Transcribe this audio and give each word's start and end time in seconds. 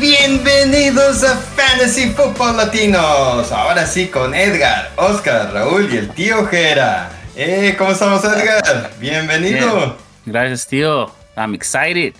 Bienvenidos 0.00 1.22
a 1.24 1.36
Fantasy 1.36 2.10
Football 2.10 2.56
Latinos. 2.56 3.52
Ahora 3.52 3.86
sí 3.86 4.08
con 4.08 4.34
Edgar, 4.34 4.92
Oscar, 4.96 5.52
Raúl 5.52 5.92
y 5.92 5.96
el 5.98 6.08
tío 6.10 6.46
Jera. 6.46 7.21
¡Eh! 7.36 7.74
¿Cómo 7.78 7.90
estamos, 7.92 8.22
Edgar? 8.24 8.90
Bienvenido. 8.98 9.96
Gracias, 10.26 10.66
tío. 10.66 11.10
I'm 11.36 11.54
excited. 11.54 12.14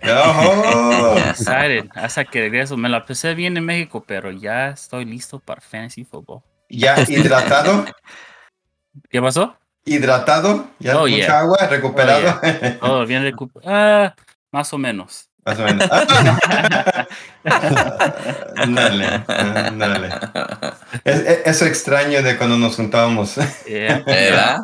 Excited. 0.00 1.88
Hasta 1.94 2.24
que 2.24 2.40
regreso. 2.40 2.76
Me 2.76 2.88
la 2.88 2.98
empecé 2.98 3.34
bien 3.34 3.56
en 3.56 3.64
México, 3.64 4.04
pero 4.06 4.30
ya 4.30 4.68
estoy 4.70 5.04
listo 5.04 5.38
para 5.38 5.60
Fantasy 5.60 6.04
Football. 6.04 6.40
¿Ya 6.68 6.96
hidratado? 7.08 7.84
¿Qué 9.10 9.20
pasó? 9.20 9.56
¿Hidratado? 9.84 10.68
¿Ya 10.80 10.96
Oh, 10.98 11.02
mucha 11.02 11.16
yeah. 11.16 11.38
agua? 11.40 11.58
¿Recuperado? 11.70 12.40
Todo 12.80 13.06
bien 13.06 13.22
recuperado. 13.22 13.72
Ah, 13.72 14.14
más 14.50 14.72
o 14.72 14.78
menos. 14.78 15.28
Más 15.46 15.58
o 15.58 15.62
menos. 15.62 15.88
Ándale, 18.56 19.22
ándale. 19.28 20.08
Es, 21.04 21.16
es- 21.20 21.40
eso 21.46 21.66
extraño 21.66 22.22
de 22.22 22.36
cuando 22.36 22.56
nos 22.58 22.76
juntábamos. 22.76 23.36
Yeah. 23.66 24.02
¿Verdad? 24.06 24.60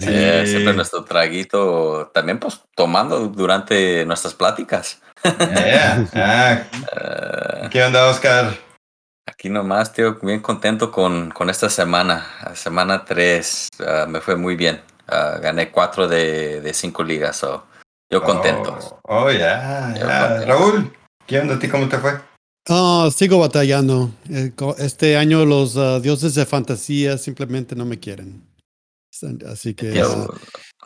Sí. 0.00 0.08
Eh, 0.08 0.44
siempre 0.46 0.74
nuestro 0.74 1.04
traguito, 1.04 2.10
también 2.14 2.38
pues 2.38 2.60
tomando 2.74 3.18
durante 3.28 4.04
nuestras 4.06 4.34
pláticas. 4.34 5.00
Yeah. 5.24 6.06
Ah, 6.14 6.62
Eh, 6.96 7.68
¿Qué 7.70 7.82
onda, 7.82 8.06
Oscar? 8.08 8.54
aquí 9.26 9.48
nomás, 9.48 9.92
tío, 9.92 10.18
bien 10.22 10.40
contento 10.40 10.90
con, 10.92 11.30
con 11.30 11.48
esta 11.50 11.68
semana. 11.70 12.26
Semana 12.54 13.04
3 13.04 13.68
me 14.08 14.20
fue 14.20 14.36
muy 14.36 14.54
bien. 14.56 14.80
Ah, 15.08 15.38
gané 15.42 15.70
4 15.70 16.06
de, 16.08 16.60
de 16.60 16.74
5 16.74 17.02
ligas, 17.02 17.36
so, 17.36 17.66
yo 18.12 18.22
contento. 18.22 19.00
Oh, 19.04 19.24
oh, 19.24 19.30
ya, 19.32 19.94
contento. 19.94 20.46
Raúl, 20.46 20.92
¿qué 21.26 21.38
onda 21.40 21.54
a 21.54 21.58
ti? 21.58 21.68
¿Cómo 21.68 21.88
te 21.88 21.98
fue? 21.98 22.20
Ah, 22.68 23.08
sigo 23.12 23.38
batallando. 23.38 24.10
Eh, 24.30 24.52
Este 24.78 25.16
año 25.16 25.44
los 25.46 25.76
ah, 25.76 25.98
dioses 25.98 26.34
de 26.34 26.44
fantasía 26.46 27.16
simplemente 27.18 27.74
no 27.74 27.84
me 27.86 27.98
quieren. 27.98 28.44
Así 29.50 29.74
que 29.74 29.94
Yo- 29.94 30.28
ah, 30.30 30.34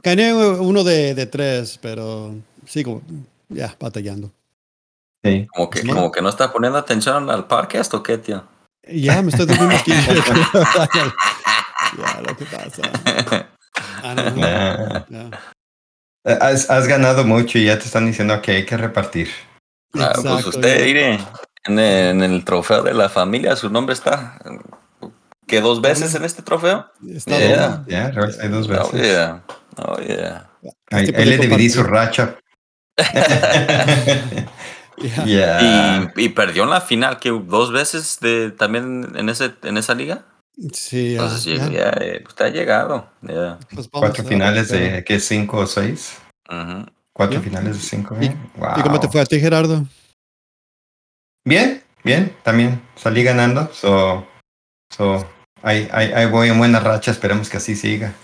gané 0.03 0.33
uno 0.35 0.85
de, 0.85 1.15
de 1.15 1.27
tres, 1.27 1.79
pero 1.83 2.35
sigo 2.67 3.03
ya 3.49 3.75
batallando. 3.79 4.31
Sí. 5.25 5.47
como, 5.53 5.69
que, 5.69 5.81
Sí. 5.81 5.89
como 5.89 6.13
que 6.13 6.23
no 6.23 6.29
está 6.29 6.53
poniendo 6.53 6.79
atención 6.79 7.29
al 7.31 7.47
podcast 7.49 7.93
o 7.95 8.03
qué, 8.03 8.17
tío. 8.19 8.45
Ya 8.89 9.21
me 9.23 9.31
estoy 9.31 9.47
durmiendo 9.47 9.75
aquí. 9.75 9.91
ya, 11.99 12.21
lo 12.25 12.37
que 12.37 12.45
pasa. 12.45 13.49
Ah. 14.03 15.31
Has, 16.27 16.69
has 16.71 16.87
ganado 16.89 17.25
mucho 17.25 17.59
y 17.59 17.67
ya 17.67 17.79
te 17.79 17.85
están 17.85 18.07
diciendo 18.07 18.41
que 18.43 18.51
hay 18.53 18.67
que 18.67 18.77
repartir. 18.77 19.29
Ah, 19.95 20.13
pues 20.15 20.47
usted, 20.47 20.85
mire, 20.85 21.19
en 21.65 21.79
el, 21.79 22.23
en 22.23 22.33
el 22.33 22.45
trofeo 22.45 22.83
de 22.83 22.93
la 22.95 23.09
familia, 23.09 23.55
su 23.57 23.71
nombre 23.71 23.93
está. 23.95 24.39
¿Qué 25.47 25.61
dos 25.61 25.81
veces 25.81 26.15
en 26.17 26.25
este 26.25 26.43
trofeo? 26.43 26.87
Está 27.09 27.39
Yeah. 27.87 28.11
Raúl, 28.11 28.35
hay 28.43 28.49
dos 28.49 28.67
Oh, 28.69 28.91
veces. 28.91 29.03
yeah. 29.07 29.43
Oh, 29.77 29.99
yeah. 30.01 30.51
Ahí, 30.91 31.05
Este 31.05 31.17
ahí 31.17 31.25
le 31.27 31.39
dividí 31.39 31.71
su 31.71 31.83
racha. 31.85 32.37
Ya. 32.99 34.47
Ya. 35.27 36.11
Y, 36.17 36.25
y 36.25 36.29
perdió 36.31 36.65
en 36.65 36.71
la 36.71 36.81
final, 36.81 37.19
que 37.19 37.29
dos 37.31 37.71
veces 37.71 38.19
de, 38.23 38.51
también 38.51 39.13
en, 39.17 39.29
ese, 39.29 39.53
en 39.63 39.77
esa 39.77 39.95
liga. 39.95 40.23
Sí, 40.73 41.15
ya, 41.15 41.29
ya, 41.71 41.91
eh, 42.01 42.25
ha 42.39 42.49
llegado. 42.49 43.11
ya. 43.23 43.59
Pues 43.75 43.89
Cuatro 43.93 44.25
finales 44.25 44.69
de, 44.69 45.05
¿qué? 45.05 45.21
¿Cinco 45.21 45.59
o 45.59 45.67
seis? 45.67 46.19
Cuatro 47.13 47.41
finales 47.41 47.77
de 47.77 47.83
cinco. 47.83 48.17
¿Y- 48.21 48.27
¿eh? 48.27 48.37
¿Y 48.77 48.83
cómo 48.83 48.99
te 48.99 49.07
Wow. 49.07 49.13
fue 49.13 49.21
a 49.21 49.27
ti, 49.27 49.39
Gerardo? 49.39 49.87
Bien, 51.45 51.83
bien, 52.03 52.35
también 52.43 52.83
salí 52.97 53.23
ganando. 53.23 53.71
So, 53.73 54.27
so, 54.91 55.29
ahí, 55.63 55.89
ahí, 55.93 56.13
ahí 56.13 56.27
voy 56.27 56.49
en 56.49 56.59
buena 56.59 56.81
racha, 56.81 57.11
esperemos 57.11 57.49
que 57.51 57.59
así 57.59 57.77
siga. 57.77 58.15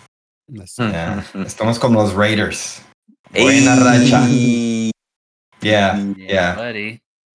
Estamos 1.46 1.78
como 1.78 2.02
los 2.02 2.14
Raiders. 2.14 2.82
Buena 3.30 3.76
racha. 3.76 4.26
Yeah, 5.60 5.96
Yeah, 5.96 5.96
yeah, 6.16 6.54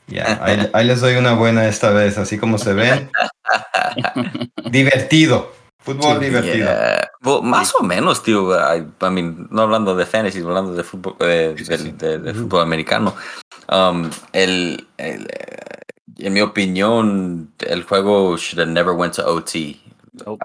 yeah. 0.08 0.40
Ahí, 0.44 0.70
ahí 0.74 0.86
les 0.86 1.02
doy 1.02 1.16
una 1.16 1.34
buena 1.34 1.68
esta 1.68 1.92
vez, 1.92 2.18
así 2.18 2.38
como 2.38 2.58
se 2.58 2.74
ven. 2.74 3.12
Divertido. 4.72 5.52
Fútbol 5.80 6.18
Sí. 6.20 6.26
divertido. 6.26 6.66
Yeah. 6.68 7.10
Well, 7.24 7.42
más 7.44 7.74
o 7.80 7.84
menos, 7.84 8.22
tío. 8.24 8.52
I, 8.54 8.80
I 9.02 9.10
mean, 9.10 9.48
no 9.52 9.62
hablando 9.62 9.96
de 9.96 10.06
fantasy, 10.06 10.40
hablando 10.42 10.74
de 10.74 10.84
fútbol, 10.84 11.16
eh, 11.22 11.56
Sí, 11.58 11.64
del- 11.64 11.80
sí. 11.80 11.92
de, 11.94 12.18
de 12.20 12.32
Ujú. 12.32 12.42
fútbol 12.42 12.62
americano. 12.62 13.16
Um, 13.72 14.10
el, 14.34 14.86
el, 14.98 15.28
en 16.18 16.34
mi 16.34 16.42
opinión, 16.42 17.54
el 17.60 17.84
juego 17.84 18.36
should 18.38 18.60
have 18.60 18.72
never 18.72 18.94
went 18.94 19.16
to 19.16 19.26
OT. 19.26 19.80
Nope. 20.26 20.44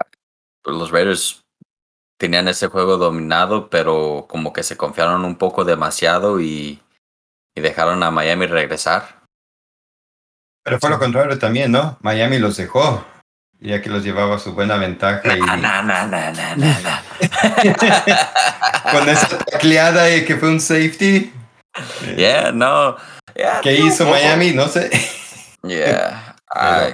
Los 0.65 0.91
Raiders 0.91 1.41
tenían 2.17 2.47
ese 2.47 2.67
juego 2.67 2.95
dominado, 2.97 3.69
pero 3.69 4.25
como 4.29 4.53
que 4.53 4.63
se 4.63 4.77
confiaron 4.77 5.25
un 5.25 5.35
poco 5.35 5.65
demasiado 5.65 6.39
y, 6.39 6.81
y 7.53 7.61
dejaron 7.61 8.01
a 8.03 8.11
Miami 8.11 8.45
regresar. 8.45 9.22
Pero 10.63 10.79
fue 10.79 10.89
lo 10.89 10.99
contrario 10.99 11.37
también, 11.37 11.71
¿no? 11.71 11.97
Miami 12.01 12.39
los 12.39 12.55
dejó, 12.57 13.05
ya 13.59 13.81
que 13.81 13.89
los 13.89 14.03
llevaba 14.03 14.39
su 14.39 14.53
buena 14.53 14.77
ventaja 14.77 15.35
y 15.35 15.39
Na, 15.41 15.57
na, 15.57 15.81
na, 15.81 16.05
na, 16.07 16.31
na, 16.31 16.55
na, 16.55 16.79
na. 16.79 17.03
con 18.91 19.09
esa 19.09 19.37
tacleada 19.39 20.15
y 20.15 20.25
que 20.25 20.35
fue 20.37 20.49
un 20.49 20.59
safety. 20.61 21.31
Yeah, 22.15 22.51
no. 22.51 22.95
Yeah, 23.35 23.59
¿Qué 23.61 23.73
hizo. 23.79 24.05
Miami? 24.05 24.51
No 24.51 24.67
sé. 24.67 24.91
Yeah. 25.63 26.35
I- 26.55 26.93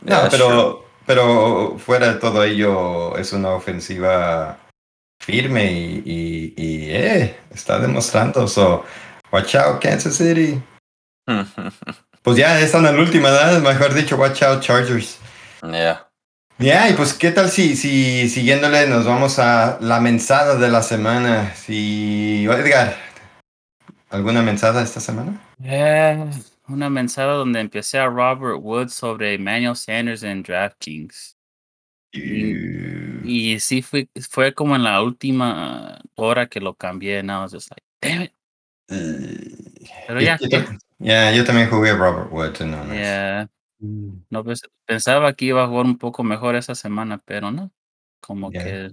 No, 0.00 0.08
yeah, 0.08 0.30
sure. 0.30 0.38
pero, 0.38 0.84
pero 1.06 1.78
fuera 1.78 2.08
de 2.14 2.18
todo 2.20 2.42
ello, 2.42 3.16
es 3.18 3.32
una 3.34 3.50
ofensiva 3.50 4.58
firme 5.20 5.70
y, 5.72 6.02
y, 6.06 6.54
y, 6.56 6.90
eh, 6.90 7.36
está 7.50 7.78
demostrando. 7.78 8.48
So, 8.48 8.84
watch 9.30 9.54
out, 9.56 9.82
Kansas 9.82 10.16
City. 10.16 10.58
Pues 12.24 12.38
ya 12.38 12.58
están 12.58 12.86
en 12.86 12.96
la 12.96 13.02
última 13.02 13.28
edad, 13.28 13.60
mejor 13.60 13.92
dicho, 13.92 14.16
watch 14.16 14.42
out, 14.42 14.62
Chargers. 14.62 15.18
yeah. 15.62 16.08
Ya, 16.58 16.88
y 16.88 16.94
pues, 16.94 17.12
¿qué 17.12 17.30
tal 17.30 17.50
si, 17.50 17.76
si 17.76 18.30
siguiéndole 18.30 18.86
nos 18.86 19.04
vamos 19.04 19.38
a 19.38 19.76
la 19.82 20.00
mensada 20.00 20.56
de 20.56 20.70
la 20.70 20.82
semana? 20.82 21.54
Si, 21.54 22.46
Edgar, 22.46 22.96
¿alguna 24.08 24.40
mensada 24.40 24.82
esta 24.82 25.00
semana? 25.00 25.38
Eh, 25.62 26.24
una 26.68 26.88
mensada 26.88 27.34
donde 27.34 27.60
empecé 27.60 27.98
a 27.98 28.06
Robert 28.06 28.58
Woods 28.58 28.94
sobre 28.94 29.34
Emmanuel 29.34 29.76
Sanders 29.76 30.22
en 30.22 30.42
DraftKings. 30.42 31.36
Y 32.10 33.60
sí 33.60 33.82
fue, 33.82 34.08
fue 34.30 34.54
como 34.54 34.76
en 34.76 34.84
la 34.84 35.02
última 35.02 36.00
hora 36.14 36.46
que 36.46 36.60
lo 36.60 36.72
cambié. 36.72 37.18
And 37.18 37.30
I 37.30 37.34
was 37.34 37.52
just 37.52 37.70
like, 37.70 37.82
damn 38.00 38.22
it. 38.22 38.32
Pero 40.06 40.20
ya, 40.22 40.38
Ya, 41.04 41.30
yo 41.32 41.44
también 41.44 41.68
jugué 41.70 41.92
Robert 41.94 42.32
Woods 42.32 42.60
en 42.60 42.70
yeah, 42.92 43.48
Mm. 43.80 44.22
no, 44.30 44.44
pues, 44.44 44.60
pensaba 44.86 45.32
que 45.34 45.46
iba 45.46 45.62
a 45.64 45.68
jugar 45.68 45.84
un 45.84 45.98
poco 45.98 46.22
mejor 46.24 46.54
esa 46.56 46.74
semana, 46.74 47.20
pero 47.24 47.50
no. 47.50 47.70
Como 48.20 48.50
Ya. 48.50 48.64
que 48.64 48.90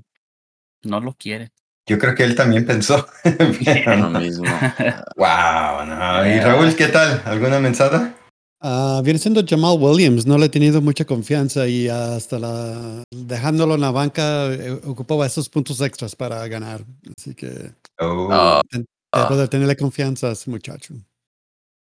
no 0.84 1.00
lo 1.00 1.14
quiere. 1.14 1.52
Yo 1.88 1.98
creo 1.98 2.14
que 2.16 2.24
él 2.24 2.36
también 2.36 2.66
pensó. 2.66 3.08
Pero 3.86 3.96
Lo 3.96 4.10
no. 4.10 4.20
mismo. 4.20 4.44
Wow, 5.16 5.86
no. 5.86 6.26
¿Y 6.26 6.34
Yeah. 6.36 6.46
Raúl, 6.48 6.76
qué 6.76 6.88
tal? 6.88 7.22
¿Alguna 7.26 7.60
mensada? 7.60 8.16
Ah, 8.64 9.02
viene 9.04 9.18
siendo 9.20 9.42
Jamal 9.48 9.78
Williams, 9.80 10.26
no 10.28 10.38
le 10.38 10.46
he 10.46 10.50
tenido 10.50 10.82
mucha 10.82 11.06
confianza 11.06 11.68
y 11.68 11.88
hasta 11.88 12.38
la 12.38 13.04
dejándolo 13.12 13.74
en 13.76 13.82
la 13.82 13.90
banca 13.92 14.54
eh, 14.54 14.80
ocupaba 14.86 15.26
esos 15.26 15.50
puntos 15.50 15.82
extras 15.82 16.16
para 16.16 16.48
ganar. 16.48 16.84
Así 17.18 17.34
que 17.34 17.72
Oh, 18.00 18.62
ten- 18.70 18.86
Ah. 19.14 19.24
debo 19.28 19.40
de 19.42 19.48
tenerle 19.48 19.76
confianza 19.76 20.28
a 20.28 20.32
ese 20.34 20.50
muchacho. 20.52 20.94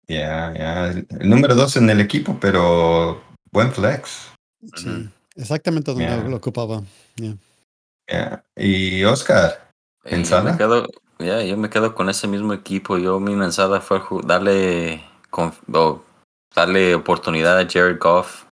Ya, 0.07 0.53
ya. 0.55 0.87
El 0.87 1.29
número 1.29 1.55
dos 1.55 1.75
en 1.77 1.89
el 1.89 2.01
equipo, 2.01 2.37
pero 2.39 3.21
buen 3.51 3.71
flex. 3.71 4.31
Sí, 4.75 5.09
exactamente 5.35 5.91
donde 5.91 6.05
Yeah. 6.05 6.23
lo 6.23 6.37
ocupaba. 6.37 6.81
Yeah. 7.15 7.35
Ya. 8.09 8.43
Y 8.55 9.03
Oscar, 9.03 9.69
yo 10.03 10.09
¿Pensada? 10.11 10.57
quedo, 10.57 10.87
yeah, 11.19 11.43
yo 11.43 11.57
me 11.57 11.69
quedo 11.69 11.95
con 11.95 12.09
ese 12.09 12.27
mismo 12.27 12.53
equipo. 12.53 12.97
Yo 12.97 13.19
mi 13.19 13.35
mensada 13.35 13.81
fue 13.81 14.01
darle 14.25 15.03
darle 16.55 16.95
oportunidad 16.95 17.57
a 17.59 17.67
Jared 17.67 17.97
Goff 17.99 18.45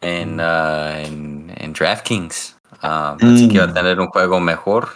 en, 0.00 0.36
Mm. 0.36 0.40
ah, 0.40 1.00
en, 1.00 1.52
en 1.56 1.72
DraftKings. 1.72 2.56
Pensé 3.18 3.48
que 3.48 3.54
iba 3.54 3.64
a 3.64 3.68
Mm. 3.68 3.74
tener 3.74 4.00
un 4.00 4.08
juego 4.08 4.40
mejor. 4.40 4.88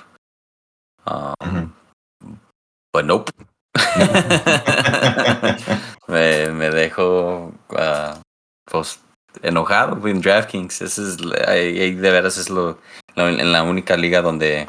Nope. 3.04 3.32
me, 6.08 6.48
me 6.50 6.70
dejo 6.70 7.52
ah, 7.76 8.20
pues 8.64 9.00
enojado 9.42 10.06
en 10.08 10.20
DraftKings. 10.20 10.82
Ese 10.82 11.02
es, 11.02 11.16
ahí 11.46 11.94
de 11.94 12.10
veras 12.10 12.36
es 12.38 12.50
lo, 12.50 12.78
lo- 13.14 13.28
en 13.28 13.52
la 13.52 13.62
única 13.62 13.96
liga 13.96 14.20
donde, 14.22 14.68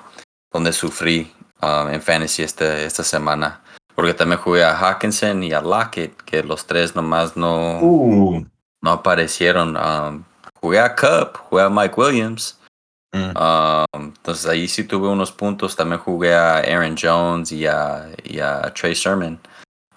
donde 0.51 0.73
sufrí 0.73 1.33
um, 1.61 1.89
en 1.89 2.01
fantasy 2.01 2.43
este, 2.43 2.85
esta 2.85 3.03
semana. 3.03 3.61
Porque 3.95 4.13
también 4.13 4.39
jugué 4.39 4.63
a 4.63 4.77
Hawkinson 4.77 5.43
y 5.43 5.51
a 5.51 5.61
Lockett, 5.61 6.15
que 6.23 6.41
los 6.43 6.65
tres 6.65 6.95
nomás 6.95 7.35
no, 7.35 7.79
Uh, 7.81 8.45
no 8.81 8.91
aparecieron. 8.91 9.75
Um, 9.75 10.23
jugué 10.61 10.79
a 10.79 10.95
Cup, 10.95 11.37
jugué 11.49 11.63
a 11.63 11.69
Mike 11.69 11.95
Williams. 11.97 12.57
mm, 13.13 13.31
Um, 13.35 13.85
entonces 14.15 14.45
ahí 14.45 14.67
sí 14.69 14.83
tuve 14.85 15.07
unos 15.09 15.31
puntos. 15.33 15.75
También 15.75 15.99
jugué 15.99 16.33
a 16.33 16.59
Aaron 16.59 16.95
Jones 17.01 17.51
y 17.51 17.65
a, 17.65 18.09
y 18.23 18.39
a 18.39 18.61
Trey 18.73 18.95
Sermon. 18.95 19.37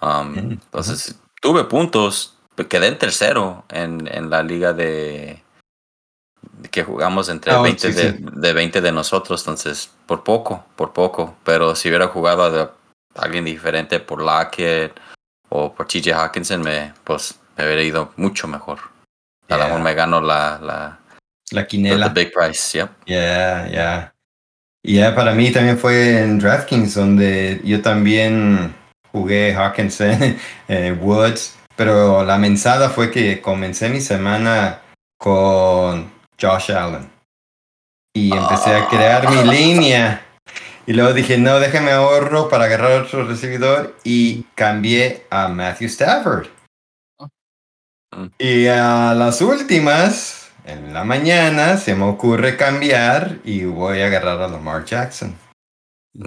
Um, 0.00 0.32
Mm, 0.32 0.38
entonces 0.52 1.14
tuve 1.42 1.64
puntos. 1.64 2.38
Quedé 2.68 2.86
en 2.86 2.98
tercero 2.98 3.64
en, 3.70 4.06
en 4.12 4.30
la 4.30 4.42
liga 4.42 4.72
de 4.72 5.42
que 6.70 6.84
jugamos 6.84 7.28
entre 7.28 7.52
Ah, 7.52 7.60
20 7.60 7.92
sí, 7.92 7.92
de, 7.94 8.12
sí. 8.12 8.18
de 8.20 8.52
20 8.52 8.80
de 8.80 8.92
nosotros. 8.92 9.40
Entonces, 9.42 9.90
por 10.06 10.22
poco, 10.22 10.64
por 10.76 10.92
poco. 10.92 11.36
Pero 11.44 11.74
si 11.74 11.88
hubiera 11.88 12.08
jugado 12.08 12.44
a 13.16 13.20
alguien 13.22 13.44
diferente 13.44 13.98
por 14.00 14.22
Lockett 14.22 14.98
o 15.48 15.72
por 15.74 15.86
TJ 15.86 16.12
Hawkinson, 16.12 16.62
me, 16.62 16.92
pues 17.04 17.38
me 17.56 17.64
hubiera 17.64 17.82
ido 17.82 18.12
mucho 18.16 18.46
mejor. 18.48 18.78
A 19.48 19.54
lo 19.54 19.56
Yeah. 19.58 19.64
mejor 19.66 19.80
me 19.82 19.94
gano 19.94 20.20
la, 20.20 20.58
la, 20.62 20.98
la 21.50 21.62
the 21.62 21.66
quinela. 21.66 22.08
big 22.10 22.32
price. 22.32 22.78
Yep. 22.78 22.90
Ya, 23.06 23.68
ya. 23.68 24.14
Y 24.84 24.96
ya 24.96 25.14
para 25.14 25.32
mí 25.34 25.50
también 25.52 25.78
fue 25.78 26.20
en 26.20 26.38
DraftKings 26.38 26.94
donde 26.94 27.60
yo 27.64 27.80
también 27.82 28.74
jugué 29.12 29.54
Hawkinson, 29.54 30.36
eh, 30.68 30.96
Woods, 31.00 31.56
pero 31.76 32.24
la 32.24 32.38
mensada 32.38 32.90
fue 32.90 33.10
que 33.10 33.40
comencé 33.40 33.88
mi 33.88 34.00
semana 34.00 34.80
con 35.18 36.10
Josh 36.40 36.72
Allen. 36.72 37.10
Y 38.14 38.34
empecé 38.34 38.74
a 38.74 38.88
crear 38.88 39.30
mi 39.30 39.42
línea. 39.44 40.26
Y 40.86 40.92
luego 40.94 41.12
dije, 41.12 41.38
no, 41.38 41.60
déjame 41.60 41.92
ahorro 41.92 42.48
para 42.48 42.64
agarrar 42.64 43.02
otro 43.02 43.26
recibidor 43.26 43.96
y 44.04 44.42
cambié 44.54 45.26
a 45.30 45.48
Matthew 45.48 45.86
Stafford. 45.86 46.48
Mm. 48.10 48.26
Y 48.38 48.66
a 48.66 49.14
las 49.14 49.40
últimas, 49.40 50.50
en 50.64 50.92
la 50.92 51.04
mañana, 51.04 51.76
se 51.78 51.94
me 51.94 52.04
ocurre 52.04 52.56
cambiar 52.56 53.38
y 53.44 53.64
voy 53.64 54.02
a 54.02 54.06
agarrar 54.06 54.42
a 54.42 54.48
Lamar 54.48 54.84
Jackson. 54.84 55.34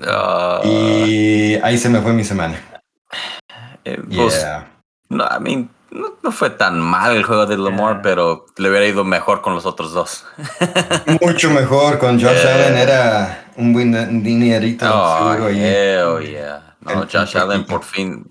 Ah, 0.08 0.62
Y 0.64 1.56
ahí 1.62 1.78
se 1.78 1.90
me 1.90 2.00
fue 2.00 2.14
mi 2.14 2.24
semana. 2.24 2.75
Eh, 3.86 4.02
pues, 4.16 4.42
Yeah. 4.42 4.68
no, 5.10 5.24
I 5.26 5.40
mean, 5.40 5.70
no, 5.92 6.18
no 6.22 6.32
fue 6.32 6.50
tan 6.50 6.80
mal 6.80 7.16
el 7.16 7.24
juego 7.24 7.46
de 7.46 7.58
Lamar, 7.58 7.94
Yeah. 7.96 8.02
pero 8.02 8.46
le 8.58 8.70
hubiera 8.70 8.86
ido 8.86 9.04
mejor 9.04 9.42
con 9.42 9.54
los 9.56 9.66
otros 9.66 9.94
dos. 9.94 10.26
Mucho 11.22 11.50
mejor 11.52 11.98
con 12.00 12.20
Josh 12.20 12.34
Yeah. 12.42 12.54
Allen, 12.56 12.78
era 12.78 13.46
un 13.58 13.72
buen 13.74 14.24
dinerito 14.24 14.86
Oh, 14.92 15.32
seguro 15.32 15.46
ahí. 15.50 15.60
hell 15.64 16.20
yeah. 16.30 16.76
No, 16.82 17.04
El 17.04 17.10
Josh 17.10 17.38
Allen 17.38 17.66
por 17.66 17.84
fin 17.84 18.26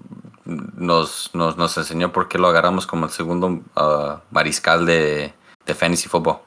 nos, 0.44 1.30
nos, 1.34 1.56
nos 1.56 1.76
enseñó 1.78 2.12
por 2.12 2.28
qué 2.28 2.38
lo 2.38 2.48
agarramos 2.48 2.86
como 2.86 3.06
el 3.06 3.10
segundo 3.12 3.62
ah, 3.76 4.20
mariscal 4.30 4.84
de, 4.84 5.32
de 5.64 5.74
fantasy 5.74 6.08
football. 6.08 6.38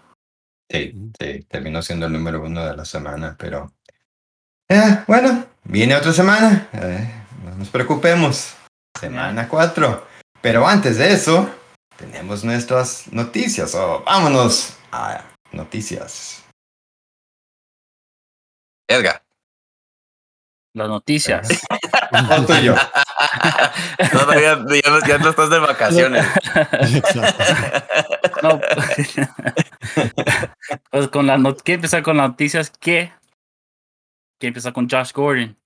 Sí, 0.70 0.94
sí, 1.20 1.44
terminó 1.50 1.82
siendo 1.82 2.06
el 2.08 2.14
número 2.14 2.42
uno 2.42 2.64
de 2.66 2.76
la 2.76 2.84
semana, 2.86 3.36
pero... 3.40 3.72
Eh, 4.70 5.00
bueno, 5.08 5.46
viene 5.64 5.96
otra 5.96 6.12
semana. 6.12 6.68
eh, 6.74 7.24
no 7.46 7.56
nos 7.56 7.70
preocupemos. 7.70 8.54
Semana 9.00 9.48
4. 9.48 10.08
Pero 10.42 10.68
antes 10.68 10.98
de 10.98 11.14
eso, 11.14 11.50
tenemos 11.98 12.44
nuestras 12.44 13.12
noticias. 13.12 13.74
Oh, 13.76 14.04
vámonos 14.06 14.78
a 14.92 15.24
noticias. 15.52 16.44
Edgar. 18.90 19.24
Las 20.74 20.88
noticias. 20.90 21.48
Tuyo. 22.48 22.76
No, 24.14 24.26
no, 24.26 24.34
ya, 24.34 24.56
ya 24.58 24.90
no, 24.92 25.00
ya 25.08 25.18
no 25.18 25.30
estás 25.30 25.50
de 25.50 25.58
vacaciones. 25.60 26.26
No. 28.44 28.60
pues 30.92 31.08
con 31.08 31.26
las 31.26 31.40
not- 31.40 31.62
¿Qué 31.64 31.74
empezar 31.74 32.04
con 32.04 32.18
las 32.18 32.30
noticias? 32.30 32.70
¿Qué? 32.80 33.12
Que 34.40 34.48
empieza 34.48 34.72
con 34.72 34.88
Josh 34.88 35.12
Gordon. 35.14 35.58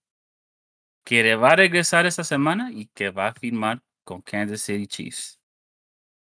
Que 1.04 1.36
va 1.36 1.52
a 1.52 1.56
regresar 1.56 2.06
esta 2.06 2.24
semana 2.24 2.72
y 2.72 2.88
que 2.94 3.10
va 3.10 3.28
a 3.28 3.34
firmar 3.34 3.82
con 4.04 4.22
Kansas 4.22 4.62
City 4.62 4.88
Chiefs. 4.88 5.40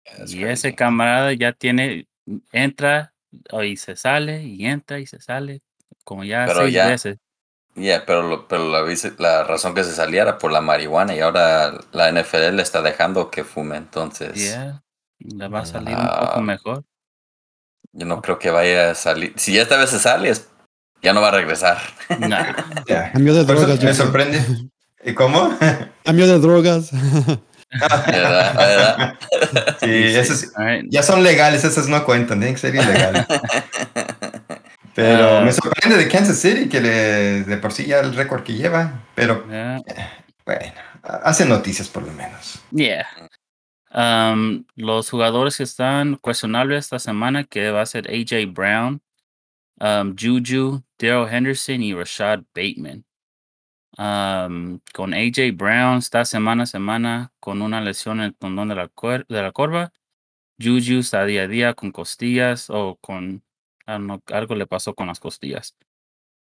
That's 0.06 0.34
y 0.34 0.44
ese 0.44 0.70
crazy. 0.70 0.76
camarada 0.76 1.34
ya 1.34 1.54
tiene, 1.54 2.08
entra 2.52 3.14
y 3.64 3.78
se 3.78 3.96
sale 3.96 4.44
y 4.44 4.66
entra 4.66 5.00
y 5.00 5.06
se 5.08 5.20
sale 5.22 5.62
como 6.04 6.24
ya 6.24 6.46
Pero 6.46 6.62
seis 6.62 6.74
ya- 6.74 6.88
veces. 6.88 7.18
Yeah, 7.76 8.06
pero, 8.06 8.22
lo- 8.22 8.48
pero 8.48 8.70
la, 8.70 8.84
la 9.18 9.44
razón 9.46 9.74
que 9.74 9.84
se 9.84 9.94
saliera 9.94 10.38
por 10.38 10.52
la 10.52 10.62
marihuana 10.62 11.16
y 11.16 11.22
ahora 11.22 11.74
la 11.92 12.10
NFL 12.12 12.52
le 12.56 12.62
está 12.62 12.84
dejando 12.84 13.32
que 13.32 13.44
fume, 13.44 13.78
entonces 13.78 14.36
Yeah. 14.36 14.84
Le 15.20 15.48
va 15.48 15.62
a 15.62 15.66
salir 15.66 15.96
un 15.96 16.02
Ah. 16.06 16.28
poco 16.28 16.42
mejor. 16.42 16.84
yo 17.94 18.06
no 18.06 18.22
creo 18.22 18.38
que 18.40 18.50
vaya 18.52 18.92
a 18.92 18.96
salir. 18.96 19.34
Si 19.38 19.58
esta 19.58 19.78
vez 19.78 19.90
se 19.92 20.00
sale, 20.00 20.30
es- 20.30 20.50
ya 21.04 21.14
no 21.14 21.22
va 21.22 21.28
a 21.28 21.32
regresar. 21.32 21.78
Nah. 22.20 22.54
Cambio 23.14 23.34
de 23.36 23.42
eso 23.42 23.54
drogas. 23.54 23.80
yo 23.80 23.88
me 23.88 23.94
sorprende. 23.94 24.42
¿Y 25.06 25.14
cómo? 25.14 25.56
Cambio 26.06 26.28
de 26.28 26.40
drogas. 26.40 26.92
¿Verdad? 27.72 28.56
¿Verdad? 28.56 29.14
Sí, 29.80 29.90
esos 30.16 30.52
right. 30.58 30.86
ya 30.90 31.02
son 31.04 31.24
legales, 31.24 31.64
esas 31.64 31.88
no 31.88 32.04
cuentan, 32.06 32.40
tienen 32.40 32.54
que 32.56 32.62
ser 32.62 32.76
ilegales. 32.76 33.26
Pero 34.96 35.40
Ah. 35.40 35.42
me 35.42 35.52
sorprende 35.52 35.98
de 35.98 36.08
Kansas 36.08 36.38
City 36.38 36.70
que 36.70 36.80
le, 36.80 37.44
de 37.44 37.58
por 37.58 37.72
sí 37.74 37.86
ya 37.86 38.00
el 38.00 38.16
récord 38.16 38.44
que 38.44 38.54
lleva. 38.54 39.02
Pero 39.16 39.44
Yeah. 39.50 39.82
bueno, 40.46 40.72
hace 41.24 41.46
noticias 41.46 41.88
por 41.90 42.04
lo 42.04 42.12
menos. 42.14 42.60
Yeah. 42.72 43.08
Um, 43.92 44.66
los 44.76 45.10
jugadores 45.10 45.58
que 45.58 45.64
están 45.64 46.16
cuestionables 46.18 46.86
esta 46.86 47.00
semana, 47.00 47.44
que 47.44 47.72
va 47.72 47.82
a 47.82 47.86
ser 47.88 48.08
AJ 48.08 48.52
Brown, 48.54 49.02
um, 49.84 50.16
Juju, 50.18 50.82
Daryl 50.98 51.28
Henderson 51.28 51.84
y 51.84 51.94
Rashad 51.94 52.44
Bateman. 52.56 53.06
Um, 53.98 54.80
con 54.94 55.14
AJ 55.14 55.52
Brown 55.56 56.00
está 56.00 56.26
semana 56.26 56.64
a 56.64 56.66
semana 56.66 57.32
con 57.40 57.62
una 57.62 57.80
lesión 57.80 58.20
en 58.20 58.26
el 58.26 58.36
tendón 58.36 58.70
de 58.70 58.76
la, 58.76 58.90
cuer- 58.90 59.28
de 59.28 59.42
la 59.42 59.52
corva. 59.52 59.92
Juju 60.60 61.00
está 61.00 61.26
día 61.26 61.44
a 61.44 61.48
día 61.48 61.74
con 61.74 61.92
costillas 61.92 62.70
o 62.70 62.98
con 63.02 63.44
ah, 63.86 64.00
no, 64.00 64.24
algo 64.28 64.56
le 64.56 64.66
pasó 64.66 64.96
con 64.96 65.08
las 65.08 65.20
costillas. 65.20 65.76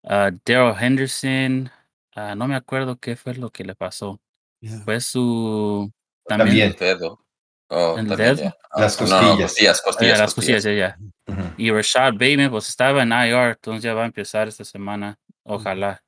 Ah, 0.04 0.32
Daryl 0.46 0.76
Henderson, 0.78 1.70
ah, 2.16 2.36
no 2.36 2.48
me 2.48 2.56
acuerdo 2.56 2.98
qué 2.98 3.16
fue 3.16 3.36
lo 3.36 3.52
que 3.52 3.64
le 3.64 3.76
pasó. 3.76 4.20
Yeah. 4.60 4.80
Fue 4.80 5.00
su 5.00 5.92
También. 6.26 6.76
Dedo. 6.78 7.24
Oh, 7.72 7.98
ya. 8.02 8.56
Ah, 8.72 8.82
Las 8.82 9.00
no, 9.02 9.08
no, 9.08 9.38
costillas. 9.38 9.42
costillas, 9.52 9.80
Ah, 9.80 9.84
costillas, 9.86 10.18
ya, 10.18 10.24
las 10.24 10.34
costillas. 10.34 10.64
costillas, 10.64 10.98
ya. 10.98 11.34
Ujú. 11.34 11.54
Y 11.58 11.72
Rashad 11.72 12.14
Bateman, 12.14 12.50
pues 12.52 12.68
estaba 12.70 13.04
en 13.04 13.12
IR, 13.12 13.52
entonces 13.52 13.84
ya 13.84 13.94
va 13.94 14.04
a 14.04 14.06
empezar 14.08 14.48
esta 14.48 14.66
semana. 14.66 15.18
Ojalá. 15.44 16.04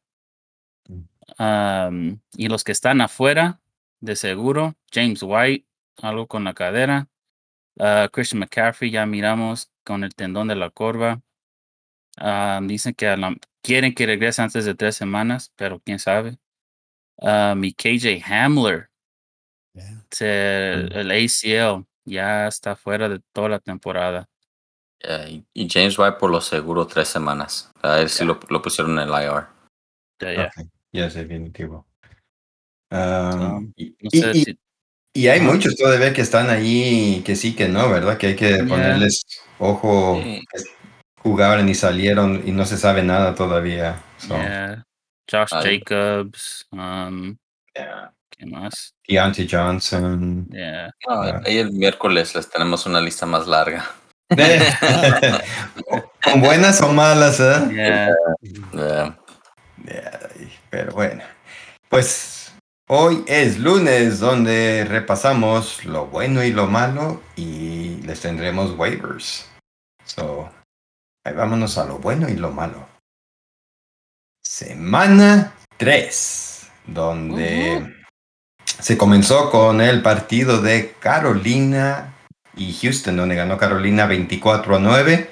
Mm. 1.37 2.13
Y 2.35 2.47
los 2.49 2.63
que 2.63 2.71
están 2.71 3.01
afuera, 3.01 3.59
de 3.99 4.15
seguro, 4.15 4.75
James 4.91 5.21
White, 5.23 5.65
algo 6.01 6.27
con 6.27 6.43
la 6.43 6.53
cadera. 6.53 7.07
Ah, 7.79 8.09
Christian 8.11 8.39
McCaffrey, 8.39 8.91
ya 8.91 9.05
miramos 9.05 9.71
con 9.85 10.03
el 10.03 10.13
tendón 10.15 10.47
de 10.47 10.55
la 10.55 10.69
corva. 10.71 11.21
Dicen 12.63 12.93
que 12.93 13.15
la- 13.17 13.35
quieren 13.63 13.93
que 13.95 14.05
regrese 14.05 14.41
antes 14.41 14.65
de 14.65 14.75
tres 14.75 14.95
semanas, 14.95 15.51
pero 15.55 15.79
quién 15.79 15.99
sabe. 15.99 16.37
Y 17.21 17.73
KJ 17.73 18.21
Hamler, 18.25 18.89
Yeah. 19.73 20.03
se- 20.11 20.99
el 20.99 21.11
ACL, 21.11 21.85
ya 22.05 22.47
está 22.47 22.75
fuera 22.75 23.07
de 23.09 23.21
toda 23.33 23.49
la 23.49 23.59
temporada. 23.59 24.27
Yeah, 25.03 25.29
y, 25.29 25.45
y 25.53 25.67
James 25.69 25.97
White 25.97 26.17
por 26.19 26.29
lo 26.29 26.41
seguro 26.41 26.85
tres 26.85 27.07
semanas. 27.07 27.71
A 27.81 27.99
él 27.99 28.09
sí 28.09 28.23
lo, 28.25 28.39
lo 28.49 28.61
pusieron 28.61 28.99
en 28.99 29.07
el 29.07 29.09
IR. 29.09 29.47
Ya, 30.19 30.33
ya. 30.33 30.45
Ok, 30.45 30.67
Ya 30.91 31.05
es 31.07 31.13
definitivo. 31.15 31.87
Ah, 32.91 33.53
Um, 33.57 33.71
y, 33.77 33.91
No 34.01 34.09
y- 34.11 34.19
sé 34.19 34.31
y- 34.33 34.43
si- 34.43 34.59
y 35.13 35.27
hay 35.27 35.39
muchos 35.41 35.75
todavía 35.75 36.13
que 36.13 36.21
están 36.21 36.49
ahí 36.49 37.23
que 37.25 37.35
sí 37.35 37.55
que 37.55 37.67
no, 37.69 37.89
¿verdad? 37.89 38.17
Que 38.17 38.27
hay 38.27 38.35
que 38.35 38.49
Yeah. 38.49 38.65
ponerles 38.67 39.23
ojo. 39.59 40.19
Sí. 40.23 40.43
que 40.51 40.63
Jugaron 41.23 41.69
y 41.69 41.75
salieron 41.75 42.41
y 42.47 42.51
no 42.51 42.65
se 42.65 42.77
sabe 42.77 43.03
nada 43.03 43.35
todavía. 43.35 44.01
So, 44.17 44.35
Yeah. 44.35 44.85
Josh. 45.31 45.51
Jacobs. 45.63 46.65
Um, 46.71 47.37
yeah. 47.75 48.11
¿Qué 48.41 48.47
más? 48.47 48.95
Deontay 49.07 49.47
Johnson. 49.47 50.47
Yeah. 50.49 50.87
No, 51.07 51.21
Ah. 51.21 51.41
ahí 51.45 51.59
el 51.59 51.71
miércoles 51.73 52.33
les 52.33 52.49
tenemos 52.49 52.87
una 52.87 52.99
lista 52.99 53.27
más 53.27 53.45
larga. 53.45 53.87
Con 56.23 56.41
buenas 56.41 56.81
o 56.81 56.91
malas, 56.91 57.39
¿eh? 57.39 57.69
Yeah. 57.71 58.15
Yeah. 58.73 59.19
Yeah, 59.85 60.19
Pero 60.71 60.91
bueno, 60.93 61.21
pues 61.87 62.51
Hoy 62.87 63.23
es 63.27 63.59
lunes 63.59 64.19
donde 64.19 64.85
repasamos 64.85 65.85
lo 65.85 66.07
bueno 66.07 66.43
y 66.43 66.51
lo 66.51 66.65
malo 66.67 67.21
y 67.37 68.01
les 68.01 68.21
tendremos 68.21 68.71
waivers. 68.71 69.49
So, 70.03 70.51
ahí 71.23 71.33
vámonos 71.33 71.77
a 71.77 71.85
lo 71.85 71.99
bueno 71.99 72.27
y 72.27 72.35
lo 72.35 72.51
malo. 72.51 72.85
Semana 74.43 75.53
3, 75.77 76.69
donde 76.87 78.00
se 78.79 78.97
comenzó 78.97 79.49
con 79.49 79.81
el 79.81 80.01
partido 80.01 80.61
de 80.61 80.95
Carolina 80.99 82.13
y 82.55 82.73
Houston, 82.73 83.17
donde 83.17 83.35
ganó 83.35 83.57
Carolina 83.57 84.05
24 84.05 84.75
a 84.75 84.79
9. 84.79 85.29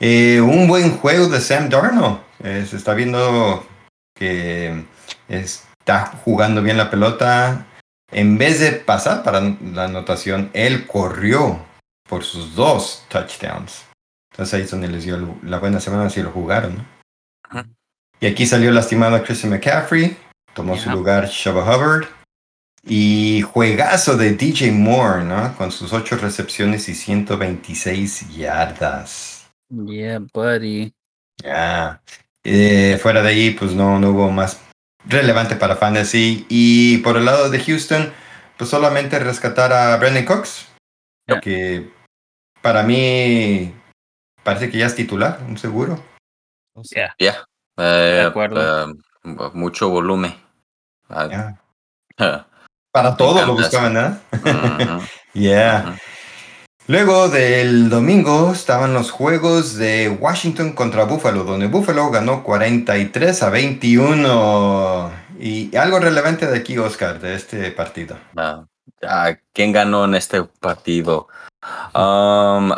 Eh, 0.00 0.40
un 0.40 0.66
buen 0.66 0.96
juego 0.96 1.28
de 1.28 1.40
Sam 1.40 1.68
Darnold. 1.68 2.20
Eh, 2.42 2.66
se 2.68 2.76
está 2.76 2.94
viendo 2.94 3.66
que 4.14 4.84
está 5.28 6.06
jugando 6.24 6.62
bien 6.62 6.76
la 6.76 6.90
pelota. 6.90 7.66
En 8.12 8.38
vez 8.38 8.60
de 8.60 8.72
pasar 8.72 9.22
para 9.22 9.40
la 9.40 9.84
anotación, 9.84 10.50
él 10.52 10.86
corrió 10.86 11.64
por 12.08 12.24
sus 12.24 12.54
dos 12.54 13.04
touchdowns. 13.08 13.84
Entonces 14.32 14.54
ahí 14.54 14.62
es 14.62 14.70
donde 14.70 14.88
les 14.88 15.04
dio 15.04 15.38
la 15.42 15.58
buena 15.58 15.80
semana 15.80 16.10
si 16.10 16.22
lo 16.22 16.30
jugaron. 16.30 16.86
Y 18.20 18.26
aquí 18.26 18.46
salió 18.46 18.70
lastimado 18.70 19.22
Christian 19.22 19.52
McCaffrey. 19.52 20.16
Tomó 20.54 20.76
su 20.76 20.90
lugar 20.90 21.28
Shaba 21.28 21.62
Hubbard. 21.62 22.19
Y 22.82 23.42
juegazo 23.42 24.16
de 24.16 24.32
DJ 24.32 24.72
Moore, 24.72 25.24
¿no? 25.24 25.54
Con 25.56 25.70
sus 25.70 25.92
ocho 25.92 26.16
recepciones 26.16 26.88
y 26.88 26.94
126 26.94 28.34
yardas. 28.36 29.50
Yeah, 29.68 30.20
buddy. 30.32 30.92
Ya. 31.42 32.00
Eh, 32.42 32.98
fuera 33.00 33.22
de 33.22 33.28
ahí, 33.28 33.50
pues 33.50 33.72
no, 33.74 33.98
no 33.98 34.10
hubo 34.10 34.30
más 34.30 34.60
relevante 35.06 35.56
para 35.56 35.76
Fantasy. 35.76 36.46
Y 36.48 36.98
por 36.98 37.16
el 37.18 37.26
lado 37.26 37.50
de 37.50 37.60
Houston, 37.62 38.12
pues 38.56 38.70
solamente 38.70 39.18
rescatar 39.18 39.72
a 39.72 39.96
Brandon 39.98 40.24
Cox. 40.24 40.66
Ya. 41.28 41.40
Que 41.40 41.90
para 42.62 42.82
mí 42.82 43.74
parece 44.42 44.70
que 44.70 44.78
ya 44.78 44.86
es 44.86 44.96
titular, 44.96 45.40
un 45.46 45.58
seguro. 45.58 46.02
O 46.74 46.82
sea, 46.82 47.14
Yeah. 47.18 47.44
Eh, 47.76 47.82
De 47.82 48.22
acuerdo. 48.22 48.90
eh, 48.90 48.94
mucho 49.52 49.90
volumen. 49.90 50.34
Ah, 51.10 51.28
Ya. 51.30 51.60
Para 52.92 53.16
todo 53.16 53.44
lo 53.46 53.54
buscaban, 53.54 53.96
¿eh? 53.96 54.18
ujú, 54.32 55.02
Yeah. 55.32 55.84
ujú. 55.86 55.98
Luego 56.90 57.28
del 57.28 57.88
domingo 57.88 58.50
estaban 58.50 58.94
los 58.94 59.12
juegos 59.12 59.76
de 59.76 60.08
Washington 60.08 60.72
contra 60.72 61.04
Buffalo, 61.04 61.44
donde 61.44 61.68
Buffalo 61.68 62.10
ganó 62.10 62.42
43 62.42 63.44
a 63.44 63.50
21. 63.50 65.12
Y 65.38 65.76
algo 65.76 66.00
relevante 66.00 66.48
de 66.48 66.58
aquí, 66.58 66.76
Oscar, 66.78 67.20
de 67.20 67.36
este 67.36 67.70
partido. 67.70 68.18
Ah, 68.36 68.64
ah, 69.06 69.36
¿Quién 69.52 69.70
ganó 69.70 70.04
en 70.04 70.16
este 70.16 70.42
partido? 70.42 71.28
Um, 71.94 72.72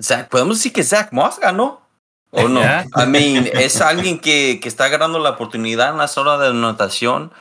Zach, 0.00 0.28
¿Podemos 0.30 0.56
decir 0.56 0.72
que 0.72 0.82
Zach 0.82 1.12
Moss 1.12 1.38
ganó? 1.38 1.82
¿O 2.30 2.48
no? 2.48 2.62
I 2.96 3.06
mean, 3.06 3.50
es 3.52 3.82
alguien 3.82 4.18
que, 4.18 4.60
que 4.62 4.68
está 4.68 4.88
ganando 4.88 5.18
la 5.18 5.30
oportunidad 5.30 5.90
en 5.90 5.98
la 5.98 6.08
zona 6.08 6.38
de 6.38 6.48
anotación. 6.48 7.32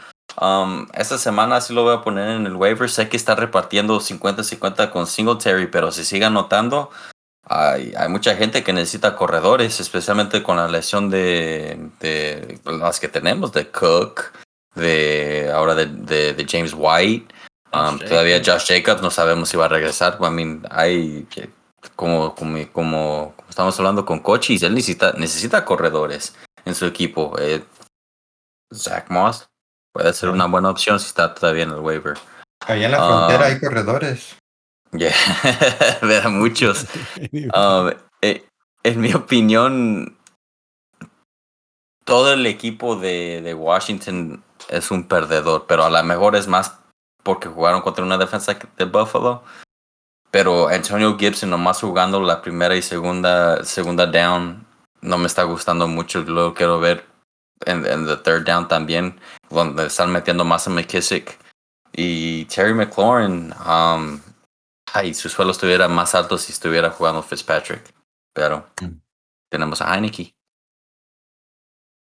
Um, 0.42 0.88
esta 0.94 1.18
semana 1.18 1.62
sí 1.62 1.74
lo 1.74 1.84
voy 1.84 1.96
a 1.96 2.02
poner 2.02 2.30
en 2.30 2.46
el 2.46 2.56
waiver. 2.56 2.90
Sé 2.90 3.10
que 3.10 3.18
está 3.18 3.36
repartiendo 3.36 4.00
50-50 4.00 4.90
con 4.92 5.08
Singletary, 5.08 5.68
pero 5.68 5.92
si 5.92 6.04
sigue 6.04 6.26
anotando, 6.26 6.90
hay, 7.44 7.94
hay 7.96 8.10
mucha 8.10 8.36
gente 8.36 8.64
que 8.64 8.74
necesita 8.74 9.16
corredores, 9.16 9.80
especialmente 9.80 10.42
con 10.42 10.58
la 10.58 10.68
lesión 10.68 11.10
de, 11.10 11.90
de 12.00 12.60
las 12.66 13.00
que 13.00 13.08
tenemos, 13.08 13.52
de 13.52 13.70
Cook, 13.70 14.32
de 14.76 15.52
ahora 15.54 15.76
de, 15.76 15.86
de, 15.86 16.34
de 16.34 16.46
James 16.50 16.74
White. 16.76 17.34
Um, 17.72 18.00
Josh 18.00 18.10
todavía 18.10 18.38
Jacobs. 18.38 18.64
Josh 18.64 18.78
Jacobs 18.78 19.02
no 19.02 19.12
sabemos 19.12 19.50
si 19.50 19.58
va 19.58 19.66
a 19.66 19.70
regresar. 19.70 20.18
I 20.20 20.30
mean, 20.30 20.66
hay 20.72 21.28
como, 21.96 22.34
como, 22.34 22.68
como, 22.72 23.34
como 23.36 23.50
estamos 23.50 23.78
hablando 23.80 24.06
con 24.06 24.20
Cochis, 24.20 24.64
él 24.64 24.74
necesita, 24.74 25.14
necesita 25.14 25.66
corredores 25.66 26.36
en 26.66 26.76
su 26.76 26.86
equipo. 26.86 27.36
Eh, 27.40 27.64
Zach 28.74 29.10
Moss 29.10 29.48
puede 29.94 30.14
ser 30.14 30.30
una 30.30 30.46
buena 30.48 30.70
opción 30.70 31.00
si 31.00 31.08
está 31.08 31.34
todavía 31.34 31.64
en 31.64 31.72
el 31.72 31.80
waiver. 31.80 32.18
Allá 32.66 32.86
en 32.86 32.92
la 32.92 32.98
Ah. 33.00 33.08
frontera 33.28 33.46
hay 33.46 33.60
corredores. 33.60 34.36
Yeah. 34.92 35.12
Ver 36.02 36.26
a 36.26 36.30
muchos. 36.30 36.86
Um, 37.56 37.92
eh, 38.22 38.46
en 38.84 39.00
mi 39.02 39.14
opinión, 39.14 40.18
todo 42.06 42.34
el 42.34 42.46
equipo 42.46 42.96
de, 42.96 43.42
de 43.42 43.54
Washington 43.54 44.44
es 44.70 44.92
un 44.92 45.08
perdedor, 45.08 45.66
pero 45.68 45.84
a 45.86 45.90
lo 45.90 46.04
mejor 46.04 46.36
es 46.36 46.48
más 46.48 46.78
porque 47.24 47.48
jugaron 47.48 47.82
contra 47.82 48.04
una 48.04 48.18
defensa 48.18 48.58
de 48.78 48.86
Buffalo. 48.86 49.44
Pero 50.32 50.68
Antonio 50.68 51.18
Gibson 51.18 51.50
nomás 51.52 51.80
jugando 51.80 52.20
la 52.22 52.42
primera 52.42 52.76
y 52.76 52.82
segunda, 52.82 53.64
segunda 53.64 54.06
down 54.08 54.66
no 55.02 55.18
me 55.18 55.28
está 55.28 55.44
gustando 55.44 55.88
mucho. 55.88 56.22
Lo 56.24 56.54
quiero 56.54 56.80
ver 56.80 57.06
en, 57.66 57.86
en 57.86 58.06
the 58.06 58.18
third 58.18 58.46
down 58.46 58.68
también, 58.68 59.20
donde 59.50 59.88
están 59.88 60.12
metiendo 60.12 60.44
más 60.44 60.68
a 60.68 60.70
McKissick. 60.70 61.38
Y 61.94 62.46
Terry 62.46 62.74
McLaurin, 62.74 63.54
um, 63.68 64.20
ay, 64.94 65.14
su 65.14 65.30
suelo 65.30 65.52
estuviera 65.52 65.88
más 65.88 66.16
alto 66.16 66.38
si 66.38 66.52
estuviera 66.52 66.90
jugando 66.90 67.22
Fitzpatrick. 67.22 67.94
Pero 68.34 68.68
Mm. 68.82 69.00
tenemos 69.52 69.82
a 69.82 69.94
Heineke. 69.94 70.34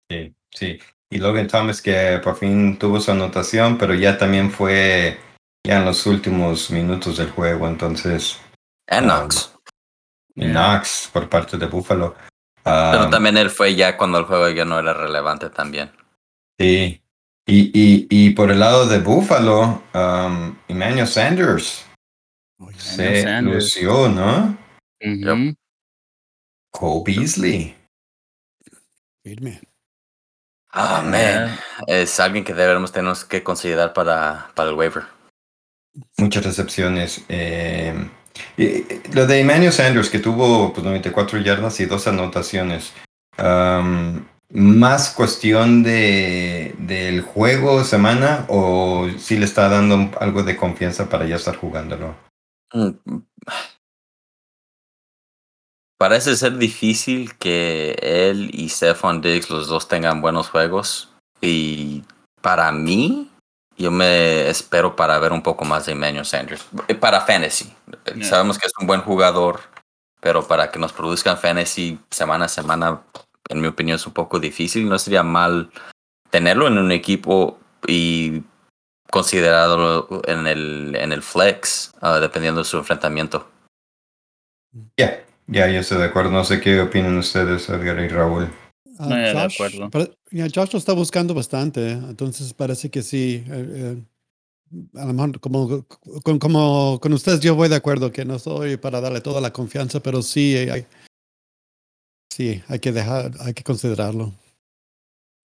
Sí, 0.09 0.35
sí. 0.51 0.79
Y 1.09 1.17
Logan 1.17 1.47
Thomas 1.47 1.81
que 1.81 2.19
por 2.23 2.35
fin 2.37 2.77
tuvo 2.79 2.99
su 2.99 3.11
anotación, 3.11 3.77
pero 3.77 3.93
ya 3.93 4.17
también 4.17 4.51
fue 4.51 5.19
ya 5.65 5.77
en 5.77 5.85
los 5.85 6.05
últimos 6.05 6.69
minutos 6.71 7.17
del 7.17 7.31
juego, 7.31 7.67
entonces 7.67 8.39
And 8.87 9.09
Ah, 9.09 9.19
Knox. 9.21 9.53
Yeah. 10.35 10.51
Knox 10.51 11.09
por 11.11 11.27
parte 11.29 11.57
de 11.57 11.65
Buffalo. 11.65 12.15
Pero 12.65 13.03
Ah, 13.03 13.07
también 13.11 13.37
él 13.37 13.51
fue 13.51 13.75
ya 13.75 13.95
cuando 13.95 14.17
el 14.17 14.25
juego 14.25 14.49
ya 14.49 14.65
no 14.65 14.79
era 14.79 14.91
relevante 14.93 15.49
también. 15.51 15.91
Sí. 16.59 17.01
Y, 17.47 17.59
y, 17.79 18.07
y 18.09 18.31
por 18.31 18.49
el 18.49 18.59
lado 18.59 18.87
de 18.87 18.97
Buffalo, 18.97 19.83
um, 19.93 20.57
Emmanuel 20.67 21.05
Sanders 21.07 21.85
se 22.75 23.21
Sanders. 23.21 23.55
lució, 23.55 24.09
¿no? 24.09 24.57
Cole 26.71 27.03
Beasley. 27.05 27.75
firme. 29.23 29.61
Ah, 30.71 31.01
man. 31.05 31.55
Es 31.87 32.19
alguien 32.19 32.43
que 32.43 32.53
debemos 32.55 32.91
tenemos 32.91 33.23
que 33.23 33.43
considerar 33.43 33.93
para, 33.93 34.49
para 34.55 34.69
el 34.71 34.75
waiver. 34.75 35.03
Muchas 36.17 36.43
recepciones. 36.43 37.23
eh, 37.29 38.09
y- 38.57 38.63
y 38.63 39.01
lo 39.13 39.25
de 39.27 39.39
Emmanuel 39.39 39.71
Sanders, 39.71 40.09
que 40.09 40.19
tuvo 40.19 40.73
pues, 40.73 40.83
94 40.85 41.39
yardas 41.39 41.79
y 41.79 41.85
dos 41.85 42.07
anotaciones. 42.07 42.93
¿Más 44.51 45.09
cuestión 45.09 45.81
de, 45.83 46.75
del 46.77 47.21
juego 47.21 47.83
semana 47.83 48.45
o 48.47 49.07
si 49.17 49.37
le 49.37 49.45
está 49.45 49.67
dando 49.69 50.11
algo 50.19 50.43
de 50.43 50.55
confianza 50.55 51.09
para 51.09 51.25
ya 51.25 51.35
estar 51.35 51.55
jugándolo? 51.57 52.15
Mm. 52.73 52.91
Parece 55.97 56.35
ser 56.35 56.57
difícil 56.57 57.35
que 57.37 57.97
él 58.01 58.49
y 58.53 58.69
Stephon 58.69 59.21
Diggs 59.21 59.49
los 59.49 59.67
dos 59.67 59.87
tengan 59.87 60.21
buenos 60.21 60.49
juegos. 60.49 61.09
Y 61.41 62.03
para 62.41 62.71
mí, 62.71 63.31
yo 63.77 63.91
me 63.91 64.49
espero 64.49 64.95
para 64.95 65.19
ver 65.19 65.31
un 65.31 65.41
poco 65.41 65.65
más 65.65 65.85
de 65.85 65.93
Emmanuel 65.93 66.25
Sanders. 66.25 66.65
Eh, 66.87 66.95
Para 66.95 67.21
fantasy. 67.21 67.73
Yeah. 68.15 68.25
Sabemos 68.25 68.57
que 68.57 68.67
es 68.67 68.73
un 68.79 68.87
buen 68.87 69.01
jugador, 69.01 69.59
pero 70.21 70.47
para 70.47 70.71
que 70.71 70.79
nos 70.79 70.93
produzcan 70.93 71.37
fantasy 71.37 71.99
semana 72.09 72.45
a 72.45 72.49
semana, 72.49 73.01
en 73.49 73.61
mi 73.61 73.67
opinión, 73.67 73.95
es 73.95 74.07
un 74.07 74.13
poco 74.13 74.39
difícil. 74.39 74.87
No 74.87 74.97
sería 74.97 75.23
mal 75.23 75.71
tenerlo 76.29 76.67
en 76.67 76.77
un 76.77 76.91
equipo 76.91 77.59
y 77.85 78.43
considerarlo 79.11 80.21
en 80.25 80.47
el, 80.47 80.95
en 80.95 81.11
el 81.11 81.21
flex, 81.21 81.93
ah, 82.01 82.19
dependiendo 82.19 82.61
de 82.61 82.65
su 82.65 82.77
enfrentamiento. 82.77 83.49
Ya, 84.97 85.23
ya, 85.47 85.67
yo 85.67 85.81
estoy 85.81 85.99
de 85.99 86.05
acuerdo. 86.05 86.31
No 86.31 86.43
sé 86.43 86.61
qué 86.61 86.79
opinan 86.81 87.17
ustedes, 87.17 87.69
Edgar 87.69 87.99
y 87.99 88.07
Raúl. 88.07 88.49
No, 88.99 89.09
ya, 89.09 89.33
de 89.33 89.39
acuerdo. 89.41 89.89
pare- 89.89 90.17
ya, 90.31 90.45
Josh 90.53 90.71
lo 90.73 90.79
está 90.79 90.93
buscando 90.93 91.33
bastante, 91.33 91.91
¿eh? 91.91 91.99
entonces 92.09 92.53
parece 92.53 92.89
que 92.89 93.01
sí. 93.03 93.43
eh, 93.47 93.95
eh, 93.97 94.03
a 94.95 95.05
lo 95.05 95.13
mejor 95.13 95.39
como 95.39 95.85
con, 96.23 96.39
como 96.39 96.99
con 96.99 97.13
ustedes 97.13 97.39
yo 97.39 97.55
voy 97.55 97.69
de 97.69 97.75
acuerdo 97.75 98.11
que 98.11 98.25
no 98.25 98.39
soy 98.39 98.77
para 98.77 98.99
darle 99.01 99.21
toda 99.21 99.39
la 99.41 99.51
confianza, 99.53 99.99
pero 100.01 100.21
sí 100.21 100.55
hay, 100.55 100.85
sí, 102.29 102.61
hay 102.67 102.79
que 102.79 102.91
dejar, 102.91 103.31
hay 103.41 103.53
que 103.53 103.63
considerarlo. 103.63 104.33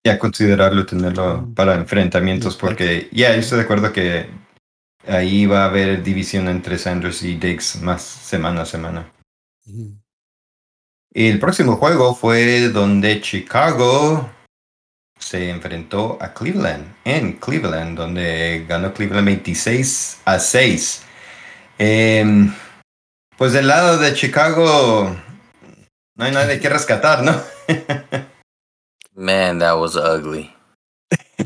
Ya 0.05 0.19
considerarlo, 0.19 0.87
tenerlo 0.87 1.43
Mm. 1.43 1.55
para 1.55 1.75
enfrentamientos, 1.75 2.57
porque 2.57 3.09
ya 3.13 3.35
yo 3.35 3.41
estoy 3.41 3.59
de 3.59 3.65
acuerdo 3.65 3.93
que 3.93 4.27
ahí 5.07 5.45
va 5.47 5.65
a 5.65 5.67
haber 5.67 6.03
división 6.03 6.49
entre 6.49 6.79
Sanders 6.79 7.23
y 7.23 7.37
Diggs 7.37 7.81
más 7.83 8.03
semana 8.03 8.63
a 8.63 8.67
semana. 8.67 9.13
Y 11.13 11.29
el 11.29 11.39
próximo 11.41 11.77
juego 11.77 12.15
fue 12.15 12.69
donde 12.69 13.21
Chicago 13.21 14.31
se 15.19 15.51
enfrentó 15.51 16.19
a 16.21 16.33
Cleveland 16.33 16.95
en 17.05 17.35
Cleveland, 17.35 17.99
donde 17.99 18.65
ganó 18.69 18.93
Cleveland 18.95 19.27
26 19.27 20.23
a 20.25 20.39
6. 20.39 21.05
Em, 21.79 22.55
pues 23.37 23.53
del 23.53 23.67
lado 23.67 23.99
de 23.99 24.15
Chicago 24.15 25.17
no 26.15 26.25
hay 26.25 26.33
nadie 26.33 26.61
que 26.61 26.69
rescatar, 26.69 27.23
¿no? 27.23 27.35
Man, 29.15 29.59
that 29.59 29.77
was 29.79 29.97
ugly. 29.97 30.55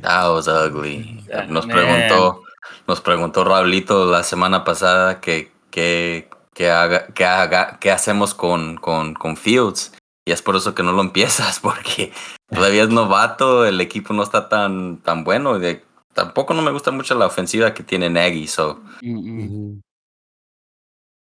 That 0.03 0.31
was 0.31 0.49
ugly. 0.49 1.25
Nos 1.49 1.67
man. 1.67 1.77
preguntó, 1.77 2.43
nos 2.87 3.01
preguntó 3.01 3.45
Raulito 3.45 4.05
la 4.07 4.23
semana 4.23 4.65
pasada 4.65 5.21
que, 5.21 5.51
que, 5.71 6.29
que, 6.55 6.71
haga, 6.71 7.07
que, 7.09 7.25
haga, 7.25 7.79
qué 7.81 7.91
hacemos 7.91 8.35
con, 8.35 8.77
con, 8.77 9.15
con 9.15 9.37
Fields. 9.37 9.93
Y 10.27 10.33
es 10.33 10.41
por 10.41 10.57
eso 10.57 10.75
que 10.75 10.83
no 10.83 10.93
lo 10.93 11.03
empiezas, 11.03 11.61
porque 11.63 12.13
todavía 12.49 12.85
es 12.85 12.89
novato, 12.89 13.67
el 13.67 13.81
equipo 13.81 14.15
no 14.15 14.23
está 14.23 14.49
tan, 14.49 14.99
tan 15.03 15.25
bueno. 15.25 15.59
de- 15.59 15.85
tampoco 16.15 16.55
no 16.55 16.63
me 16.63 16.71
gusta 16.71 16.91
mucho 16.93 17.15
la 17.17 17.27
ofensiva 17.27 17.75
que 17.75 17.83
tiene 17.83 18.09
Nagy, 18.09 18.47
so. 18.47 18.81
Ujú. 19.03 19.81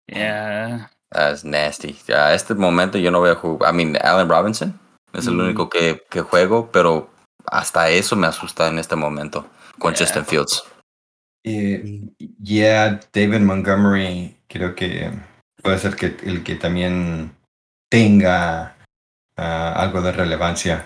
Yeah. 0.08 0.90
that's 1.12 1.44
nasty. 1.44 1.96
A 2.14 2.34
este 2.34 2.54
momento 2.56 2.98
yo 2.98 3.12
no 3.12 3.20
voy 3.20 3.30
a 3.30 3.36
jugar. 3.36 3.74
I 3.74 3.78
mean, 3.78 3.98
Allen 4.02 4.28
Robinson 4.30 4.80
es 5.14 5.28
el 5.28 5.36
Mm. 5.36 5.40
único 5.42 5.70
que, 5.70 6.04
que 6.10 6.22
juego, 6.22 6.70
pero 6.72 7.10
hasta 7.46 7.90
eso 7.90 8.16
me 8.16 8.28
asusta 8.28 8.68
en 8.68 8.80
este 8.80 8.96
momento 8.96 9.46
con 9.80 9.94
Yeah. 9.94 10.06
Justin 10.06 10.26
Fields. 10.26 10.64
Eh, 11.44 12.02
yeah, 12.44 13.00
David 13.14 13.42
Montgomery 13.42 14.38
creo 14.52 14.76
que 14.76 15.12
puede 15.62 15.78
ser 15.80 15.96
que 15.96 16.16
el 16.24 16.44
que 16.44 16.56
también 16.56 17.32
tenga 17.90 18.76
ah, 19.38 19.74
algo 19.78 20.02
de 20.02 20.12
relevancia. 20.12 20.86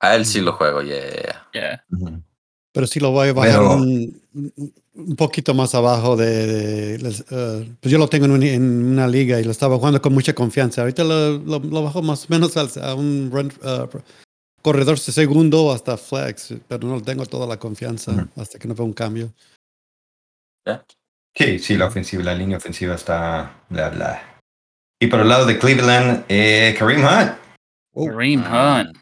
A 0.00 0.14
él 0.16 0.26
sí 0.26 0.40
lo 0.40 0.52
juego, 0.52 0.82
yeah, 0.82 1.46
yeah. 1.52 1.84
Ujú. 1.90 2.22
Pero 2.72 2.86
sí 2.86 3.00
lo 3.00 3.10
voy 3.10 3.28
a 3.28 3.32
bajar 3.32 3.52
Pero- 3.52 3.70
un, 3.76 5.16
poquito 5.16 5.54
más 5.54 5.74
abajo 5.74 6.14
de... 6.16 6.96
eh, 6.96 7.76
pues 7.80 7.90
yo 7.92 7.98
lo 7.98 8.08
tengo 8.08 8.26
en, 8.26 8.32
un- 8.32 8.42
en 8.42 8.84
una 8.92 9.06
liga 9.08 9.40
y 9.40 9.44
lo 9.44 9.50
estaba 9.50 9.76
jugando 9.76 10.00
con 10.02 10.12
mucha 10.12 10.34
confianza. 10.34 10.82
Ahorita 10.82 11.02
lo, 11.04 11.38
lo, 11.38 11.58
lo 11.58 11.82
bajo 11.82 12.02
más 12.02 12.24
o 12.24 12.26
menos 12.28 12.56
al- 12.58 12.82
a 12.82 12.94
un 12.94 13.30
run, 13.32 13.50
eh, 13.62 13.86
corredor 14.60 14.96
de 14.98 15.12
segundo 15.12 15.72
hasta 15.72 15.96
flex, 15.96 16.54
pero 16.68 16.86
no 16.86 17.00
tengo 17.02 17.24
toda 17.24 17.46
la 17.46 17.56
confianza 17.58 18.28
hasta 18.36 18.58
que 18.58 18.68
no 18.68 18.74
vea 18.74 18.84
un 18.84 18.92
cambio. 18.92 19.32
Sí, 21.36 21.58
sí, 21.58 21.76
la 21.76 21.86
ofensiva, 21.86 22.22
la 22.22 22.34
línea 22.34 22.56
ofensiva 22.56 22.94
está 22.94 23.52
bla 23.68 23.90
bla. 23.90 24.22
Y 24.98 25.08
por 25.08 25.20
el 25.20 25.28
lado 25.28 25.44
de 25.44 25.58
Cleveland, 25.58 26.24
eh, 26.28 26.74
Kareem 26.78 27.04
Hunt 27.04 27.32
Oh. 27.92 28.06
Kareem 28.08 28.42
Ah. 28.46 28.84
Hunt. 28.86 28.96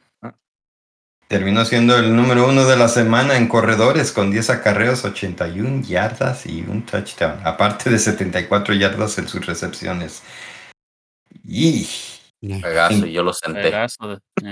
terminó 1.29 1.65
siendo 1.65 1.97
el 1.97 2.15
número 2.15 2.49
uno 2.49 2.65
de 2.65 2.77
la 2.77 2.87
semana 2.87 3.37
en 3.37 3.49
corredores 3.49 4.13
con 4.13 4.31
10 4.31 4.51
acarreos, 4.51 5.05
81 5.05 5.83
yardas 5.83 6.47
y 6.47 6.61
un 6.63 6.85
touchdown, 6.85 7.41
aparte 7.45 7.91
de 7.91 7.99
74 7.99 8.75
yardas 8.75 9.19
en 9.19 9.27
sus 9.27 9.45
recepciones. 9.45 10.23
Y 11.45 11.89
yo 12.41 13.23
lo 13.23 13.33
senté. 13.33 13.71
Yeah. 13.71 13.87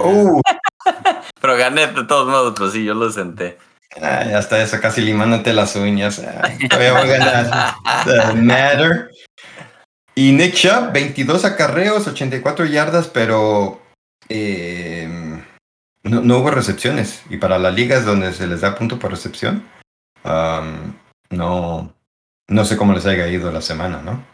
oh, 0.01 0.41
Pero 1.41 1.57
gané 1.57 1.87
de 1.89 2.05
todos 2.05 2.29
modos, 2.29 2.55
pues 2.57 2.73
sí, 2.73 2.85
yo 2.85 2.95
lo 2.95 3.11
senté. 3.11 3.59
Ay, 4.01 4.33
hasta 4.33 4.63
eso 4.63 4.81
casi 4.81 5.01
limándote 5.03 5.53
las 5.53 5.77
uñas. 5.77 6.23
Todavía 6.71 6.93
voy 6.93 7.03
a 7.11 7.19
ganar. 7.19 7.75
Doesn't 8.07 8.43
matter. 8.43 9.11
Y 10.15 10.33
Nick 10.33 10.55
Chubb, 10.55 10.93
22 10.93 11.45
acarreos, 11.45 12.07
84 12.07 12.67
yardas, 12.67 13.09
pero 13.09 13.81
eh, 14.29 15.09
no, 16.03 16.21
no 16.21 16.39
hubo 16.39 16.51
recepciones. 16.51 17.23
Y 17.31 17.39
para 17.39 17.59
las 17.59 17.75
ligas 17.75 18.05
donde 18.05 18.33
se 18.33 18.47
les 18.47 18.61
da 18.61 18.75
punto 18.75 18.99
por 18.99 19.11
recepción, 19.11 19.67
um, 20.25 20.95
no, 21.31 21.95
no 22.49 22.65
sé 22.65 22.77
cómo 22.77 22.93
les 22.93 23.07
haya 23.07 23.27
ido 23.29 23.51
la 23.51 23.63
semana, 23.63 24.03
¿no? 24.03 24.25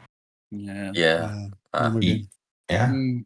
Yeah. 0.50 0.92
Yeah. 0.92 1.30
Ah, 1.72 1.92
Ah, 1.92 1.92
y-. 2.00 2.28
Ya. 2.68 2.88
Mm, 2.88 3.24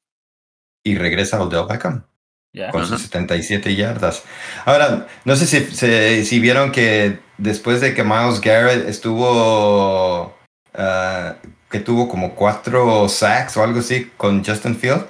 Y 0.84 0.98
regresa 0.98 1.40
Odell 1.40 1.66
Beckham. 1.68 2.04
Yeah. 2.52 2.70
con 2.70 2.82
sus 2.82 2.92
Ujú. 2.92 3.02
77 3.02 3.74
yardas. 3.74 4.22
Ahora, 4.64 5.06
no 5.24 5.36
sé 5.36 5.46
si, 5.46 5.64
si, 5.74 6.24
si 6.24 6.40
vieron 6.40 6.72
que 6.72 7.18
después 7.38 7.80
de 7.80 7.94
que 7.94 8.04
Miles 8.04 8.40
Garrett 8.40 8.88
estuvo, 8.88 10.34
ah, 10.74 11.36
que 11.70 11.80
tuvo 11.80 12.08
como 12.08 12.34
cuatro 12.34 13.08
sacks 13.08 13.56
o 13.56 13.64
algo 13.64 13.80
así 13.80 14.10
con 14.16 14.44
Justin 14.44 14.76
Field, 14.76 15.06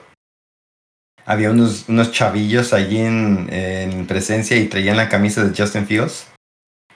había 1.24 1.50
unos, 1.50 1.88
unos 1.88 2.10
chavillos 2.12 2.72
allí 2.72 3.00
en, 3.00 3.48
en 3.52 4.06
presencia 4.06 4.56
y 4.56 4.66
traían 4.66 4.96
la 4.96 5.08
camisa 5.08 5.44
de 5.44 5.56
Justin 5.56 5.86
Fields. 5.86 6.26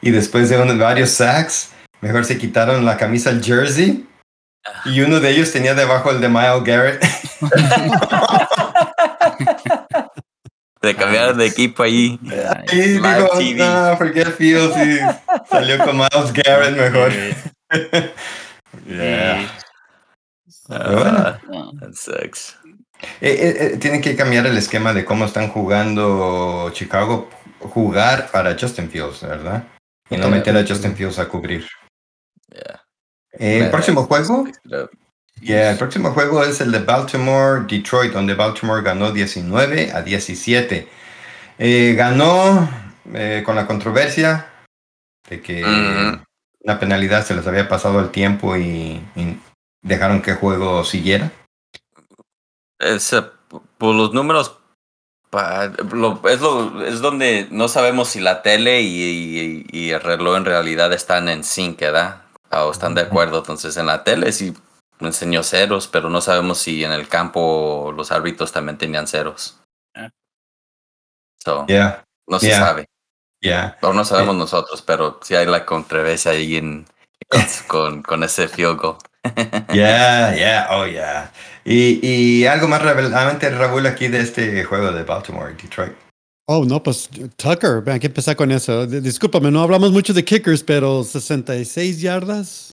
Y 0.00 0.10
después 0.10 0.50
de 0.50 0.60
unos, 0.60 0.78
varios 0.78 1.10
sacks, 1.10 1.70
mejor 2.00 2.24
se 2.24 2.38
quitaron 2.38 2.84
la 2.84 2.96
camisa, 2.96 3.30
el 3.30 3.42
jersey. 3.42 4.06
Y 4.84 5.00
uno 5.00 5.20
de 5.20 5.30
ellos 5.30 5.52
tenía 5.52 5.74
debajo 5.74 6.10
el 6.10 6.20
de 6.20 6.28
Miles 6.28 6.64
Garrett. 6.64 7.04
De 10.86 10.94
cambiar 10.94 11.34
de 11.34 11.46
equipo 11.46 11.82
ahí. 11.82 12.18
Y 12.72 12.76
digo, 12.80 13.08
no, 13.56 13.96
forget 13.96 14.36
Fields 14.36 14.76
y 14.76 15.00
salió 15.50 15.78
con 15.84 15.96
Miles 15.96 16.32
Garrett 16.32 16.76
mejor. 16.76 17.12
Yeah. 18.86 19.48
Bueno. 20.68 21.18
Ah, 21.18 21.40
No. 21.48 21.72
that 21.80 21.94
sucks. 21.94 22.56
Eh, 23.20 23.30
eh, 23.30 23.56
eh, 23.60 23.76
tienen 23.78 24.00
que 24.00 24.14
cambiar 24.16 24.46
el 24.46 24.56
esquema 24.56 24.92
de 24.92 25.04
cómo 25.04 25.24
están 25.24 25.48
jugando 25.48 26.70
Chicago, 26.72 27.28
jugar 27.60 28.30
para 28.30 28.56
Justin 28.58 28.90
Fields, 28.90 29.22
¿verdad? 29.22 29.64
Y 30.10 30.16
no 30.18 30.28
meter 30.28 30.56
a 30.56 30.64
Justin 30.66 30.94
Fields 30.94 31.18
a 31.18 31.26
cubrir. 31.26 31.66
Yeah. 32.52 32.82
Eh, 33.32 33.64
el 33.64 33.70
próximo 33.70 34.04
juego. 34.04 34.46
Yeah, 35.40 35.70
el 35.70 35.78
próximo 35.78 36.10
juego 36.12 36.42
es 36.44 36.60
el 36.60 36.72
de 36.72 36.80
Baltimore, 36.80 37.64
Detroit, 37.68 38.12
donde 38.12 38.34
Baltimore 38.34 38.82
ganó 38.82 39.12
19 39.12 39.92
a 39.92 40.02
17. 40.02 40.88
Eh, 41.58 41.94
ganó 41.96 42.68
eh, 43.14 43.42
con 43.44 43.56
la 43.56 43.66
controversia 43.66 44.46
de 45.28 45.40
que 45.40 45.62
Ujú. 45.64 46.22
una 46.60 46.78
penalidad 46.78 47.24
se 47.24 47.34
les 47.34 47.46
había 47.46 47.68
pasado 47.68 48.00
el 48.00 48.10
tiempo 48.10 48.56
y, 48.56 49.00
y 49.16 49.40
dejaron 49.82 50.20
que 50.22 50.32
el 50.32 50.36
juego 50.36 50.84
siguiera. 50.84 51.32
Es, 52.78 53.12
eh, 53.12 53.22
por 53.78 53.94
los 53.94 54.12
números, 54.12 54.58
pa- 55.30 55.66
lo- 55.92 56.20
es, 56.28 56.40
lo, 56.40 56.84
es 56.84 57.00
donde 57.00 57.48
no 57.50 57.68
sabemos 57.68 58.08
si 58.08 58.20
la 58.20 58.42
tele 58.42 58.82
y, 58.82 59.02
y- 59.02 59.66
y 59.70 59.90
el 59.90 60.00
reloj 60.00 60.36
en 60.36 60.44
realidad 60.44 60.92
están 60.92 61.28
en 61.28 61.42
sync, 61.42 61.80
¿verdad? 61.80 62.22
O 62.50 62.70
están 62.70 62.94
de 62.94 63.02
acuerdo. 63.02 63.38
Entonces 63.38 63.76
en 63.78 63.86
la 63.86 64.04
tele 64.04 64.30
sí 64.32 64.54
enseñó 65.00 65.42
ceros, 65.42 65.88
pero 65.88 66.08
no 66.10 66.20
sabemos 66.20 66.58
si 66.58 66.84
en 66.84 66.92
el 66.92 67.08
campo 67.08 67.92
los 67.96 68.12
árbitros 68.12 68.52
también 68.52 68.78
tenían 68.78 69.06
ceros. 69.06 69.60
Ah. 69.94 70.10
So, 71.44 71.66
Yeah, 71.68 72.04
no 72.26 72.38
se 72.38 72.48
yeah. 72.48 72.58
sabe. 72.58 72.86
yeah. 73.40 73.78
O 73.82 73.92
no 73.92 74.04
sabemos 74.04 74.36
nosotros, 74.36 74.82
pero 74.82 75.20
sí 75.22 75.34
hay 75.34 75.46
la 75.46 75.66
controversia 75.66 76.32
ahí 76.32 76.56
en, 76.56 76.86
con, 77.66 78.02
con, 78.04 78.22
ese 78.24 78.48
field 78.48 78.78
goal. 78.78 78.96
Yeah, 79.72 80.34
yeah, 80.36 80.68
oh 80.70 80.86
yeah. 80.86 81.32
Y, 81.64 81.98
y 82.06 82.46
algo 82.46 82.68
más 82.68 82.80
relevante, 82.80 83.50
Raúl, 83.50 83.86
aquí 83.86 84.06
de 84.06 84.20
este 84.20 84.64
juego 84.64 84.92
de 84.92 85.02
Baltimore, 85.02 85.52
Detroit. 85.54 85.92
Oh, 86.48 86.64
no, 86.64 86.80
pues 86.80 87.10
Tucker, 87.36 87.82
hay 87.90 87.98
que 87.98 88.06
empezar 88.06 88.36
con 88.36 88.52
eso. 88.52 88.86
Discúlpame, 88.86 89.50
no 89.50 89.62
hablamos 89.62 89.90
mucho 89.90 90.14
de 90.14 90.24
kickers, 90.24 90.62
pero 90.62 91.02
66 91.02 92.00
yardas. 92.00 92.72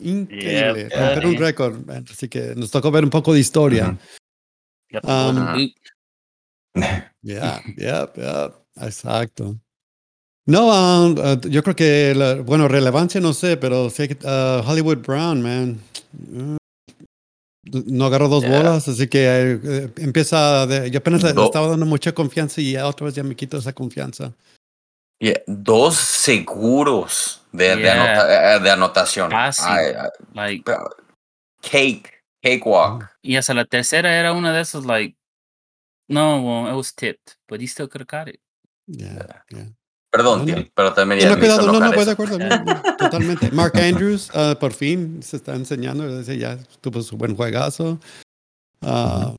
Increíble. 0.00 0.82
Yep, 0.84 0.92
Romper 0.98 1.26
un 1.26 1.34
eh. 1.34 1.38
récord. 1.38 1.90
Así 2.10 2.28
que 2.28 2.54
nos 2.54 2.70
tocó 2.70 2.90
ver 2.90 3.04
un 3.04 3.10
poco 3.10 3.32
de 3.32 3.40
historia. 3.40 3.98
Got 4.90 5.02
the 5.02 5.08
Um. 5.10 5.72
Yeah, 7.22 7.60
yeah, 7.76 8.06
yeah. 8.16 8.50
Exacto. 8.80 9.56
No, 10.46 10.70
um, 10.70 11.18
uh, 11.18 11.48
yo 11.48 11.62
creo 11.62 11.76
que, 11.76 12.14
la- 12.14 12.36
bueno, 12.36 12.68
relevancia 12.68 13.20
no 13.20 13.34
sé, 13.34 13.56
pero 13.58 13.90
sí, 13.90 14.08
uh, 14.24 14.62
Hollywood 14.64 14.98
Brown, 14.98 15.42
man. 15.42 15.78
Uh, 16.32 16.56
no 17.86 18.06
agarró 18.06 18.28
dos 18.28 18.44
Yeah. 18.44 18.56
bolas, 18.56 18.88
así 18.88 19.08
que 19.08 19.18
eh, 19.26 19.60
eh, 19.62 19.90
empieza, 19.98 20.66
de, 20.66 20.90
yo 20.90 20.98
apenas 21.00 21.22
le, 21.22 21.30
estaba 21.30 21.68
dando 21.68 21.84
mucha 21.84 22.12
confianza 22.12 22.60
y 22.62 22.76
otra 22.76 23.06
vez 23.06 23.14
ya 23.14 23.22
me 23.22 23.36
quito 23.36 23.58
esa 23.58 23.74
confianza. 23.74 24.32
Yeah, 25.20 25.40
Dos 25.46 25.96
seguros 25.96 27.42
de, 27.52 27.76
de, 27.76 27.82
Yeah. 27.82 27.94
anota- 27.94 28.56
eh, 28.56 28.60
de 28.60 28.70
anotación. 28.70 29.30
Fácil. 29.30 29.64
Ay, 29.68 29.86
ay, 29.98 30.10
Like, 30.32 30.72
cake, 31.60 32.22
cakewalk. 32.42 33.10
y 33.22 33.36
hasta 33.36 33.52
la 33.54 33.64
tercera 33.64 34.16
era 34.16 34.32
una 34.32 34.52
de 34.52 34.60
esos, 34.60 34.84
like, 34.86 35.16
no, 36.08 36.40
well, 36.40 36.72
it 36.72 36.76
was 36.76 36.94
tipped, 36.94 37.36
but 37.48 37.60
he 37.60 37.66
still 37.66 37.88
could 37.88 38.00
have 38.00 38.06
caught 38.06 38.28
it. 38.28 38.40
Yeah, 38.86 39.42
yeah. 39.50 39.66
Perdón, 40.10 40.38
No, 40.40 40.44
tío, 40.46 40.56
no. 40.56 40.64
pero 40.74 40.94
también 40.94 41.20
No, 41.22 41.34
ya 41.34 41.38
cuidado, 41.38 41.66
no, 41.72 41.80
no, 41.80 41.92
voy 41.92 42.04
de 42.04 42.12
acuerdo, 42.12 42.38
totalmente. 42.96 43.50
Mark 43.50 43.76
Andrews, 43.76 44.30
ah, 44.34 44.56
por 44.58 44.72
fin, 44.72 45.22
se 45.22 45.36
está 45.36 45.54
enseñando, 45.54 46.22
ya 46.22 46.56
tuvo 46.80 47.02
su 47.02 47.16
buen 47.16 47.36
juegazo. 47.36 47.98
Ah, 48.80 49.34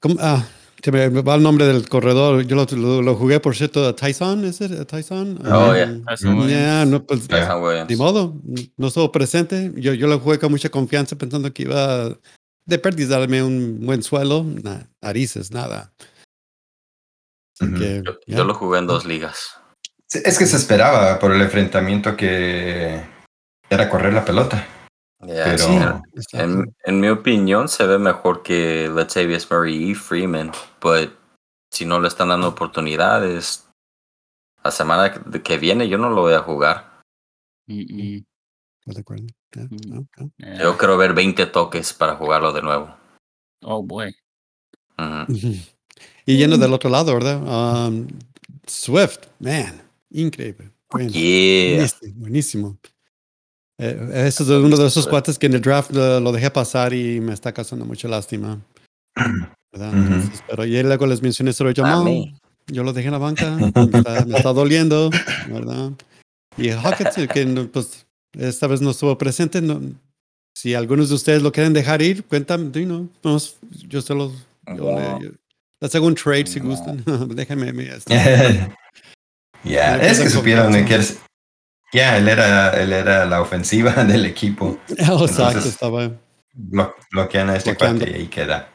¿cómo, 0.00 0.16
ah, 0.20 0.46
Se 0.84 0.92
me 0.92 1.08
va 1.08 1.34
el 1.36 1.42
nombre 1.42 1.64
del 1.66 1.88
corredor. 1.88 2.42
Yo 2.46 2.56
lo, 2.56 2.66
lo, 2.76 3.00
lo 3.00 3.14
jugué, 3.14 3.40
por 3.40 3.56
cierto, 3.56 3.94
Tyson, 3.94 4.44
¿es 4.44 4.60
it? 4.60 4.86
Tyson? 4.86 5.38
Oh, 5.46 5.70
Um, 5.70 5.74
yeah. 5.74 6.00
Tyson 6.06 6.34
Williams. 6.34 6.50
yeah, 6.50 6.84
no, 6.84 7.02
pues, 7.06 7.26
Tyson 7.26 7.62
Williams. 7.62 7.88
ni 7.88 7.96
modo, 7.96 8.34
no 8.76 8.88
estuvo 8.88 9.10
presente. 9.10 9.72
Yo, 9.76 9.94
yo 9.94 10.06
lo 10.06 10.18
jugué 10.20 10.38
con 10.38 10.50
mucha 10.50 10.68
confianza 10.68 11.16
pensando 11.16 11.50
que 11.54 11.62
iba 11.62 12.10
de 12.66 12.78
pérdida 12.78 13.18
darme 13.18 13.42
un 13.42 13.80
buen 13.80 14.02
suelo. 14.02 14.44
Nah, 14.44 14.82
narices, 15.00 15.50
nada. 15.52 15.94
Que, 17.58 18.02
Yo, 18.26 18.44
lo 18.44 18.52
jugué 18.52 18.80
en 18.80 18.86
dos 18.86 19.06
ligas. 19.06 19.54
Es 20.12 20.38
que 20.38 20.44
se 20.44 20.56
esperaba 20.58 21.18
por 21.18 21.32
el 21.32 21.40
enfrentamiento 21.40 22.14
que 22.14 23.00
era 23.70 23.88
correr 23.88 24.12
la 24.12 24.24
pelota. 24.26 24.66
Yeah, 25.26 25.44
Pero- 25.56 26.02
sí, 26.16 26.36
en- 26.36 26.74
en, 26.84 27.00
mi 27.00 27.08
opinión 27.08 27.68
se 27.68 27.86
ve 27.86 27.98
mejor 27.98 28.42
que 28.42 28.88
Latavius 28.88 29.50
Murray 29.50 29.90
y 29.90 29.94
Freeman, 29.94 30.50
but 30.80 31.10
si 31.70 31.84
no 31.86 32.00
le 32.00 32.08
están 32.08 32.28
dando 32.28 32.48
oportunidades, 32.48 33.66
la 34.62 34.70
semana 34.70 35.12
que- 35.42 35.58
viene 35.58 35.88
yo 35.88 35.98
no 35.98 36.10
lo 36.10 36.22
voy 36.22 36.34
a 36.34 36.40
jugar. 36.40 37.00
Mm. 37.66 38.18
Yeah. 40.38 40.58
Yo 40.62 40.76
quiero 40.76 40.96
ver 40.98 41.14
20 41.14 41.46
toques 41.46 41.92
para 41.94 42.16
jugarlo 42.16 42.52
de 42.52 42.62
nuevo. 42.62 42.94
Oh 43.62 43.82
boy. 43.82 44.14
Y 46.26 46.38
yendo 46.38 46.56
del 46.56 46.72
otro 46.72 46.88
lado, 46.90 47.12
¿verdad? 47.14 47.86
Um, 47.86 48.08
Swift, 48.66 49.26
man, 49.40 49.82
increíble. 50.10 50.70
Bueno, 50.90 51.10
Yeah. 51.10 51.76
buenísimo, 51.76 52.14
buenísimo. 52.20 52.78
Eh, 53.80 54.26
ese 54.26 54.42
es 54.44 54.48
uno 54.48 54.76
de 54.76 54.86
esos 54.86 55.06
cuates 55.08 55.38
que 55.38 55.46
en 55.46 55.54
el 55.54 55.60
draft 55.60 55.90
lo, 55.92 56.20
lo 56.20 56.30
dejé 56.32 56.50
pasar 56.50 56.92
y 56.94 57.20
me 57.20 57.32
está 57.34 57.52
causando 57.52 57.84
mucha 57.84 58.06
lástima. 58.08 58.60
¿verdad? 59.72 59.88
Ujú. 59.92 59.96
Entonces, 60.14 60.42
pero 60.48 60.64
y 60.64 60.82
luego 60.82 61.06
les 61.06 61.22
mencioné 61.22 61.52
sobre 61.52 61.74
Jamal. 61.74 62.32
Yo 62.68 62.82
lo 62.84 62.92
dejé 62.92 63.08
en 63.08 63.12
la 63.12 63.18
banca. 63.18 63.50
Me 63.56 63.66
está, 63.98 64.24
me 64.24 64.36
está 64.38 64.52
doliendo, 64.52 65.10
¿verdad? 65.50 65.90
Y 66.56 66.70
Hawkins, 66.70 67.28
que 67.32 67.44
no, 67.44 67.66
pues 67.66 68.06
esta 68.38 68.66
vez 68.68 68.80
no 68.80 68.92
estuvo 68.92 69.18
presente. 69.18 69.60
No, 69.60 69.80
si 70.56 70.72
algunos 70.74 71.08
de 71.10 71.16
ustedes 71.16 71.42
lo 71.42 71.50
quieren 71.52 71.72
dejar 71.72 72.00
ir, 72.00 72.24
cuéntame. 72.24 72.70
you 72.72 72.86
know, 72.86 73.08
vamos, 73.22 73.56
yo 73.88 74.00
se 74.00 74.14
los. 74.14 74.32
Yo 74.68 74.84
Wow. 74.84 74.98
le, 75.20 75.26
yo- 75.26 75.32
les 75.82 75.94
hago 75.94 76.06
un 76.06 76.14
trade 76.14 76.46
si 76.46 76.60
gustan. 76.60 77.02
Déjenme. 77.34 77.72
me- 77.72 77.90
Ya, 79.64 79.96
Le 79.96 80.10
es 80.10 80.20
que 80.20 80.30
supieron 80.30 80.72
que 80.86 80.94
es- 80.96 81.18
ya 81.94 82.18
él 82.18 82.28
era, 82.28 82.70
él 82.72 82.92
era 82.92 83.24
la 83.24 83.40
ofensiva 83.40 83.92
del 84.04 84.26
equipo. 84.26 84.78
Oh, 85.08 85.24
exacto, 85.24 85.42
Entonces- 85.48 85.66
estaba. 85.72 86.10
Blo- 86.56 86.94
bloquean 87.10 87.48
a 87.50 87.56
este 87.56 87.70
Bloqueando. 87.70 88.04
cuate 88.04 88.18
y 88.18 88.20
ahí 88.22 88.26
queda. 88.28 88.68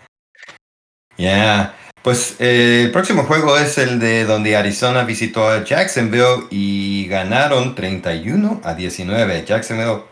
Ya, 1.17 1.75
pues 2.01 2.35
eh, 2.39 2.83
el 2.85 2.91
próximo 2.91 3.23
juego 3.23 3.57
es 3.57 3.77
el 3.77 3.99
de 3.99 4.25
donde 4.25 4.55
Arizona 4.57 5.03
visitó 5.03 5.47
a 5.49 5.63
Jacksonville 5.63 6.47
y 6.49 7.07
ganaron 7.07 7.75
31 7.75 8.61
a 8.63 8.73
19. 8.73 9.45
Jacksonville 9.45 10.03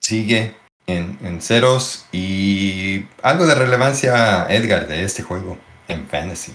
sigue 0.00 0.54
en, 0.86 1.18
en 1.22 1.40
ceros 1.40 2.06
y 2.12 3.06
algo 3.22 3.46
de 3.46 3.54
relevancia, 3.54 4.46
Edgar, 4.48 4.86
de 4.86 5.04
este 5.04 5.22
juego 5.22 5.58
en 5.88 6.06
Fantasy. 6.08 6.54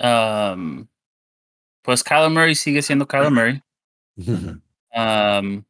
Um, 0.00 0.86
pues 1.82 2.04
Kyler 2.04 2.30
Murray 2.30 2.54
sigue 2.54 2.82
siendo 2.82 3.06
Kyler 3.08 3.30
Murray. 3.30 3.62
Um, 4.94 5.64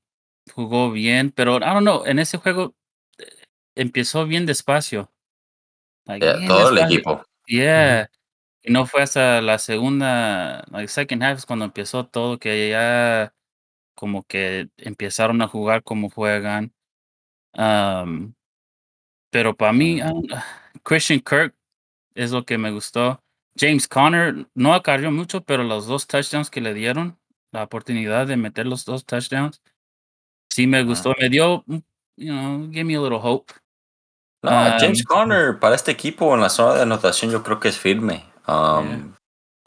jugó 0.55 0.91
bien, 0.93 1.31
pero 1.33 1.57
I 1.59 1.61
don't 1.61 1.81
know, 1.83 2.05
en 2.07 2.19
ese 2.19 2.39
juego 2.39 2.75
eh, 3.19 3.27
empezó 3.75 4.27
bien 4.27 4.47
despacio. 4.47 5.13
Like, 6.07 6.25
Yeah, 6.25 6.37
bien 6.37 6.49
todo 6.49 6.69
el 6.71 6.75
despacio. 6.77 6.97
equipo. 6.97 7.25
Yeah. 7.47 8.11
Y 8.63 8.73
no 8.73 8.87
fue 8.87 9.03
hasta 9.03 9.41
la 9.41 9.59
segunda, 9.59 10.65
like 10.71 10.89
second 10.89 11.23
half 11.23 11.39
es 11.39 11.47
cuando 11.47 11.65
empezó 11.67 12.07
todo, 12.07 12.39
que 12.39 12.71
ya 12.71 13.35
como 13.95 14.25
que 14.25 14.69
empezaron 14.77 15.41
a 15.43 15.49
jugar 15.49 15.83
como 15.83 16.11
juegan. 16.11 16.73
Um, 17.55 18.35
pero 19.31 19.57
para 19.57 19.73
mí, 19.73 19.99
I 19.99 20.03
don't- 20.03 20.45
Christian 20.85 21.21
Kirk 21.21 21.55
es 22.15 22.31
lo 22.31 22.45
que 22.45 22.59
me 22.59 22.71
gustó. 22.71 23.23
James 23.57 23.89
Conner 23.89 24.47
no 24.55 24.75
acarrió 24.75 25.11
mucho, 25.11 25.43
pero 25.45 25.65
los 25.65 25.87
dos 25.87 26.07
touchdowns 26.07 26.51
que 26.51 26.61
le 26.61 26.75
dieron, 26.75 27.19
la 27.53 27.65
oportunidad 27.65 28.27
de 28.27 28.37
meter 28.37 28.67
los 28.67 28.85
dos 28.85 29.05
touchdowns, 29.05 29.61
sí 30.51 30.67
me 30.67 30.83
gustó. 30.85 31.15
Me 31.21 31.29
dio, 31.29 31.63
mm, 31.67 31.77
you 32.17 32.33
know, 32.33 32.69
give 32.71 32.85
me 32.85 32.95
a 32.97 33.01
little 33.01 33.19
hope. 33.23 33.53
No, 34.43 34.51
Um, 34.51 34.79
James 34.79 35.03
Conner 35.05 35.59
para 35.59 35.75
este 35.75 35.91
equipo 35.91 36.33
en 36.35 36.41
la 36.41 36.49
zona 36.49 36.75
de 36.75 36.83
anotación 36.83 37.31
yo 37.33 37.43
creo 37.43 37.59
que 37.59 37.69
es 37.69 37.79
firme. 37.79 38.25
Um, 38.47 38.87
Yeah. 38.87 39.15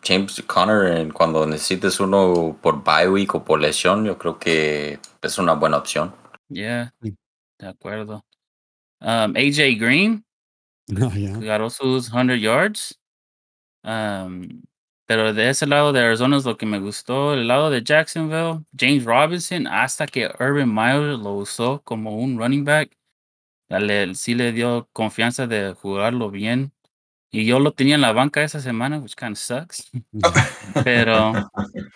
James 0.04 0.42
Conner 0.48 1.12
cuando 1.14 1.46
necesites 1.46 2.00
uno 2.00 2.58
por 2.62 2.84
bye 2.84 3.08
week 3.08 3.36
o 3.36 3.44
por 3.44 3.60
lesión 3.62 4.04
yo 4.06 4.18
creo 4.18 4.40
que 4.40 5.00
es 5.22 5.38
una 5.38 5.54
buena 5.54 5.78
opción. 5.78 6.14
Yeah, 6.50 6.92
de 7.02 7.68
acuerdo. 7.68 8.26
Um, 9.00 9.36
AJ 9.36 9.78
Green 9.80 10.26
ya. 10.88 11.36
agarró 11.36 11.70
sus 11.70 12.10
100 12.10 12.40
yards. 12.40 12.98
Um, 13.84 14.62
pero 15.12 15.34
de 15.34 15.50
ese 15.50 15.68
lado 15.68 15.92
de 15.92 16.00
Arizona 16.00 16.38
es 16.38 16.46
lo 16.46 16.56
que 16.56 16.66
me 16.66 16.80
gustó. 16.80 17.34
El 17.34 17.46
lado 17.46 17.70
de 17.70 17.84
Jacksonville, 17.84 18.64
James 18.80 19.04
Robinson, 19.04 19.68
hasta 19.68 20.08
que 20.08 20.28
Urban 20.40 20.74
Meyer 20.74 21.20
lo 21.20 21.34
usó 21.34 21.82
como 21.84 22.16
un 22.16 22.38
running 22.40 22.64
back, 22.64 22.96
le- 23.68 24.16
sí 24.16 24.36
le 24.36 24.54
dio 24.54 24.88
confianza 24.94 25.48
de 25.48 25.74
jugarlo 25.74 26.32
bien. 26.32 26.72
Y 27.30 27.46
yo 27.46 27.60
lo 27.60 27.74
tenía 27.74 27.96
en 27.96 28.02
la 28.02 28.14
banca 28.14 28.42
esa 28.42 28.62
semana, 28.62 29.00
which 29.00 29.16
kind 29.18 29.34
of 29.34 29.38
sucks. 29.38 29.92
Pero, 30.86 31.34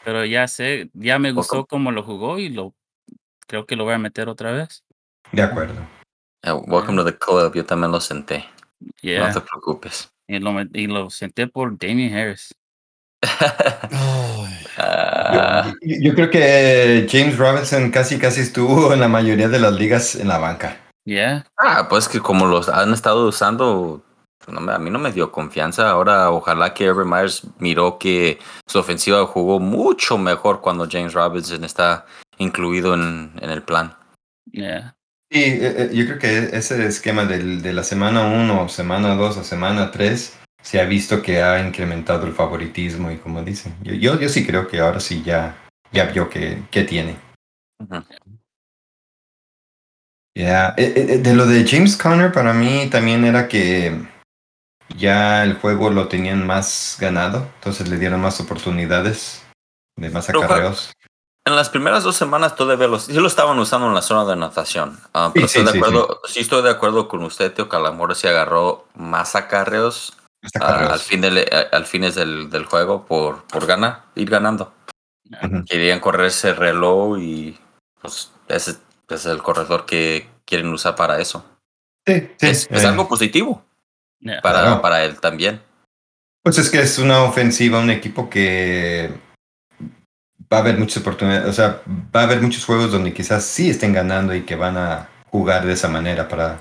pero 0.04 0.25
ya 0.25 0.45
sé, 0.49 0.89
ya 0.93 1.17
me 1.17 1.32
gustó 1.32 1.65
cómo 1.65 1.93
lo 1.93 2.04
jugó 2.04 2.38
y 2.38 2.49
lo 2.49 2.73
creo 3.47 3.65
que 3.65 3.78
lo 3.78 3.86
voy 3.86 3.93
a 3.93 3.97
meter 3.97 4.28
otra 4.28 4.51
vez. 4.51 4.84
De 5.32 5.41
acuerdo. 5.41 5.88
Eh, 6.43 6.51
welcome 6.51 6.97
to 6.97 7.06
the 7.06 7.17
club, 7.17 7.54
yo 7.56 7.65
también 7.65 7.93
lo 7.93 8.01
senté. 8.01 8.43
Yeah. 9.01 9.30
No 9.30 9.34
te 9.34 9.39
preocupes. 9.39 10.12
Y 10.28 10.39
lo, 10.39 10.54
y 10.73 10.88
lo 10.88 11.10
senté 11.10 11.47
por 11.47 11.78
Damien 11.78 12.13
Harris. 12.13 12.54
Yo, 15.82 15.95
yo 16.01 16.15
creo 16.15 16.30
que 16.30 17.08
James 17.10 17.38
Robinson 17.38 17.91
casi 17.91 18.17
casi 18.19 18.41
estuvo 18.41 18.93
en 18.93 18.99
la 18.99 19.08
mayoría 19.08 19.47
de 19.49 19.60
las 19.60 19.73
ligas 19.73 20.15
en 20.15 20.28
la 20.28 20.38
banca. 20.38 20.78
Yeah. 21.06 21.45
ah, 21.58 21.88
pues 21.89 22.08
que 22.10 22.19
como 22.19 22.47
los 22.47 22.67
han 22.67 22.91
estado 22.93 23.28
usando, 23.28 24.01
no 24.47 24.60
me- 24.62 24.73
a 24.73 24.80
mí 24.80 24.89
no 24.89 24.97
me 24.99 25.12
dio 25.12 25.32
confianza. 25.32 25.89
Ahora 25.89 26.32
ojalá 26.32 26.73
que 26.73 26.89
Urban 26.89 27.10
Myers 27.10 27.43
miró 27.60 27.97
que 27.99 28.39
su 28.67 28.80
ofensiva 28.80 29.25
jugó 29.28 29.60
mucho 29.60 30.17
mejor 30.17 30.62
cuando 30.62 30.88
James 30.89 31.13
Robinson 31.13 31.63
está 31.63 32.06
incluido 32.38 32.95
en, 32.95 33.34
en 33.39 33.49
el 33.51 33.62
plan. 33.62 33.95
Yeah. 34.51 34.95
Sí, 35.32 35.41
eh, 35.43 35.75
eh, 35.78 35.89
yo 35.93 36.06
creo 36.06 36.19
que 36.19 36.38
ese 36.58 36.86
esquema 36.88 37.25
del- 37.25 37.62
de 37.62 37.73
la 37.73 37.84
semana 37.84 38.23
1, 38.25 38.67
semana 38.69 39.15
2 39.15 39.38
o 39.38 39.43
semana 39.43 39.91
3 39.91 40.38
se 40.65 40.82
ha 40.82 40.86
visto 40.86 41.21
que 41.21 41.43
ha 41.43 41.65
incrementado 41.65 42.25
el 42.25 42.34
favoritismo 42.34 43.12
y 43.12 43.17
como 43.17 43.43
dicen, 43.43 43.75
yo, 43.84 43.93
yo, 43.93 44.19
yo 44.19 44.28
sí 44.28 44.47
creo 44.47 44.67
que 44.67 44.80
ahora 44.80 44.99
sí 44.99 45.21
ya, 45.21 45.56
ya 45.91 46.06
vio 46.06 46.28
que, 46.28 46.63
que 46.71 46.84
tiene. 46.84 47.17
Ya, 50.36 50.73
eh, 50.75 50.93
eh, 50.95 51.17
de 51.19 51.34
lo 51.36 51.45
de 51.45 51.67
James 51.67 51.95
Conner 51.95 52.32
para 52.32 52.51
mí 52.51 52.89
también 52.89 53.25
era 53.25 53.47
que 53.47 54.08
ya 54.97 55.43
el 55.43 55.54
juego 55.54 55.91
lo 55.91 56.08
tenían 56.08 56.47
más 56.47 56.97
ganado, 56.99 57.47
entonces 57.58 57.88
le 57.88 57.99
dieron 57.99 58.21
más 58.21 58.39
oportunidades 58.41 59.43
de 59.97 60.10
más 60.10 60.30
acarreos. 60.30 60.93
En 61.45 61.56
las 61.56 61.69
primeras 61.69 62.04
dos 62.04 62.15
semanas 62.15 62.56
todavía 62.56 62.88
los, 62.88 63.04
sí 63.04 63.13
lo 63.13 63.28
estaban 63.28 63.60
usando 63.60 63.86
en 63.86 63.93
la 63.93 64.01
zona 64.01 64.25
de 64.25 64.36
natación. 64.36 64.99
Ah, 65.13 65.30
pero 65.32 65.47
Sí, 65.47 65.60
estoy 65.60 65.73
sí, 65.73 65.80
de 65.80 65.86
acuerdo, 65.86 66.21
sí, 66.28 66.39
estoy 66.39 66.63
de 66.63 66.71
acuerdo 66.71 67.08
con 67.08 67.21
usted, 67.21 67.56
lo 67.56 67.91
mejor 67.91 68.15
sí 68.15 68.28
agarró 68.28 68.88
más 68.95 69.36
acarreos 69.36 70.17
Al, 70.60 70.99
fin 70.99 71.21
del, 71.21 71.38
eh, 71.39 71.47
al 71.71 71.86
fines 71.86 72.15
del, 72.15 72.49
del 72.49 72.65
juego 72.65 73.05
por, 73.05 73.43
por 73.45 73.65
ganar, 73.65 74.05
ir 74.15 74.29
ganando. 74.29 74.73
Querían 75.67 75.99
correr 75.99 76.27
ese 76.27 76.53
reloj 76.53 77.17
y 77.19 77.58
pues 78.01 78.31
ese, 78.47 78.71
ese 78.71 78.79
es 79.15 79.25
el 79.25 79.41
corredor 79.41 79.86
que 79.86 80.29
quieren 80.45 80.67
usar 80.69 80.95
para 80.95 81.19
eso. 81.19 81.45
Sí, 82.05 82.29
sí, 82.38 82.47
es 82.47 82.67
es 82.69 82.84
eh, 82.84 82.88
algo 82.88 83.08
positivo 83.08 83.63
Yeah. 84.21 84.41
para, 84.41 84.62
Claro. 84.62 84.81
para 84.81 85.03
él 85.03 85.19
también. 85.19 85.62
Pues 86.41 86.58
es 86.58 86.69
que 86.71 86.79
es 86.79 86.97
una 86.99 87.23
ofensiva, 87.23 87.79
un 87.79 87.89
equipo 87.91 88.29
que 88.29 89.12
va 90.51 90.58
a 90.58 90.60
haber 90.62 90.77
muchas 90.77 90.97
oportunidades, 90.97 91.47
o 91.49 91.53
sea, 91.53 91.81
va 92.15 92.21
a 92.21 92.23
haber 92.23 92.41
muchos 92.41 92.65
juegos 92.65 92.91
donde 92.91 93.13
quizás 93.13 93.43
sí 93.43 93.69
estén 93.69 93.93
ganando 93.93 94.34
y 94.34 94.43
que 94.43 94.55
van 94.55 94.77
a 94.77 95.10
jugar 95.29 95.65
de 95.65 95.73
esa 95.73 95.89
manera 95.89 96.27
para, 96.27 96.60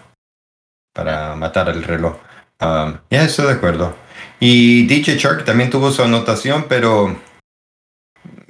para 0.93 1.37
matar 1.37 1.69
el 1.69 1.83
reloj. 1.85 2.17
Um, 2.61 2.99
ya 3.11 3.25
estoy 3.25 3.47
de 3.47 3.53
acuerdo. 3.53 3.95
Y 4.41 4.87
DJ 4.87 5.17
Shark 5.17 5.45
también 5.45 5.71
tuvo 5.71 5.91
su 5.91 6.03
anotación, 6.03 6.67
pero 6.69 7.17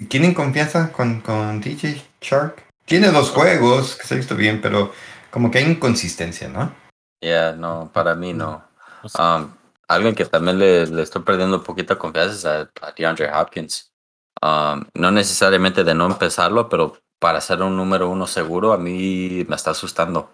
¿tienen 0.09 0.35
confianza 0.35 0.93
con, 0.93 1.21
con 1.21 1.61
DJ 1.61 2.03
Shark? 2.21 2.65
Tiene 2.85 3.11
dos 3.11 3.31
juegos 3.31 3.97
que 3.97 4.07
se 4.07 4.15
ha 4.15 4.17
visto 4.17 4.37
bien, 4.37 4.61
pero 4.61 4.93
como 5.31 5.51
que 5.51 5.59
hay 5.59 5.65
inconsistencia, 5.65 6.49
¿no? 6.49 6.73
Ya, 7.21 7.53
no, 7.53 7.91
para 7.93 8.15
mí 8.15 8.33
no. 8.33 8.63
Um, 9.19 9.51
alguien 9.89 10.15
que 10.15 10.25
también 10.27 10.59
le, 10.59 10.87
le 10.87 11.03
estoy 11.03 11.23
perdiendo 11.23 11.59
un 11.59 11.65
poquito 11.65 11.95
de 11.95 11.99
confianza 11.99 12.35
es 12.35 12.45
a, 12.45 12.87
a 12.87 12.93
DeAndre 12.93 13.31
Hopkins. 13.33 13.91
Um, 14.43 14.85
no 14.95 15.11
necesariamente 15.11 15.85
de 15.85 15.95
no 15.95 16.07
empezarlo, 16.07 16.69
pero 16.69 16.99
para 17.19 17.41
ser 17.41 17.63
un 17.63 17.77
número 17.77 18.11
uno 18.11 18.27
seguro, 18.27 18.73
a 18.73 18.79
mí 18.79 19.47
me 19.49 19.57
está 19.57 19.71
asustando. 19.71 20.31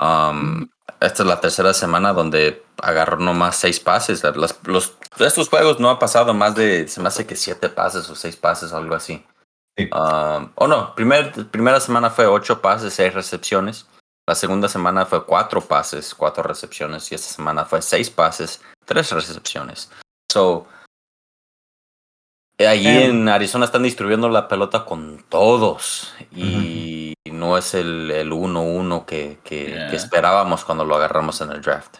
Um, 0.00 0.68
esta 1.00 1.22
es 1.22 1.28
la 1.28 1.40
tercera 1.40 1.74
semana 1.74 2.12
donde 2.12 2.64
agarró 2.82 3.18
nomás 3.18 3.56
seis 3.56 3.80
pases. 3.80 4.22
Los, 4.64 4.96
estos 5.18 5.48
juegos 5.48 5.80
no 5.80 5.90
ha 5.90 5.98
pasado 5.98 6.34
más 6.34 6.54
de, 6.54 6.88
se 6.88 7.00
me 7.00 7.08
hace 7.08 7.26
que 7.26 7.36
siete 7.36 7.68
pases 7.68 8.08
o 8.10 8.14
seis 8.14 8.36
pases 8.36 8.72
o 8.72 8.76
algo 8.76 8.94
así. 8.94 9.24
Sí. 9.76 9.88
Um, 9.92 10.50
o 10.56 10.66
no, 10.66 10.94
primer, 10.94 11.48
primera 11.50 11.80
semana 11.80 12.10
fue 12.10 12.26
ocho 12.26 12.60
pases, 12.60 12.94
seis 12.94 13.14
recepciones. 13.14 13.86
La 14.26 14.34
segunda 14.34 14.68
semana 14.68 15.06
fue 15.06 15.24
cuatro 15.24 15.60
pases, 15.60 16.14
cuatro 16.14 16.42
recepciones. 16.42 17.10
Y 17.10 17.14
esta 17.14 17.28
semana 17.28 17.64
fue 17.64 17.80
seis 17.80 18.10
pases, 18.10 18.60
tres 18.84 19.10
recepciones. 19.12 19.90
So, 20.30 20.66
allí 22.66 22.88
Em. 22.88 23.10
en 23.10 23.28
Arizona 23.28 23.64
están 23.66 23.82
distribuyendo 23.84 24.28
la 24.28 24.48
pelota 24.48 24.84
con 24.84 25.24
todos. 25.28 26.14
Y 26.34 27.14
no 27.30 27.56
es 27.58 27.74
el 27.74 28.10
el 28.10 28.32
1-1 28.32 29.04
que, 29.06 29.38
que, 29.44 29.66
Yeah. 29.66 29.90
que 29.90 29.96
esperábamos 29.96 30.64
cuando 30.64 30.84
lo 30.84 30.96
agarramos 30.96 31.40
en 31.40 31.52
el 31.52 31.60
draft. 31.62 31.98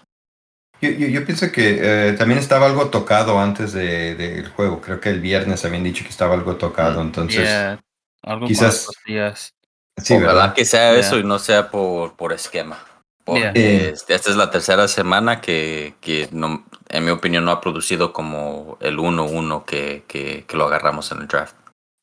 Yo, 0.81 0.91
yo, 0.91 1.09
yo 1.09 1.25
pienso 1.25 1.51
que 1.53 1.79
eh, 1.81 2.13
también 2.13 2.39
estaba 2.39 2.67
algo 2.67 2.89
tocado 2.89 3.39
antes 3.41 3.73
de- 3.73 4.15
del 4.15 4.49
juego. 4.49 4.81
Creo 4.81 5.01
que 5.01 5.11
el 5.11 5.21
viernes 5.21 5.65
habían 5.65 5.83
dicho 5.85 6.05
que 6.05 6.11
estaba 6.11 6.35
algo 6.35 6.57
tocado. 6.57 7.01
Mm, 7.03 7.07
Entonces, 7.07 7.45
Yeah, 7.45 7.81
algo 8.23 8.47
quizás- 8.47 8.87
sí, 9.05 10.15
Ojalá 10.15 10.27
¿verdad? 10.33 10.55
que 10.55 10.65
sea 10.65 10.91
Yeah. 10.93 11.01
eso 11.01 11.19
y 11.19 11.25
no 11.25 11.39
sea 11.41 11.71
por, 11.71 12.15
por 12.17 12.33
esquema. 12.33 12.79
Porque 13.29 13.53
Yeah. 13.55 13.91
este- 13.93 14.15
esta 14.15 14.31
es 14.31 14.37
la 14.37 14.51
tercera 14.51 14.89
semana 14.89 15.41
que, 15.43 15.95
que 16.01 16.29
no, 16.33 16.65
en 16.89 17.05
mi 17.05 17.11
opinión 17.11 17.45
no 17.45 17.51
ha 17.51 17.61
producido 17.61 18.13
como 18.13 18.79
el 18.81 18.99
1-1 18.99 19.65
que, 19.67 20.05
que, 20.09 20.45
que 20.47 20.57
lo 20.57 20.65
agarramos 20.65 21.13
en 21.13 21.19
el 21.19 21.29
draft. 21.29 21.55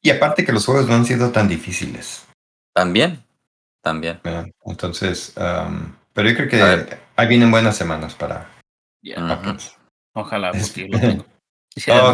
Y 0.03 0.11
aparte 0.11 0.45
que 0.45 0.51
los 0.53 0.65
juegos 0.65 0.87
no 0.87 0.93
han 0.93 1.05
sido 1.05 1.31
tan 1.31 1.47
difíciles. 1.47 2.25
También, 2.73 3.23
también. 3.81 4.19
¿verdad? 4.23 4.45
Entonces, 4.65 5.33
um, 5.35 5.93
pero 6.13 6.29
yo 6.29 6.35
creo 6.35 6.49
que 6.49 6.97
ahí 7.15 7.27
vienen 7.27 7.49
buenas 7.49 7.75
semanas 7.75 8.13
para 8.13 8.47
Yeah. 9.01 9.57
Ojalá, 10.13 10.51
porque 10.51 10.87
lo 10.87 10.99
tengo. 10.99 11.25
Oh. 11.89 12.13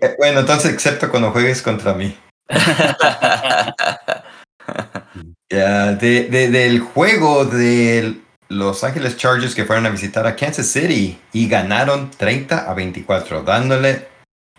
Eh, 0.00 0.14
bueno, 0.18 0.38
entonces, 0.38 0.72
excepto 0.72 1.10
cuando 1.10 1.32
juegues 1.32 1.60
contra 1.60 1.94
mí. 1.94 2.16
Ya, 5.50 5.92
de, 5.92 6.24
de- 6.24 6.48
del 6.50 6.80
juego 6.80 7.44
de 7.44 8.20
Los 8.48 8.82
Ángeles 8.84 9.16
Chargers 9.16 9.54
que 9.54 9.64
fueron 9.64 9.86
a 9.86 9.90
visitar 9.90 10.26
a 10.26 10.34
Kansas 10.36 10.66
City 10.66 11.18
y 11.32 11.48
ganaron 11.48 12.10
30 12.10 12.70
a 12.70 12.74
24, 12.74 13.42
dándole 13.42 14.08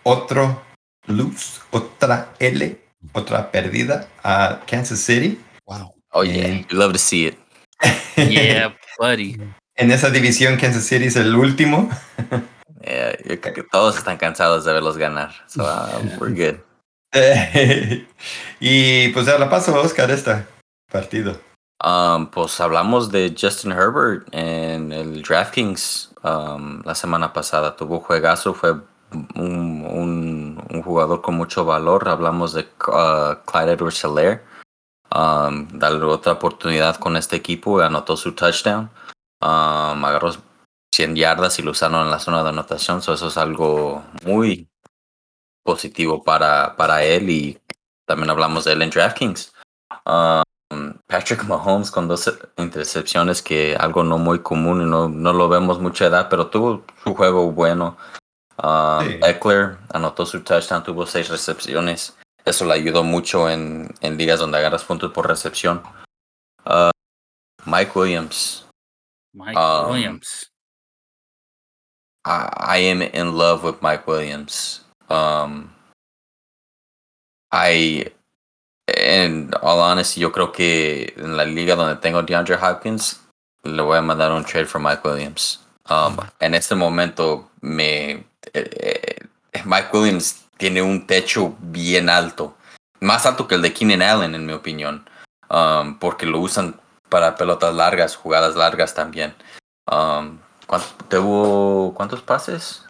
otro 0.04 0.62
lose, 1.06 1.60
otra 1.72 2.34
L, 2.40 2.78
otra 3.14 3.52
pérdida 3.52 4.08
a 4.24 4.62
Kansas 4.66 5.00
City. 5.00 5.40
Wow. 5.66 5.94
oh 6.12 6.24
yeah, 6.24 6.48
Bien. 6.48 6.66
you 6.70 6.78
love 6.78 6.94
to 6.94 7.00
see 7.00 7.28
it. 7.28 7.38
yeah, 8.18 8.76
buddy. 8.98 9.38
En 9.76 9.92
esa 9.92 10.10
división, 10.10 10.58
Kansas 10.58 10.86
City 10.86 11.06
es 11.06 11.16
el 11.16 11.36
último. 11.36 11.90
Yeah, 12.82 13.12
yo 13.26 13.40
creo 13.42 13.54
que 13.54 13.64
todos 13.64 13.98
están 13.98 14.18
cansados 14.18 14.64
de 14.66 14.74
verlos 14.74 14.98
ganar. 14.98 15.32
So 15.48 15.64
uh, 15.64 16.02
we're 16.20 16.32
good. 16.34 16.60
y 18.60 19.10
pues 19.10 19.26
ya 19.26 19.38
la 19.38 19.50
paso, 19.50 19.80
Oscar, 19.80 20.12
esta 20.12 20.46
partido. 20.92 21.40
Um, 21.84 22.28
pues 22.32 22.60
hablamos 22.60 23.12
de 23.12 23.36
Justin 23.40 23.72
Herbert 23.72 24.28
en 24.32 24.92
el 24.92 25.22
DraftKings 25.22 26.12
um, 26.24 26.82
la 26.84 26.96
semana 26.96 27.32
pasada. 27.34 27.76
Tuvo 27.76 28.00
juegazo, 28.00 28.54
fue 28.54 28.72
un, 29.36 29.86
un- 29.86 30.64
un 30.70 30.82
jugador 30.84 31.22
con 31.22 31.36
mucho 31.36 31.66
valor. 31.66 32.10
Hablamos 32.10 32.54
de 32.54 32.62
uh, 32.88 33.36
Clyde 33.46 33.74
edwards 33.74 34.04
helaire 34.04 34.42
Um, 35.16 35.70
darle 35.72 36.04
otra 36.04 36.34
oportunidad 36.34 36.98
con 36.98 37.16
este 37.16 37.38
equipo. 37.38 37.80
Anotó 37.80 38.18
su 38.18 38.34
touchdown. 38.34 38.90
Um, 39.42 40.04
agarró 40.04 40.34
100 40.94 41.16
yardas 41.16 41.58
y 41.60 41.62
lo 41.64 41.72
usaron 41.72 42.02
en 42.06 42.12
la 42.12 42.20
zona 42.20 42.44
de 42.44 42.50
anotación. 42.50 43.02
So 43.02 43.14
eso 43.14 43.28
es 43.30 43.38
algo 43.38 44.04
muy 44.26 44.68
positivo 45.68 46.24
para, 46.24 46.76
para 46.78 47.04
él. 47.04 47.30
Y 47.30 47.60
también 48.08 48.30
hablamos 48.30 48.64
de 48.64 48.72
él 48.72 48.82
en 48.82 48.90
DraftKings. 48.90 49.54
Um, 50.06 50.94
Patrick 51.08 51.44
Mahomes 51.44 51.92
con 51.92 52.08
dos 52.08 52.32
intercepciones, 52.58 53.42
que 53.42 53.76
algo 53.76 54.04
no 54.04 54.18
muy 54.18 54.40
común 54.40 54.82
y 54.82 54.86
no, 54.86 55.10
no 55.10 55.34
lo 55.34 55.50
vemos 55.50 55.80
mucha 55.80 56.06
edad, 56.08 56.28
pero 56.30 56.48
tuvo 56.48 56.86
su 57.04 57.14
juego 57.14 57.52
bueno. 57.52 57.98
Um, 58.64 59.04
Sí. 59.04 59.20
Eckler 59.22 59.78
anotó 59.94 60.26
su 60.26 60.42
touchdown, 60.42 60.84
tuvo 60.84 61.06
seis 61.06 61.30
recepciones. 61.30 62.16
Eso 62.46 62.66
le 62.66 62.74
ayudó 62.74 63.04
mucho 63.04 63.50
en, 63.50 63.94
en 64.02 64.18
ligas 64.18 64.40
donde 64.40 64.58
agarras 64.58 64.84
puntos 64.86 65.12
por 65.12 65.28
recepción. 65.28 65.84
Uh, 66.66 66.90
Mike 67.66 67.92
Williams. 67.94 68.66
Mike 69.34 69.60
Um, 69.60 69.92
Williams. 69.92 70.50
I, 72.26 72.78
I 72.78 72.78
am 72.90 73.02
in 73.02 73.38
love 73.38 73.64
with 73.64 73.82
Mike 73.82 74.08
Williams. 74.08 74.84
Um, 75.10 75.70
I, 77.52 78.12
en 78.88 79.52
all 79.62 79.80
honesty, 79.80 80.22
yo 80.22 80.32
creo 80.32 80.52
que 80.52 81.14
en 81.18 81.38
la 81.38 81.46
liga 81.46 81.76
donde 81.76 81.96
tengo 81.98 82.24
DeAndre 82.24 82.56
Hopkins, 82.56 83.22
le 83.64 83.82
voy 83.82 83.98
a 83.98 84.02
mandar 84.02 84.32
un 84.32 84.44
trade 84.44 84.66
for 84.66 84.82
Mike 84.82 85.02
Williams. 85.08 85.62
Um, 85.90 86.18
en 86.40 86.54
este 86.54 86.76
momento, 86.76 87.50
me, 87.62 88.12
eh, 88.12 88.26
eh, 89.54 89.62
Mike 89.66 89.90
Williams 89.94 90.46
tiene 90.58 90.82
un 90.82 91.08
techo 91.08 91.56
bien 91.60 92.10
alto, 92.10 92.56
más 93.00 93.26
alto 93.26 93.48
que 93.48 93.56
el 93.56 93.62
de 93.62 93.74
Keenan 93.74 94.02
Allen, 94.02 94.36
en 94.36 94.46
mi 94.46 94.54
opinión, 94.54 95.08
um, 95.50 95.98
porque 96.00 96.26
lo 96.26 96.40
usan 96.40 96.80
para 97.10 97.36
pelotas 97.36 97.74
largas, 97.74 98.16
jugadas 98.16 98.56
largas 98.56 98.94
también. 98.94 99.34
Um, 99.90 100.40
¿cuántos, 100.66 100.94
tuvo, 101.08 101.94
¿Cuántos 101.94 102.22
pases? 102.22 102.87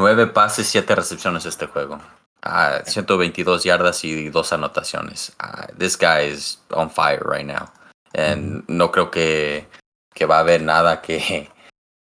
Nueve 0.00 0.28
pases, 0.28 0.66
siete 0.66 0.94
recepciones 0.94 1.44
este 1.44 1.66
juego. 1.66 2.00
Ah, 2.40 2.80
122 2.86 3.64
yardas 3.64 4.02
y 4.02 4.30
dos 4.30 4.50
anotaciones. 4.50 5.34
Ah, 5.38 5.66
this 5.76 5.94
guy 5.94 6.26
is 6.32 6.58
on 6.70 6.88
fire 6.88 7.20
right 7.22 7.44
now. 7.44 7.70
And 8.14 8.64
no 8.66 8.90
creo 8.90 9.10
que, 9.10 9.68
que 10.14 10.24
va 10.24 10.38
a 10.38 10.40
haber 10.40 10.62
nada 10.62 11.02
que, 11.02 11.50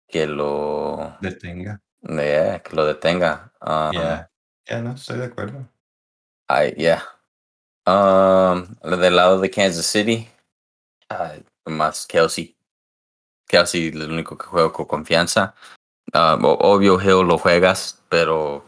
que 0.09 0.27
lo, 0.27 1.17
Detenga. 1.21 1.81
yeah, 2.03 2.59
que 2.59 2.75
lo 2.75 2.87
detenga. 2.87 3.53
Um, 3.61 3.93
Ya, 3.93 4.29
ya 4.69 4.81
no, 4.81 4.95
estoy 4.95 5.19
de 5.19 5.27
acuerdo. 5.27 5.69
I, 6.49 6.75
yeah. 6.77 7.05
Um, 7.87 8.67
del 8.83 9.15
lado 9.15 9.39
de 9.41 9.49
Kansas 9.49 9.87
City, 9.87 10.29
ah, 11.09 11.35
más 11.67 12.05
Kelsey. 12.05 12.57
Kelsey, 13.47 13.91
el 13.91 14.11
único 14.11 14.37
que 14.37 14.47
juego 14.47 14.73
con 14.73 14.87
confianza. 14.87 15.55
Um, 16.15 16.45
obvio, 16.45 17.01
Hill 17.01 17.27
lo 17.27 17.39
juegas, 17.39 18.03
pero 18.09 18.65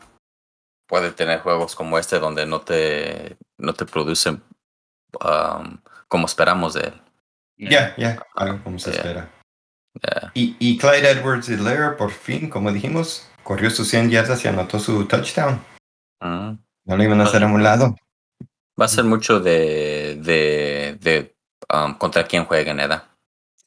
puede 0.87 1.12
tener 1.12 1.40
juegos 1.40 1.74
como 1.77 1.98
este 1.98 2.18
donde 2.18 2.46
no 2.46 2.61
te, 2.61 3.37
no 3.59 3.74
te 3.74 3.85
producen 3.87 4.42
um, 5.24 5.79
como 6.09 6.27
esperamos 6.27 6.74
de 6.74 6.81
él. 6.88 7.01
Ya, 7.59 7.94
ya, 7.96 8.22
algo 8.35 8.62
como 8.62 8.79
se 8.79 8.90
Yeah. 8.90 9.01
espera. 9.01 9.31
Yeah. 10.03 10.31
Y, 10.35 10.57
y 10.61 10.79
Clyde 10.79 11.11
Edwards 11.11 11.48
Helaire, 11.48 11.96
por 11.96 12.11
fin, 12.11 12.48
como 12.48 12.70
dijimos, 12.70 13.27
corrió 13.42 13.70
sus 13.70 13.88
100 13.88 14.11
yardas 14.11 14.44
y 14.44 14.48
anotó 14.48 14.79
su 14.79 15.07
touchdown. 15.07 15.61
Mm. 16.20 16.53
No 16.85 16.96
lo 16.96 17.03
iban 17.03 17.20
a 17.20 17.24
hacer 17.24 17.42
a 17.42 17.46
un 17.46 17.62
lado. 17.62 17.96
Va 18.81 18.85
a 18.85 18.88
ser 18.88 19.05
mucho 19.05 19.40
de, 19.40 20.18
de, 20.22 20.96
de 21.01 21.37
um, 21.72 21.94
contra 21.98 22.24
quién 22.24 22.44
jueguen, 22.44 22.77
¿verdad? 22.77 23.05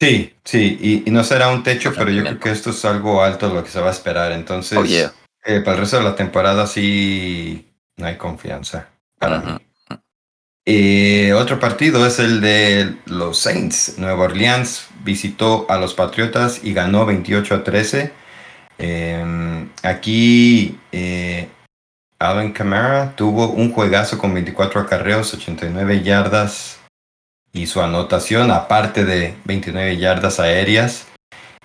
Sí, 0.02 0.34
sí, 0.42 0.78
y, 0.80 1.08
y 1.08 1.12
no 1.12 1.22
será 1.22 1.48
un 1.50 1.62
techo, 1.62 1.92
pero 1.96 2.10
yo 2.10 2.24
creo 2.24 2.40
que 2.40 2.50
esto 2.50 2.70
es 2.70 2.84
algo 2.84 3.22
alto 3.22 3.54
lo 3.54 3.62
que 3.62 3.70
se 3.70 3.80
va 3.80 3.86
a 3.86 3.92
esperar. 3.92 4.32
Entonces, 4.32 4.76
Oh, 4.76 4.84
yeah. 4.84 5.12
eh, 5.44 5.60
para 5.60 5.76
el 5.76 5.82
resto 5.82 5.98
de 5.98 6.02
la 6.02 6.16
temporada 6.16 6.66
sí 6.66 7.68
no 7.96 8.06
hay 8.06 8.16
confianza 8.16 8.88
para 9.20 9.38
mí. 9.38 9.58
Eh, 10.66 11.32
otro 11.34 11.60
partido 11.60 12.04
es 12.04 12.18
el 12.18 12.40
de 12.40 12.96
los 13.06 13.38
Saints. 13.38 13.94
Nueva 13.98 14.24
Orleans 14.24 14.86
visitó 15.04 15.66
a 15.68 15.78
los 15.78 15.94
Patriotas 15.94 16.64
y 16.64 16.72
ganó 16.72 17.06
28 17.06 17.54
a 17.54 17.62
13. 17.62 18.12
Eh, 18.78 19.68
aquí 19.84 20.80
eh, 20.90 21.48
Alvin 22.18 22.52
Kamara 22.52 23.14
tuvo 23.14 23.50
un 23.50 23.70
juegazo 23.70 24.18
con 24.18 24.34
24 24.34 24.80
acarreos, 24.80 25.32
89 25.32 26.02
yardas 26.02 26.81
y 27.52 27.66
su 27.66 27.80
anotación, 27.80 28.50
aparte 28.50 29.04
de 29.04 29.36
29 29.44 29.96
yardas 29.98 30.40
aéreas. 30.40 31.06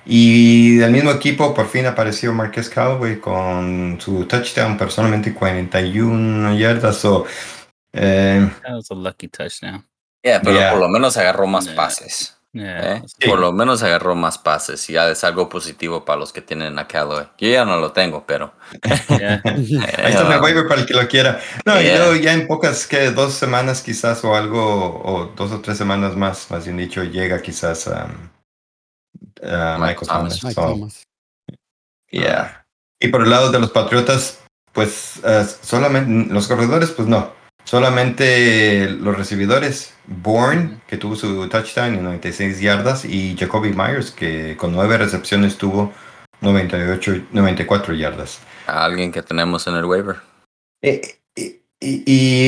Y 0.06 0.78
del 0.78 0.92
mismo 0.92 1.12
equipo 1.12 1.54
por 1.54 1.68
fin 1.68 1.86
apareció 1.86 2.34
Marquez 2.34 2.70
Callaway 2.70 3.20
con 3.20 3.98
su 4.00 4.26
touchdown, 4.26 4.78
personalmente 4.78 5.34
41 5.34 6.56
yardas. 6.58 6.98
So, 6.98 7.26
eh, 7.94 8.50
That 8.64 8.76
was 8.76 8.92
a 8.92 8.96
lucky 8.96 9.28
touchdown. 9.28 9.86
Yeah, 10.24 10.42
pero 10.42 10.58
Yeah. 10.58 10.72
por 10.72 10.80
lo 10.80 10.90
menos 10.90 11.18
agarró 11.18 11.46
más 11.48 11.66
Yeah. 11.66 11.76
pases. 11.76 12.37
Yeah. 12.58 12.96
¿eh? 12.98 13.04
Sí. 13.06 13.28
Por 13.30 13.40
lo 13.40 13.52
menos 13.54 13.84
agarró 13.84 14.16
más 14.16 14.38
pases 14.38 14.90
y 14.90 14.94
ya 14.94 15.10
es 15.10 15.24
algo 15.24 15.48
positivo 15.50 16.04
para 16.06 16.20
los 16.20 16.34
que 16.34 16.42
tienen 16.42 16.78
a 16.80 16.88
Callaway. 16.88 17.28
Yo 17.38 17.50
ya 17.50 17.66
no 17.66 17.78
lo 17.78 17.92
tengo, 17.92 18.26
pero 18.26 18.54
Yeah. 19.10 19.42
Ahí 19.46 19.76
está 20.14 20.28
el 20.28 20.32
eh, 20.34 20.40
waiver 20.42 20.68
para 20.68 20.82
el 20.82 20.88
que 20.88 20.94
lo 20.94 21.08
quiera. 21.08 21.40
No, 21.66 21.80
y 21.80 21.86
Yeah. 21.86 21.98
luego 22.00 22.16
ya 22.16 22.34
en 22.34 22.48
pocas, 22.48 22.88
que 22.88 23.12
dos 23.12 23.34
semanas 23.34 23.82
quizás 23.82 24.24
o 24.24 24.36
algo, 24.36 25.02
o 25.04 25.26
dos 25.36 25.52
o 25.52 25.62
tres 25.62 25.78
semanas 25.78 26.16
más, 26.16 26.50
más 26.52 26.66
bien 26.66 26.78
dicho, 26.78 27.04
llega 27.04 27.42
quizás 27.42 27.88
um, 27.88 28.30
a 29.44 29.78
Michael 29.80 30.08
Thomas. 30.08 30.40
Thomas. 30.40 30.44
Mike 30.44 30.54
So, 30.56 30.62
Thomas. 30.62 31.04
yeah. 32.12 32.66
Y 33.00 33.10
por 33.10 33.22
el 33.22 33.30
lado 33.30 33.52
de 33.52 33.60
los 33.60 33.72
Patriotas, 33.72 34.40
pues 34.74 35.20
eh, 35.24 35.46
solamente 35.62 36.34
los 36.34 36.48
corredores, 36.48 36.92
pues 36.92 37.08
no. 37.08 37.37
Solamente 37.68 38.90
los 38.90 39.18
recibidores. 39.18 39.94
Bourne, 40.06 40.80
que 40.88 40.96
tuvo 40.96 41.18
su 41.18 41.50
touchdown 41.50 41.96
y 41.96 41.98
96 41.98 42.62
yardas, 42.62 43.04
y 43.04 43.36
Jacoby 43.38 43.74
Myers, 43.74 44.10
que 44.12 44.56
con 44.56 44.72
nueve 44.72 44.98
recepciones 44.98 45.58
tuvo 45.58 45.92
98, 46.40 47.26
94 47.32 47.94
yardas. 47.94 48.40
a 48.68 48.84
alguien 48.86 49.12
que 49.12 49.22
tenemos 49.22 49.68
en 49.68 49.76
el 49.76 49.86
waiver. 49.86 50.16
Eh, 50.82 51.02
Y, 51.36 51.62
y- 51.80 52.04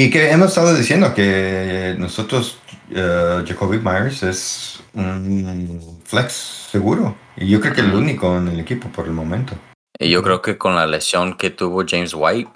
y 0.05 0.09
que 0.09 0.31
hemos 0.31 0.47
estado 0.49 0.73
diciendo 0.73 1.13
que 1.13 1.95
nosotros, 1.99 2.57
eh, 2.89 3.43
Jacoby 3.47 3.77
Myers 3.77 4.23
es 4.23 4.81
un 4.95 6.01
flex 6.05 6.33
seguro. 6.71 7.15
Y 7.37 7.47
yo 7.49 7.59
creo 7.61 7.73
que 7.73 7.81
el 7.81 7.93
único 7.93 8.35
en 8.37 8.47
el 8.47 8.59
equipo 8.59 8.89
por 8.89 9.05
el 9.05 9.11
momento. 9.13 9.53
Y 9.99 10.09
yo 10.09 10.23
creo 10.23 10.41
que 10.41 10.57
con 10.57 10.75
la 10.75 10.87
lesión 10.87 11.37
que 11.37 11.49
tuvo 11.51 11.83
James 11.87 12.13
White, 12.15 12.49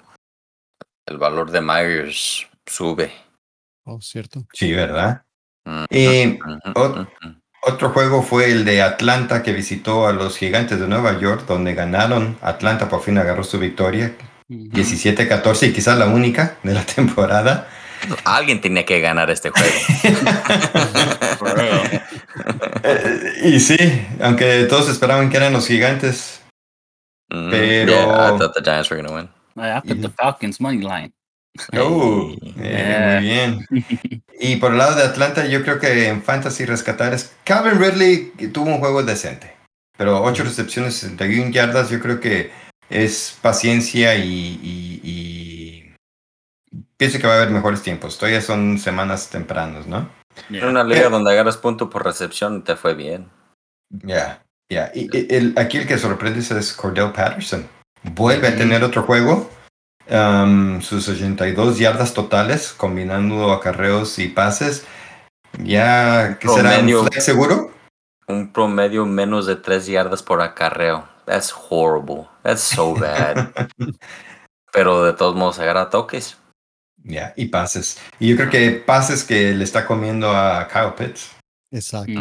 el 1.06 1.18
valor 1.18 1.50
de 1.52 1.60
Myers 1.60 2.46
sube. 2.66 3.12
Oh, 3.84 4.00
cierto. 4.00 4.46
Sí, 4.52 4.72
¿verdad? 4.72 5.22
Y 5.90 6.38
ot- 6.74 7.02
ujú. 7.02 7.40
otro 7.62 7.90
juego 7.90 8.22
fue 8.22 8.50
el 8.50 8.64
de 8.64 8.82
Atlanta 8.82 9.42
que 9.42 9.52
visitó 9.52 10.06
a 10.06 10.12
los 10.12 10.36
gigantes 10.36 10.78
de 10.80 10.86
Nueva 10.88 11.18
York, 11.18 11.44
donde 11.46 11.74
ganaron. 11.74 12.36
Atlanta 12.42 12.88
por 12.88 13.02
fin 13.02 13.18
agarró 13.18 13.44
su 13.44 13.58
victoria, 13.58 14.14
Mhm. 14.48 14.70
17-14, 14.72 15.68
y 15.68 15.72
quizás 15.72 15.96
la 15.98 16.06
única 16.06 16.56
de 16.62 16.74
la 16.74 16.84
temporada. 16.86 17.68
Alguien 18.24 18.60
tenía 18.60 18.84
que 18.84 19.00
ganar 19.00 19.30
este 19.30 19.48
juego. 19.50 19.68
Eh, 22.82 23.32
y 23.44 23.60
sí, 23.60 23.76
aunque 24.20 24.64
todos 24.64 24.88
esperaban 24.88 25.30
que 25.30 25.36
eran 25.38 25.52
los 25.52 25.66
gigantes. 25.66 26.42
Mm, 27.30 27.50
Pero- 27.50 27.92
Yeah, 27.92 28.34
I 28.34 28.38
thought 28.38 28.54
the 28.54 28.62
Giants 28.62 28.90
were 28.90 29.02
gonna 29.02 29.14
win. 29.16 29.30
I 29.56 29.80
put 29.80 30.00
the 30.02 30.10
Falcons 30.10 30.60
money 30.60 30.78
line. 30.82 31.12
Oh, 31.78 32.34
muy 32.56 33.20
bien. 33.20 33.66
Y 34.40 34.56
por 34.56 34.72
el 34.72 34.78
lado 34.78 34.96
de 34.96 35.04
Atlanta, 35.04 35.46
yo 35.46 35.62
creo 35.62 35.78
que 35.78 36.08
en 36.08 36.22
Fantasy 36.22 36.64
rescatar 36.66 37.14
es 37.14 37.34
Calvin 37.44 37.78
Ridley 37.80 38.32
tuvo 38.52 38.66
un 38.66 38.78
juego 38.80 39.02
decente, 39.02 39.54
pero 39.96 40.22
8 40.22 40.42
recepciones, 40.42 40.94
61 40.96 41.50
yardas, 41.52 41.88
yo 41.88 42.00
creo 42.00 42.20
que 42.20 42.50
es 42.90 43.38
paciencia 43.40 44.16
y, 44.16 44.58
y- 44.62 45.00
y 45.04 45.94
pienso 46.96 47.18
que 47.18 47.26
va 47.28 47.34
a 47.34 47.36
haber 47.36 47.50
mejores 47.50 47.80
tiempos. 47.82 48.18
Todavía 48.18 48.40
son 48.42 48.78
semanas 48.78 49.30
tempranas, 49.30 49.86
¿no? 49.86 50.10
En 50.50 50.56
Yeah. 50.56 50.68
una 50.68 50.82
liga 50.82 51.08
donde 51.08 51.30
agarras 51.30 51.56
punto 51.56 51.88
por 51.88 52.04
recepción 52.04 52.64
te 52.64 52.74
fue 52.74 52.94
bien. 52.94 53.30
Ya, 53.90 54.42
ya. 54.68 54.90
Y 54.94 55.08
y 55.16 55.32
el, 55.34 55.54
aquí 55.56 55.78
el 55.78 55.86
que 55.86 55.96
sorprende 55.96 56.40
es 56.40 56.72
Cordell 56.72 57.12
Patterson. 57.12 57.66
Vuelve 58.02 58.48
a 58.48 58.56
tener 58.56 58.82
otro 58.82 59.04
juego. 59.04 59.48
Um, 60.10 60.80
sus 60.80 61.08
82 61.08 61.78
yardas 61.78 62.14
totales, 62.14 62.72
combinando 62.72 63.52
acarreos 63.52 64.18
y 64.18 64.28
pases. 64.28 64.86
Ya, 65.58 66.38
¿qué 66.40 66.48
será? 66.48 66.70
¿Un 66.70 66.76
Promedio. 66.76 67.04
flex 67.04 67.24
seguro? 67.24 67.70
Un 68.26 68.52
promedio 68.52 69.06
menos 69.06 69.46
de 69.46 69.56
3 69.56 69.86
yardas 69.86 70.22
por 70.22 70.40
acarreo. 70.40 71.06
That's 71.26 71.52
horrible. 71.52 72.28
That's 72.42 72.62
so 72.62 72.94
bad. 72.94 73.52
Pero 74.72 75.04
de 75.04 75.12
todos 75.12 75.36
modos 75.36 75.58
agarra 75.58 75.90
toques. 75.90 76.36
Ya, 77.04 77.32
y 77.36 77.46
pases. 77.46 78.00
Y 78.18 78.30
yo 78.30 78.36
creo 78.36 78.50
que 78.50 78.70
pases 78.72 79.24
que 79.24 79.52
le 79.52 79.64
está 79.64 79.86
comiendo 79.86 80.30
a 80.30 80.66
Kyle 80.68 80.94
Pitts. 80.96 81.32
Exacto. 81.70 82.18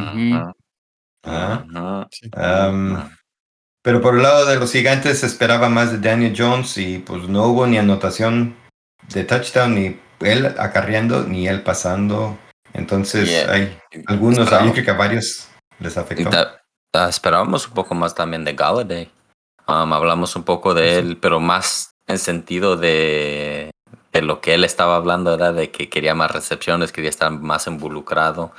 Um. 1.26 3.10
Pero 3.84 4.02
por 4.02 4.16
el 4.16 4.24
lado 4.24 4.46
de 4.46 4.56
los 4.58 4.72
gigantes 4.72 5.20
se 5.20 5.28
esperaba 5.28 5.70
más 5.70 5.92
de 5.92 6.00
Daniel 6.00 6.34
Jones 6.36 6.78
y 6.78 7.00
pues 7.00 7.28
no 7.28 7.44
hubo 7.48 7.68
ni 7.68 7.78
anotación 7.78 8.56
de 9.10 9.26
touchdown, 9.26 9.76
ni 9.76 10.00
él 10.22 10.46
acarreando, 10.58 11.24
ni 11.24 11.48
él 11.48 11.62
pasando. 11.62 12.38
Entonces 12.74 13.30
Yeah. 13.30 13.52
hay 13.52 13.78
algunos, 14.08 14.50
yo 14.50 14.72
creo 14.72 14.86
que 14.86 14.92
a 14.92 14.96
varios 14.96 15.48
les 15.80 15.98
afectó. 15.98 16.30
esperábamos 17.08 17.68
un 17.68 17.74
poco 17.74 17.94
más 17.94 18.16
también 18.16 18.46
de 18.46 18.54
Galladay. 18.54 19.12
Um, 19.68 19.94
hablamos 19.94 20.36
un 20.36 20.44
poco 20.44 20.74
de 20.74 20.98
él, 20.98 21.18
pero 21.22 21.40
más 21.40 21.92
en 22.08 22.18
sentido 22.18 22.78
de, 22.78 23.70
de 24.14 24.22
lo 24.22 24.40
que 24.42 24.54
él 24.54 24.64
estaba 24.64 24.96
hablando 24.96 25.34
era 25.34 25.52
de 25.52 25.72
que 25.72 25.90
quería 25.90 26.16
más 26.16 26.32
recepciones, 26.32 26.92
quería 26.92 27.10
estar 27.10 27.32
más 27.32 27.68
involucrado 27.68 28.54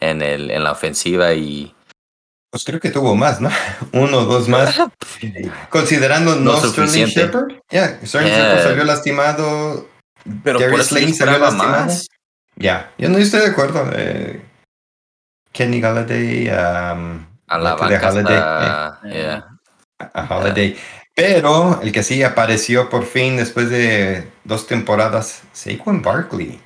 en, 0.00 0.22
el, 0.22 0.50
en 0.50 0.62
la 0.64 0.72
ofensiva 0.72 1.34
y 1.34 1.74
Pues 2.50 2.64
creo 2.64 2.80
que 2.80 2.90
tuvo 2.90 3.14
más, 3.14 3.40
¿no? 3.40 3.50
Uno 3.92 4.18
o 4.18 4.24
dos 4.24 4.48
más. 4.48 4.74
Considerando 5.70 6.36
No 6.36 6.52
no, 6.54 6.60
Sterling. 6.60 7.06
Shepard. 7.06 7.52
Ya, 7.70 7.98
Sterling 8.04 8.28
Yeah. 8.30 8.44
Shepard 8.48 8.62
salió 8.62 8.84
lastimado. 8.84 9.88
Pero 10.42 10.58
yo 10.60 10.82
Slayton 10.82 11.14
salió 11.14 11.38
lastimado. 11.38 11.84
más. 11.86 12.06
Ya, 12.56 12.90
yo 12.98 13.08
no 13.08 13.18
estoy 13.18 13.40
de 13.40 13.46
acuerdo. 13.48 13.88
eh, 13.94 14.42
Kenny 15.52 15.80
Galladay, 15.80 16.48
um, 16.48 17.26
A 17.48 17.58
la 17.58 17.74
banca 17.76 18.10
Holiday, 18.10 18.36
está- 18.36 19.00
eh. 19.04 19.12
yeah. 19.12 19.46
eh, 20.00 20.10
a 20.14 20.36
Holiday. 20.38 20.76
Pero 21.14 21.80
el 21.82 21.90
que 21.92 22.02
sí 22.02 22.22
apareció 22.22 22.88
por 22.88 23.04
fin 23.04 23.36
después 23.36 23.70
de 23.70 24.30
dos 24.44 24.66
temporadas, 24.66 25.42
Saquon 25.52 26.00
Barkley. 26.02 26.60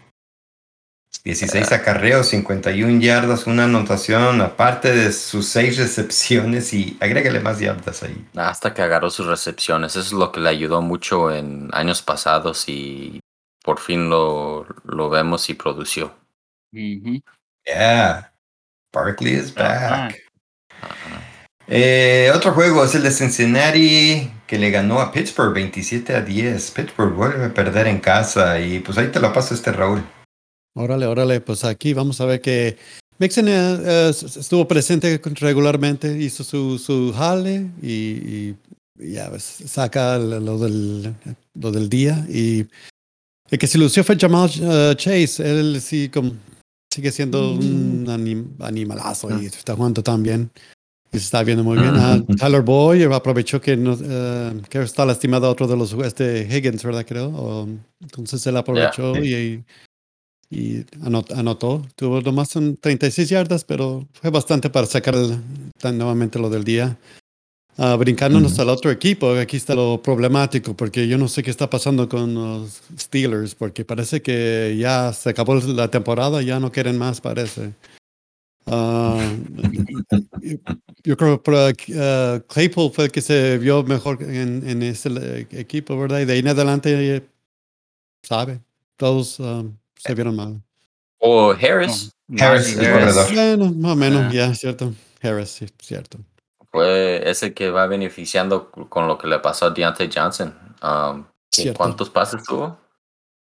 16 1.25 1.71
acarreos, 1.71 2.27
51 2.29 3.01
yardas, 3.01 3.47
una 3.47 3.65
anotación, 3.65 4.41
aparte 4.41 4.93
de 4.93 5.13
sus 5.13 5.47
6 5.47 5.79
recepciones 5.79 6.75
y 6.75 6.97
agrégale 7.01 7.39
más 7.39 7.61
yardas 7.61 8.03
ahí. 8.03 8.27
Hasta 8.35 8.75
que 8.75 8.83
agarró 8.83 9.09
sus 9.09 9.27
recepciones. 9.27 9.93
Eso 9.93 10.01
es 10.01 10.13
lo 10.13 10.33
que 10.33 10.41
le 10.41 10.49
ayudó 10.49 10.83
mucho 10.83 11.31
en 11.31 11.69
años 11.73 12.03
pasados 12.03 12.69
y 12.69 13.21
por 13.65 13.79
fin 13.79 14.11
lo, 14.11 14.67
lo 14.85 15.11
vemos 15.11 15.49
y 15.49 15.55
produció. 15.55 16.13
Yeah, 16.73 18.33
Barkley 18.93 19.35
is 19.35 19.55
back. 19.55 20.19
Eh, 21.69 22.33
otro 22.35 22.53
juego 22.53 22.85
es 22.85 22.95
el 22.97 23.05
de 23.05 23.13
Cincinnati 23.13 24.31
que 24.47 24.59
le 24.59 24.71
ganó 24.71 25.01
a 25.01 25.13
Pittsburgh 25.13 25.55
27 25.55 26.17
a 26.17 26.21
10. 26.21 26.71
Pittsburgh 26.73 27.15
vuelve 27.15 27.45
a 27.47 27.55
perder 27.55 27.87
en 27.87 28.01
casa 28.01 28.59
y 28.59 28.81
pues 28.81 28.99
ahí 28.99 29.09
te 29.09 29.21
lo 29.21 29.33
paso 29.33 29.55
este 29.55 29.71
Raúl. 29.71 30.05
Órale, 30.75 31.07
órale, 31.07 31.41
pues 31.41 31.65
aquí 31.65 31.93
vamos 31.93 32.21
a 32.21 32.25
ver 32.25 32.41
que 32.41 32.77
Mixon 33.19 33.47
eh, 33.49 34.09
estuvo 34.11 34.67
presente 34.67 35.21
regularmente, 35.41 36.19
hizo 36.19 36.43
su, 36.43 36.79
su 36.79 37.13
jale 37.13 37.71
y, 37.83 38.55
y 38.99 39.13
ya 39.13 39.29
pues, 39.29 39.43
saca 39.43 40.19
lo 40.19 40.59
del, 40.59 41.15
lo 41.55 41.71
del 41.71 41.89
día. 41.89 42.27
Y 42.29 42.67
el 43.51 43.59
que 43.59 43.67
se 43.67 43.79
lució 43.79 44.03
fue 44.03 44.17
Jamal 44.19 44.51
eh, 44.61 44.95
Chase, 44.97 45.43
él 45.43 45.81
sí 45.81 46.09
como, 46.09 46.33
sigue 46.93 47.13
siendo 47.13 47.53
un 47.53 48.07
anim- 48.07 48.55
animalazo 48.61 49.29
y 49.41 49.47
está 49.47 49.77
jugando 49.77 50.03
tan 50.03 50.23
bien. 50.23 50.51
Y 51.15 51.19
se 51.19 51.25
está 51.25 51.43
viendo 51.43 51.63
muy 51.63 51.77
bien. 51.77 51.93
Ah, 51.95 52.19
Tyler 52.39 52.63
Boy 52.63 53.03
aprovechó 53.03 53.61
que, 53.61 53.77
no, 53.77 53.99
eh, 54.03 54.63
que 54.71 54.81
está 54.81 55.05
lastimado 55.05 55.51
otro 55.51 55.67
de 55.67 55.77
los 55.77 55.93
este 55.93 56.49
Higgins, 56.51 56.83
¿verdad? 56.83 57.05
Creo. 57.07 57.29
O, 57.29 57.69
entonces 58.01 58.47
él 58.47 58.57
aprovechó 58.57 59.15
y, 59.23 59.35
y 59.35 59.65
anot- 60.53 61.33
anotó. 61.35 61.85
Tuvo 61.97 62.21
nomás 62.21 62.55
un 62.57 62.77
36 62.77 63.29
yardas, 63.29 63.65
pero 63.65 64.07
fue 64.13 64.31
bastante 64.31 64.71
para 64.71 64.87
sacar 64.87 65.15
el- 65.15 65.39
tan 65.79 65.97
nuevamente 65.99 66.39
lo 66.39 66.51
del 66.51 66.65
día. 66.65 66.99
Ah, 67.79 67.97
brincándonos 67.97 68.53
Ujú. 68.53 68.63
al 68.63 68.69
otro 68.69 68.91
equipo, 68.91 69.31
aquí 69.33 69.57
está 69.57 69.75
lo 69.75 70.01
problemático, 70.03 70.75
porque 70.77 71.09
yo 71.09 71.17
no 71.17 71.27
sé 71.27 71.43
qué 71.43 71.51
está 71.51 71.71
pasando 71.71 72.07
con 72.07 72.35
los 72.35 72.83
Steelers, 72.99 73.55
porque 73.55 73.83
parece 73.85 74.21
que 74.21 74.77
ya 74.79 75.11
se 75.15 75.31
acabó 75.31 75.55
la 75.55 75.89
temporada, 75.91 76.43
ya 76.43 76.61
no 76.61 76.71
quieren 76.71 76.99
más, 76.99 77.23
parece. 77.23 77.73
Ah, 78.67 79.17
yo, 81.03 81.17
creo 81.17 81.43
que 81.43 81.95
ah, 81.99 82.43
Claypool 82.47 82.93
fue 82.93 83.07
el 83.07 83.11
que 83.11 83.23
se 83.23 83.57
vio 83.57 83.83
mejor 83.85 84.23
en, 84.23 84.69
en 84.69 84.83
ese 84.83 85.47
equipo, 85.53 85.99
¿verdad? 85.99 86.21
Y 86.21 86.25
de 86.27 86.35
ahí 86.35 86.39
en 86.41 86.49
adelante, 86.49 87.17
eh, 87.17 87.23
sabe, 88.23 88.61
todos 88.99 89.41
ah, 89.41 89.65
se 90.05 90.15
vieron 90.15 90.37
mal. 90.37 90.63
O 91.19 91.53
Harris. 91.53 92.11
Harris, 92.39 92.77
el 92.77 92.91
corredor. 92.93 93.33
Bueno, 93.35 93.73
más 93.73 93.93
o 93.93 93.97
menos, 93.97 94.23
Ah. 94.27 94.31
ya, 94.33 94.55
cierto. 94.55 94.93
Harris, 95.23 95.51
sí, 95.51 95.67
cierto. 95.81 96.19
Fue 96.71 97.29
ese 97.31 97.53
que 97.55 97.71
va 97.71 97.87
beneficiando 97.87 98.71
con 98.71 99.07
lo 99.07 99.19
que 99.19 99.27
le 99.29 99.39
pasó 99.39 99.67
a 99.67 99.71
Deontay 99.71 100.11
Johnson. 100.13 100.55
Um, 100.83 101.25
¿qué- 101.51 101.63
Cierto. 101.63 101.79
¿Cuántos 101.79 102.11
pases 102.11 102.43
tuvo? 102.43 102.79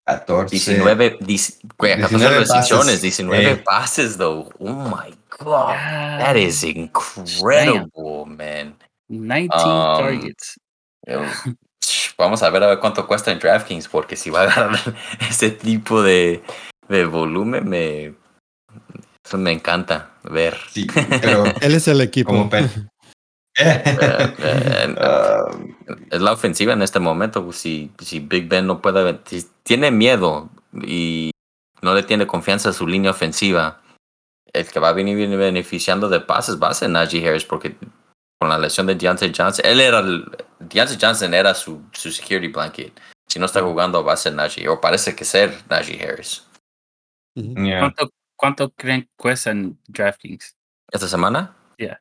14. 0.06 0.50
19, 0.56 1.18
dis- 1.20 1.60
güey, 1.78 1.94
14 1.94 2.16
19 2.18 2.40
recepciones, 2.40 2.86
pases. 2.88 3.02
19 3.02 3.52
Eh. 3.52 3.56
pases, 3.64 4.18
though. 4.18 4.50
Oh 4.60 4.74
my 4.90 5.16
god. 5.40 5.70
That 6.20 6.36
is 6.36 6.64
incredible, 6.64 8.26
man. 8.26 8.76
19 9.08 9.50
Um, 9.54 10.00
targets. 10.00 10.60
Vamos 12.18 12.44
a 12.44 12.50
ver 12.50 12.64
a 12.64 12.68
ver 12.68 12.80
cuánto 12.80 13.08
cuesta 13.08 13.32
en 13.32 13.40
DraftKings, 13.40 13.88
porque 13.88 14.16
si 14.16 14.30
va 14.30 14.42
a 14.42 14.44
agarrar 14.44 14.80
ese 15.30 15.52
tipo 15.52 16.02
de, 16.02 16.44
de 16.88 17.06
volumen, 17.06 17.68
me, 17.68 18.16
eso 19.26 19.38
me 19.38 19.52
encanta 19.52 20.12
ver. 20.24 20.58
Sí, 20.70 20.88
pero 21.22 21.44
Él 21.62 21.76
es 21.76 21.88
el 21.88 22.02
equipo. 22.02 22.50
Eh, 23.56 23.84
eh, 24.40 24.96
es 26.10 26.22
la 26.22 26.32
ofensiva 26.32 26.74
en 26.74 26.82
este 26.82 27.00
momento. 27.00 27.44
pues, 27.46 27.58
Si, 27.58 27.92
si 28.00 28.20
Big 28.20 28.48
Ben 28.48 28.68
no 28.68 28.82
puede, 28.82 29.20
si 29.26 29.46
tiene 29.64 29.92
miedo 29.92 30.50
y 30.82 31.32
no 31.82 31.94
le 31.94 32.04
tiene 32.04 32.28
confianza 32.28 32.70
a 32.70 32.74
su 32.74 32.88
línea 32.88 33.12
ofensiva, 33.12 33.82
el 34.52 34.68
que 34.68 34.80
va 34.80 34.90
a 34.90 34.94
venir 34.94 35.18
beneficiando 35.38 36.10
de 36.10 36.20
pases 36.20 36.62
va 36.62 36.70
a 36.70 36.74
ser 36.74 36.90
Najee 36.90 37.28
Harris, 37.28 37.46
porque 37.46 37.76
con 38.40 38.50
la 38.50 38.58
lesión 38.58 38.86
de 38.88 38.96
Deontay 38.96 39.32
Johnson, 39.36 39.66
él 39.66 39.80
era 39.80 40.00
el, 40.00 40.26
Deontay 40.68 40.98
Johnson 41.00 41.34
era 41.34 41.54
su, 41.54 41.82
su 41.94 42.12
security 42.12 42.48
blanket. 42.48 43.00
Si 43.28 43.40
no 43.40 43.46
está 43.46 43.62
jugando, 43.62 44.04
va 44.04 44.14
a 44.14 44.18
ser 44.18 44.34
Najee, 44.34 44.68
o 44.68 44.80
parece 44.80 45.16
que 45.16 45.26
ser 45.26 45.54
Najee 45.70 46.02
Harris. 46.04 46.46
Yeah. 47.36 47.80
¿Cuánto, 47.80 48.10
¿Cuánto 48.36 48.70
creen 48.72 49.10
cuesta 49.16 49.52
en 49.52 49.80
DraftKings? 49.88 50.56
¿Esta 50.92 51.08
semana? 51.08 51.56
Yeah. 51.78 52.00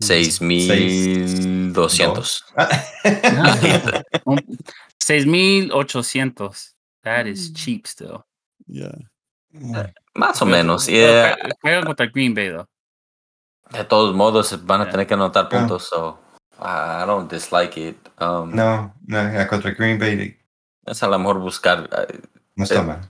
Seis 0.00 0.40
mil 0.40 1.72
doscientos. 1.72 2.44
Un- 4.24 4.58
6,800. 5.00 6.74
That 7.02 7.26
is 7.26 7.52
cheap 7.52 7.86
still. 7.86 8.24
Yeah. 8.66 8.96
Más 10.14 10.40
o 10.42 10.46
menos. 10.46 10.86
Yeah. 10.88 11.36
Juegan 11.62 11.84
contra 11.84 12.06
Green 12.06 12.34
Bay, 12.34 12.48
though. 12.48 12.66
De 13.70 13.84
todos 13.84 14.14
modos, 14.14 14.50
van 14.64 14.80
a 14.80 14.84
Yeah. 14.84 14.90
tener 14.92 15.06
que 15.06 15.14
anotar 15.14 15.44
Ah. 15.44 15.48
puntos, 15.48 15.88
so 15.88 16.18
I 16.64 17.04
don't 17.06 17.30
dislike 17.30 17.76
it. 17.76 17.96
Um, 18.18 18.54
No, 18.54 18.94
no, 19.06 19.32
ya 19.32 19.46
contra 19.46 19.72
Green 19.72 19.98
Bay 19.98 20.38
Es 20.86 21.02
a 21.02 21.08
lo 21.08 21.18
mejor 21.18 21.38
buscar. 21.40 21.88
eh, 22.08 22.20
no 22.56 22.64
está 22.64 22.80
Eh, 22.80 22.82
mal. 22.82 23.00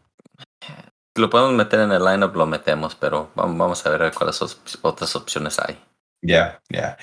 Si 1.16 1.20
lo 1.22 1.30
podemos 1.30 1.52
meter 1.54 1.80
en 1.80 1.92
el 1.92 2.04
lineup, 2.04 2.34
lo 2.34 2.46
metemos, 2.46 2.94
pero 2.96 3.30
vamos, 3.36 3.56
vamos 3.56 3.86
a 3.86 3.90
ver 3.90 4.12
cuáles 4.12 4.42
op- 4.42 4.58
otras 4.82 5.14
opciones 5.14 5.58
hay. 5.60 5.78
Ya, 6.22 6.60
ya. 6.68 6.96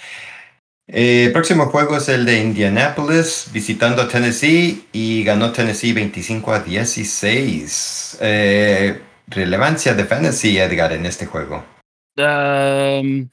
Eh, 0.88 1.26
El 1.28 1.32
próximo 1.32 1.68
juego 1.68 1.96
es 1.96 2.10
el 2.10 2.26
de 2.26 2.40
Indianapolis 2.42 3.50
visitando 3.54 4.02
a 4.02 4.10
Tennessee 4.10 4.90
y 4.92 5.24
ganó 5.24 5.54
Tennessee 5.54 5.94
25 5.94 6.52
a 6.54 6.60
16. 6.60 8.18
Eh, 8.20 9.02
relevancia 9.28 9.94
de 9.94 10.04
fantasy, 10.04 10.58
Edgar, 10.58 10.92
en 10.92 11.06
este 11.06 11.26
juego. 11.28 11.64
Um, 12.18 13.30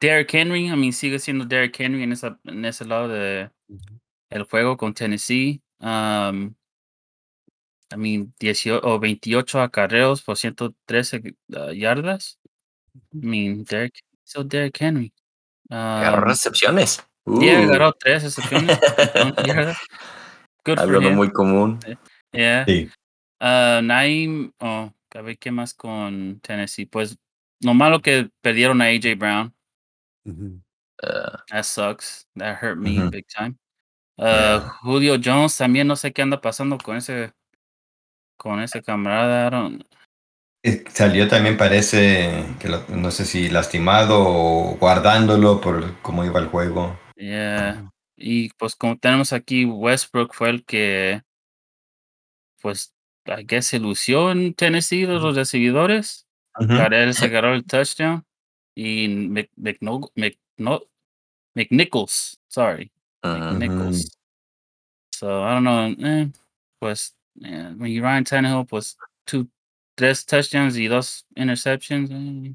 Derrick 0.00 0.32
Henry, 0.34 0.66
I 0.68 0.76
mean, 0.76 0.92
sigue 0.92 1.18
siendo 1.18 1.44
Derrick 1.44 1.78
Henry 1.80 2.02
en, 2.02 2.12
esa, 2.12 2.38
en 2.44 2.64
ese 2.64 2.84
lado 2.84 3.08
de 3.08 3.50
el 4.30 4.42
juego 4.44 4.76
con 4.76 4.94
Tennessee. 4.94 5.60
Um, 5.80 6.54
I 7.92 7.96
mean, 7.96 8.34
18 8.38 8.80
o 8.82 8.98
28 8.98 9.60
acarreos 9.60 10.22
por 10.22 10.36
113 10.36 11.34
uh, 11.48 11.72
yardas. 11.72 12.38
I 13.12 13.26
mean, 13.26 13.64
Derrick, 13.64 14.04
so 14.24 14.44
Derrick 14.44 14.80
Henry. 14.80 15.12
Agarró 15.68 16.26
recepciones. 16.26 17.02
yeah, 17.26 17.60
Uh, 17.60 17.64
agarró 17.64 17.92
tres 17.92 18.22
recepciones. 18.22 18.78
algo 20.76 21.00
no 21.00 21.10
muy 21.10 21.30
común. 21.30 21.78
Yeah. 22.32 22.64
Sí. 22.66 22.90
Uh, 23.40 23.82
Naim, 23.82 24.52
oh, 24.60 24.92
a 25.14 25.20
ver 25.22 25.38
qué 25.38 25.50
más 25.50 25.74
con 25.74 26.40
Tennessee. 26.40 26.86
Pues 26.86 27.18
lo 27.60 27.74
malo 27.74 28.00
que 28.00 28.30
perdieron 28.40 28.80
a 28.80 28.86
AJ 28.86 29.16
Brown. 29.16 29.54
Uh, 30.24 31.36
That 31.50 31.64
sucks. 31.64 32.26
That 32.36 32.58
hurt 32.62 32.78
me 32.78 32.98
Ujú. 32.98 33.10
big 33.10 33.26
time. 33.28 33.56
Uh, 34.18 34.24
Yeah. 34.24 34.58
Julio 34.82 35.16
Jones 35.22 35.56
también 35.56 35.86
no 35.88 35.96
sé 35.96 36.12
qué 36.12 36.22
anda 36.22 36.40
pasando 36.40 36.78
con 36.78 36.96
ese 36.96 37.32
con 38.38 38.60
ese 38.60 38.82
camarada. 38.82 39.46
I 39.46 39.50
don't- 39.50 39.86
Eh, 40.64 40.84
Salió 40.90 41.26
también, 41.28 41.56
parece, 41.56 42.44
que 42.60 42.68
lo- 42.68 42.84
no 42.88 43.10
sé 43.10 43.24
si 43.24 43.48
lastimado 43.48 44.20
o 44.20 44.76
guardándolo 44.78 45.60
por 45.60 46.00
cómo 46.02 46.24
iba 46.24 46.38
el 46.40 46.46
juego. 46.48 46.96
yeah. 47.16 47.88
Y 48.16 48.50
pues 48.50 48.76
como 48.76 48.96
tenemos 48.98 49.32
aquí 49.32 49.64
Westbrook 49.64 50.34
fue 50.34 50.50
el 50.50 50.64
que 50.64 51.22
pues 52.60 52.94
I 53.26 53.44
guess 53.44 53.66
se 53.66 53.78
lució 53.80 54.30
en 54.30 54.54
Tennessee 54.54 55.06
los 55.06 55.34
recibidores. 55.34 56.26
Carell 56.68 57.14
se 57.14 57.24
agarró 57.26 57.54
el 57.54 57.64
touchdown 57.64 58.24
y 58.74 59.08
Mc, 59.08 59.50
McNo- 59.56 60.10
McNo- 60.16 60.86
McNichols, 61.54 62.38
sorry, 62.48 62.90
ujú. 63.22 63.36
McNichols. 63.58 64.16
So 65.14 65.42
I 65.44 65.54
don't 65.54 65.64
know. 65.64 66.06
Eh, 66.06 66.30
pues 66.80 67.14
eh, 67.44 67.72
when 67.76 67.90
you 67.92 68.02
Ryan 68.02 68.24
Tannehill, 68.24 68.66
pues 68.66 68.96
two, 69.26 69.46
tres 69.96 70.24
touchdowns 70.24 70.76
y 70.76 70.88
dos 70.88 71.24
interceptions. 71.36 72.10
eh, 72.10 72.54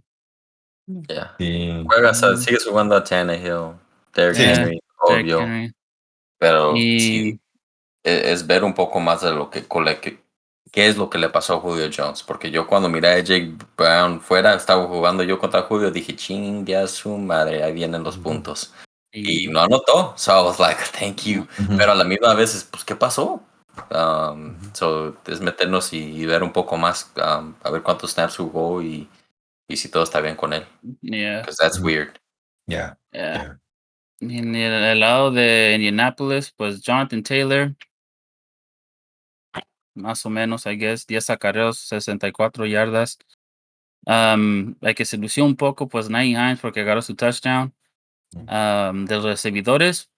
Yeah. 1.10 1.36
Sí. 1.38 1.84
Juegas 1.86 2.24
a- 2.24 2.32
Mm. 2.32 2.38
sigues 2.38 2.66
jugando 2.66 2.96
a 2.96 3.04
Tannehill, 3.04 3.76
Derrick 4.14 4.38
Sí. 4.38 4.44
Henry, 4.44 4.80
Derrick 5.10 5.26
obvio. 5.26 5.40
Henry. 5.42 5.74
Pero 6.40 6.76
Y 6.78 7.00
sí, 7.00 7.40
es 8.04 8.48
ver 8.48 8.64
un 8.64 8.74
poco 8.74 9.00
más 9.02 9.22
de 9.22 9.32
lo 9.34 9.50
que, 9.50 9.64
con 9.68 9.84
la 9.84 10.00
que- 10.00 10.18
qué 10.72 10.88
es 10.88 10.98
lo 10.98 11.10
que 11.10 11.18
le 11.18 11.30
pasó 11.30 11.56
a 11.56 11.60
Julio 11.60 11.90
Jones. 11.96 12.24
Porque 12.24 12.52
yo 12.52 12.68
cuando 12.68 12.90
miré 12.90 13.08
a 13.10 13.20
Jake 13.20 13.54
Brown 13.78 14.20
fuera, 14.22 14.54
estaba 14.56 14.86
jugando 14.88 15.24
yo 15.24 15.40
contra 15.40 15.62
Julio, 15.64 15.92
dije, 15.92 16.16
ching, 16.16 16.66
ya 16.66 16.88
su 16.88 17.18
madre, 17.18 17.64
ahí 17.64 17.74
vienen 17.74 18.04
los 18.04 18.18
puntos. 18.18 18.74
y- 19.12 19.48
no 19.48 19.62
anotó. 19.62 20.14
So 20.18 20.32
I 20.40 20.44
was 20.46 20.60
like, 20.60 20.80
thank 21.00 21.24
you. 21.24 21.48
Pero 21.78 21.92
a 21.92 21.96
la 21.96 22.04
misma 22.04 22.34
vez, 22.34 22.54
es, 22.56 22.64
pues, 22.64 22.84
¿qué 22.84 22.96
pasó? 22.96 23.42
Um, 23.92 24.56
so, 24.74 25.16
es 25.28 25.40
meternos 25.40 25.94
y, 25.94 26.00
y 26.00 26.26
ver 26.26 26.42
un 26.44 26.52
poco 26.52 26.78
más, 26.78 27.12
um, 27.18 27.54
a 27.64 27.70
ver 27.72 27.84
cuántos 27.84 28.12
snaps 28.12 28.38
jugó 28.38 28.82
y, 28.82 29.08
y 29.68 29.78
si 29.78 29.90
todo 29.90 30.04
está 30.04 30.20
bien 30.20 30.36
con 30.36 30.52
él. 30.54 30.66
yeah, 31.02 31.40
Because 31.42 31.58
that's 31.58 31.80
weird. 31.80 32.20
Ya. 32.68 32.98
yeah. 33.12 33.60
Y 34.20 34.40
En 34.40 34.56
el, 34.56 34.74
el 34.84 35.00
lado 35.00 35.30
de 35.32 35.74
Indianapolis, 35.76 36.52
pues 36.58 36.82
Jonathan 36.82 37.22
Taylor, 37.22 37.76
más 39.98 40.26
o 40.26 40.30
menos, 40.30 40.66
I 40.66 40.78
guess, 40.78 41.06
10 41.06 41.30
acarreos, 41.30 41.80
64 41.80 42.66
yardas. 42.66 43.18
Um, 44.06 44.76
la 44.80 44.94
que 44.94 45.04
se 45.06 45.18
lució 45.18 45.44
un 45.44 45.56
poco, 45.56 45.88
pues 45.90 46.10
Nain 46.10 46.32
Hines 46.32 46.60
porque 46.62 46.82
agarró 46.82 47.02
su 47.02 47.16
touchdown. 47.16 47.74
Um, 48.34 49.06
de 49.06 49.16
los 49.16 49.24
recibidores, 49.24 50.10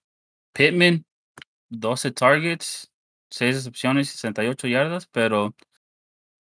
Pittman, 0.52 1.04
12 1.70 2.10
targets, 2.12 2.90
6 3.30 3.54
recepciones, 3.56 4.08
68 4.10 4.66
yardas, 4.68 5.06
pero 5.06 5.54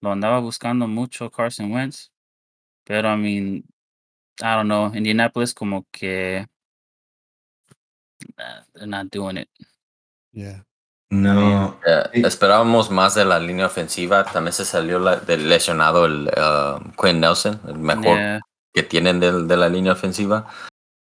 lo 0.02 0.12
andaba 0.12 0.40
buscando 0.40 0.88
mucho 0.88 1.30
Carson 1.32 1.72
Wentz. 1.72 2.12
Pero, 2.86 3.14
I 3.14 3.18
mean, 3.18 3.64
I 4.42 4.56
don't 4.56 4.68
know, 4.68 4.92
Indianapolis 4.96 5.54
como 5.54 5.86
que 5.92 6.48
they're 8.74 8.88
not 8.88 9.10
doing 9.12 9.38
it. 9.38 9.50
Yeah. 10.32 10.64
No. 11.12 11.80
Eh. 11.86 12.22
Esperábamos 12.26 12.92
más 12.92 13.16
de 13.16 13.26
la 13.26 13.40
línea 13.40 13.66
ofensiva. 13.66 14.24
También 14.26 14.54
se 14.54 14.66
salió 14.66 15.00
la- 15.00 15.16
del 15.18 15.50
lesionado 15.50 16.06
el 16.06 16.30
um, 16.38 16.92
Quinn 16.92 17.20
Nelson, 17.20 17.60
el 17.68 17.80
mejor 17.80 18.04
Yeah, 18.18 18.42
que 18.74 18.84
tienen 18.84 19.20
de, 19.20 19.58
la 19.58 19.70
línea 19.70 19.94
ofensiva. 19.94 20.48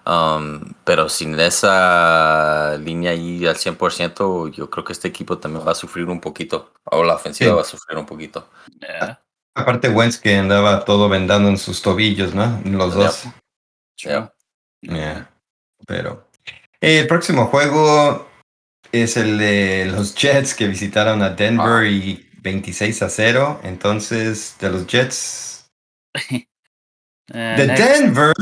Um, 0.06 0.72
pero 0.84 1.10
sin 1.10 1.38
esa 1.38 2.76
línea 2.78 3.10
ahí 3.10 3.46
al 3.46 3.56
100%, 3.56 4.50
yo 4.50 4.70
creo 4.70 4.82
que 4.84 4.94
este 4.94 5.08
equipo 5.08 5.36
también 5.36 5.66
va 5.66 5.72
a 5.72 5.74
sufrir 5.74 6.06
un 6.08 6.20
poquito. 6.20 6.72
O 6.84 7.04
la 7.04 7.14
ofensiva 7.16 7.50
Sí. 7.50 7.54
va 7.56 7.60
a 7.60 7.64
sufrir 7.64 7.98
un 7.98 8.06
poquito. 8.06 8.48
yeah, 8.80 9.20
Aparte, 9.54 9.88
Wentz 9.90 10.18
que 10.18 10.36
andaba 10.36 10.84
todo 10.86 11.08
vendando 11.10 11.48
en 11.50 11.58
sus 11.58 11.82
tobillos, 11.82 12.32
¿no? 12.34 12.60
Los 12.64 12.94
Yep. 12.94 13.02
dos. 13.02 13.24
Yeah. 14.80 15.28
Pero. 15.86 16.24
El 16.80 17.06
próximo 17.08 17.46
juego 17.46 18.27
es 18.92 19.16
el 19.16 19.38
de 19.38 19.86
los 19.92 20.14
Jets 20.14 20.54
que 20.54 20.68
visitaron 20.68 21.22
a 21.22 21.30
Denver 21.30 21.84
Ah. 21.84 21.88
y 21.88 22.24
26 22.42 23.02
a 23.02 23.08
0. 23.10 23.60
Entonces, 23.64 24.54
de 24.60 24.70
los 24.70 24.86
Jets. 24.86 25.70
Eh, 27.30 27.54
De 27.58 27.66
next. 27.66 27.82
Denver. 27.82 28.32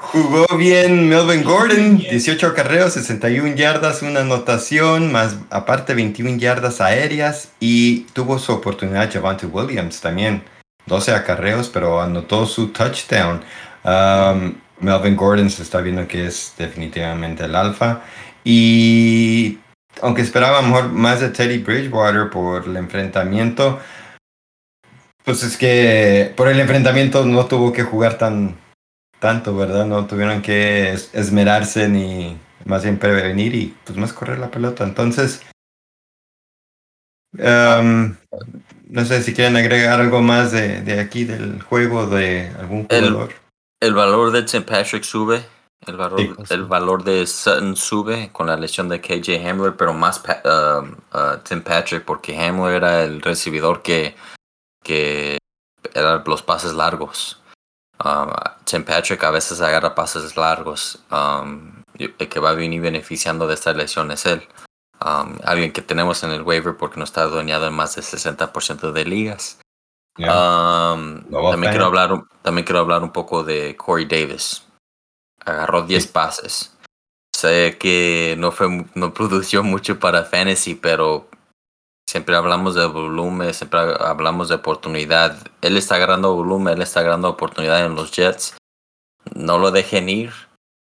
Jugó 0.00 0.46
bien 0.56 1.08
Melvin 1.08 1.42
Gordon, 1.44 1.98
18 1.98 2.46
acarreos, 2.48 2.94
61 2.94 3.54
yardas, 3.54 4.02
una 4.02 4.20
anotación, 4.20 5.12
más 5.12 5.36
aparte 5.50 5.94
21 5.94 6.38
yardas 6.38 6.80
aéreas 6.80 7.48
y 7.60 8.00
tuvo 8.12 8.38
su 8.38 8.52
oportunidad 8.52 9.12
Javante 9.12 9.46
Williams 9.46 10.00
también, 10.00 10.42
12 10.86 11.12
acarreos, 11.14 11.68
pero 11.68 12.00
anotó 12.00 12.46
su 12.46 12.68
touchdown. 12.68 13.42
Um, 13.84 14.54
Melvin 14.80 15.16
Gordon 15.16 15.50
se 15.50 15.62
está 15.62 15.80
viendo 15.80 16.06
que 16.08 16.26
es 16.26 16.54
definitivamente 16.58 17.44
el 17.44 17.54
alfa 17.54 18.02
Y 18.44 19.58
aunque 20.02 20.22
esperaba 20.22 20.62
mejor 20.62 20.88
más 20.90 21.20
de 21.20 21.28
Teddy 21.30 21.58
Bridgewater 21.58 22.30
por 22.30 22.64
el 22.64 22.76
enfrentamiento, 22.76 23.80
pues 25.24 25.42
es 25.42 25.56
que 25.56 26.32
por 26.36 26.48
el 26.48 26.58
enfrentamiento 26.60 27.24
no 27.26 27.46
tuvo 27.46 27.72
que 27.72 27.82
jugar 27.82 28.16
tan 28.16 28.56
tanto, 29.18 29.54
¿verdad? 29.54 29.84
No 29.86 30.06
tuvieron 30.06 30.40
que 30.40 30.92
es- 30.92 31.14
esmerarse 31.14 31.88
ni 31.88 32.38
más 32.64 32.82
bien 32.84 32.98
prevenir 32.98 33.54
y 33.54 33.76
pues 33.84 33.98
más 33.98 34.12
correr 34.14 34.38
la 34.38 34.50
pelota. 34.50 34.84
Entonces, 34.84 35.42
um, 37.38 38.16
no 38.88 39.04
sé 39.04 39.22
si 39.22 39.34
quieren 39.34 39.56
agregar 39.56 40.00
algo 40.00 40.20
más 40.22 40.52
de, 40.52 40.80
de 40.82 41.00
aquí 41.00 41.24
del 41.24 41.60
juego 41.62 42.06
de 42.06 42.50
algún 42.58 42.84
jugador. 42.84 43.30
El 43.30 43.49
valor 43.94 44.30
de 44.30 44.40
St. 44.40 44.62
Patrick 44.62 45.02
sube. 45.04 45.44
El 45.86 45.96
valor, 45.96 46.20
Sí. 46.20 46.34
el 46.50 46.64
valor 46.64 47.04
de 47.04 47.26
Sutton 47.26 47.74
sube 47.74 48.30
con 48.32 48.48
la 48.48 48.56
lesión 48.56 48.90
de 48.90 49.00
KJ 49.00 49.48
Hamler, 49.48 49.76
pero 49.76 49.94
más 49.94 50.22
um, 50.44 50.92
uh, 51.14 51.38
Tim 51.42 51.62
Patrick, 51.62 52.04
porque 52.04 52.38
Hamler 52.38 52.74
era 52.74 53.02
el 53.02 53.22
recibidor 53.22 53.80
que, 53.80 54.14
que 54.84 55.38
eran 55.94 56.22
los 56.26 56.42
pases 56.42 56.74
largos. 56.74 57.40
Um, 58.04 58.30
Tim 58.64 58.84
Patrick 58.84 59.24
a 59.24 59.30
veces 59.30 59.60
agarra 59.62 59.94
pases 59.94 60.36
largos. 60.36 60.98
Um, 61.10 61.82
y 61.96 62.04
el 62.04 62.28
que 62.28 62.40
va 62.40 62.50
a 62.50 62.54
venir 62.54 62.82
beneficiando 62.82 63.46
de 63.46 63.54
esta 63.54 63.72
lesión 63.72 64.10
es 64.10 64.26
él. 64.26 64.46
Um, 65.02 65.38
alguien 65.44 65.72
que 65.72 65.80
tenemos 65.80 66.22
en 66.24 66.30
el 66.30 66.42
waiver 66.42 66.76
porque 66.76 66.98
no 66.98 67.04
está 67.04 67.22
adueñado 67.22 67.66
en 67.66 67.74
más 67.74 67.94
del 67.94 68.04
60% 68.04 68.92
de 68.92 69.04
ligas. 69.06 69.58
Um, 70.18 71.22
también, 71.30 71.70
quiero 71.72 71.86
hablar, 71.86 72.12
un- 72.12 72.28
también 72.42 72.64
quiero 72.64 72.80
hablar 72.80 73.02
un 73.02 73.12
poco 73.12 73.42
de 73.44 73.76
Corey 73.76 74.04
Davis. 74.06 74.64
Agarró 75.44 75.82
10 75.82 76.04
Sí. 76.04 76.08
pases. 76.12 76.76
Sé 77.34 77.78
que 77.78 78.34
no 78.38 78.52
fue 78.52 78.86
no 78.94 79.14
produció 79.14 79.62
mucho 79.62 79.98
para 79.98 80.24
fantasy, 80.24 80.74
pero 80.74 81.28
siempre 82.06 82.36
hablamos 82.36 82.74
de 82.74 82.84
volumen, 82.86 83.54
siempre 83.54 83.80
ha- 83.80 84.10
hablamos 84.10 84.48
de 84.48 84.56
oportunidad. 84.56 85.38
Él 85.62 85.76
está 85.78 85.94
agarrando 85.94 86.34
volumen, 86.34 86.74
él 86.74 86.82
está 86.82 87.00
agarrando 87.00 87.30
oportunidad 87.30 87.84
en 87.86 87.94
los 87.94 88.10
Jets. 88.12 88.56
No 89.34 89.58
lo 89.58 89.70
dejen 89.70 90.08
ir. 90.08 90.32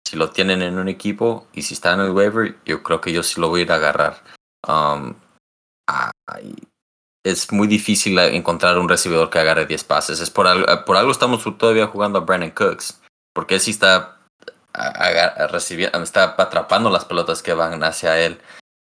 Si 0.06 0.16
lo 0.16 0.30
tienen 0.30 0.62
en 0.62 0.78
un 0.78 0.88
equipo 0.88 1.46
y 1.52 1.62
si 1.62 1.74
está 1.74 1.92
en 1.92 2.00
el 2.00 2.10
waiver, 2.10 2.58
yo 2.64 2.82
creo 2.82 3.00
que 3.00 3.12
yo 3.12 3.22
sí 3.22 3.40
lo 3.40 3.48
voy 3.48 3.60
a 3.60 3.62
ir 3.64 3.72
a 3.72 3.76
agarrar. 3.76 4.22
Um, 4.66 5.14
ay, 5.86 6.54
es 7.24 7.52
muy 7.52 7.68
difícil 7.68 8.18
encontrar 8.18 8.78
un 8.78 8.88
recibidor 8.88 9.30
que 9.30 9.38
agarre 9.38 9.66
10 9.66 9.84
pases. 9.84 10.20
Es 10.20 10.30
por 10.30 10.46
algo, 10.46 10.66
por 10.84 10.96
algo 10.96 11.12
estamos 11.12 11.42
todavía 11.58 11.86
jugando 11.86 12.18
a 12.18 12.22
Brandon 12.22 12.50
Cooks. 12.50 13.00
Porque 13.32 13.54
él 13.54 13.60
sí 13.60 13.70
está 13.70 14.18
recibiendo, 15.50 16.02
está 16.02 16.34
atrapando 16.38 16.90
las 16.90 17.04
pelotas 17.04 17.42
que 17.42 17.54
van 17.54 17.82
hacia 17.84 18.18
él. 18.18 18.40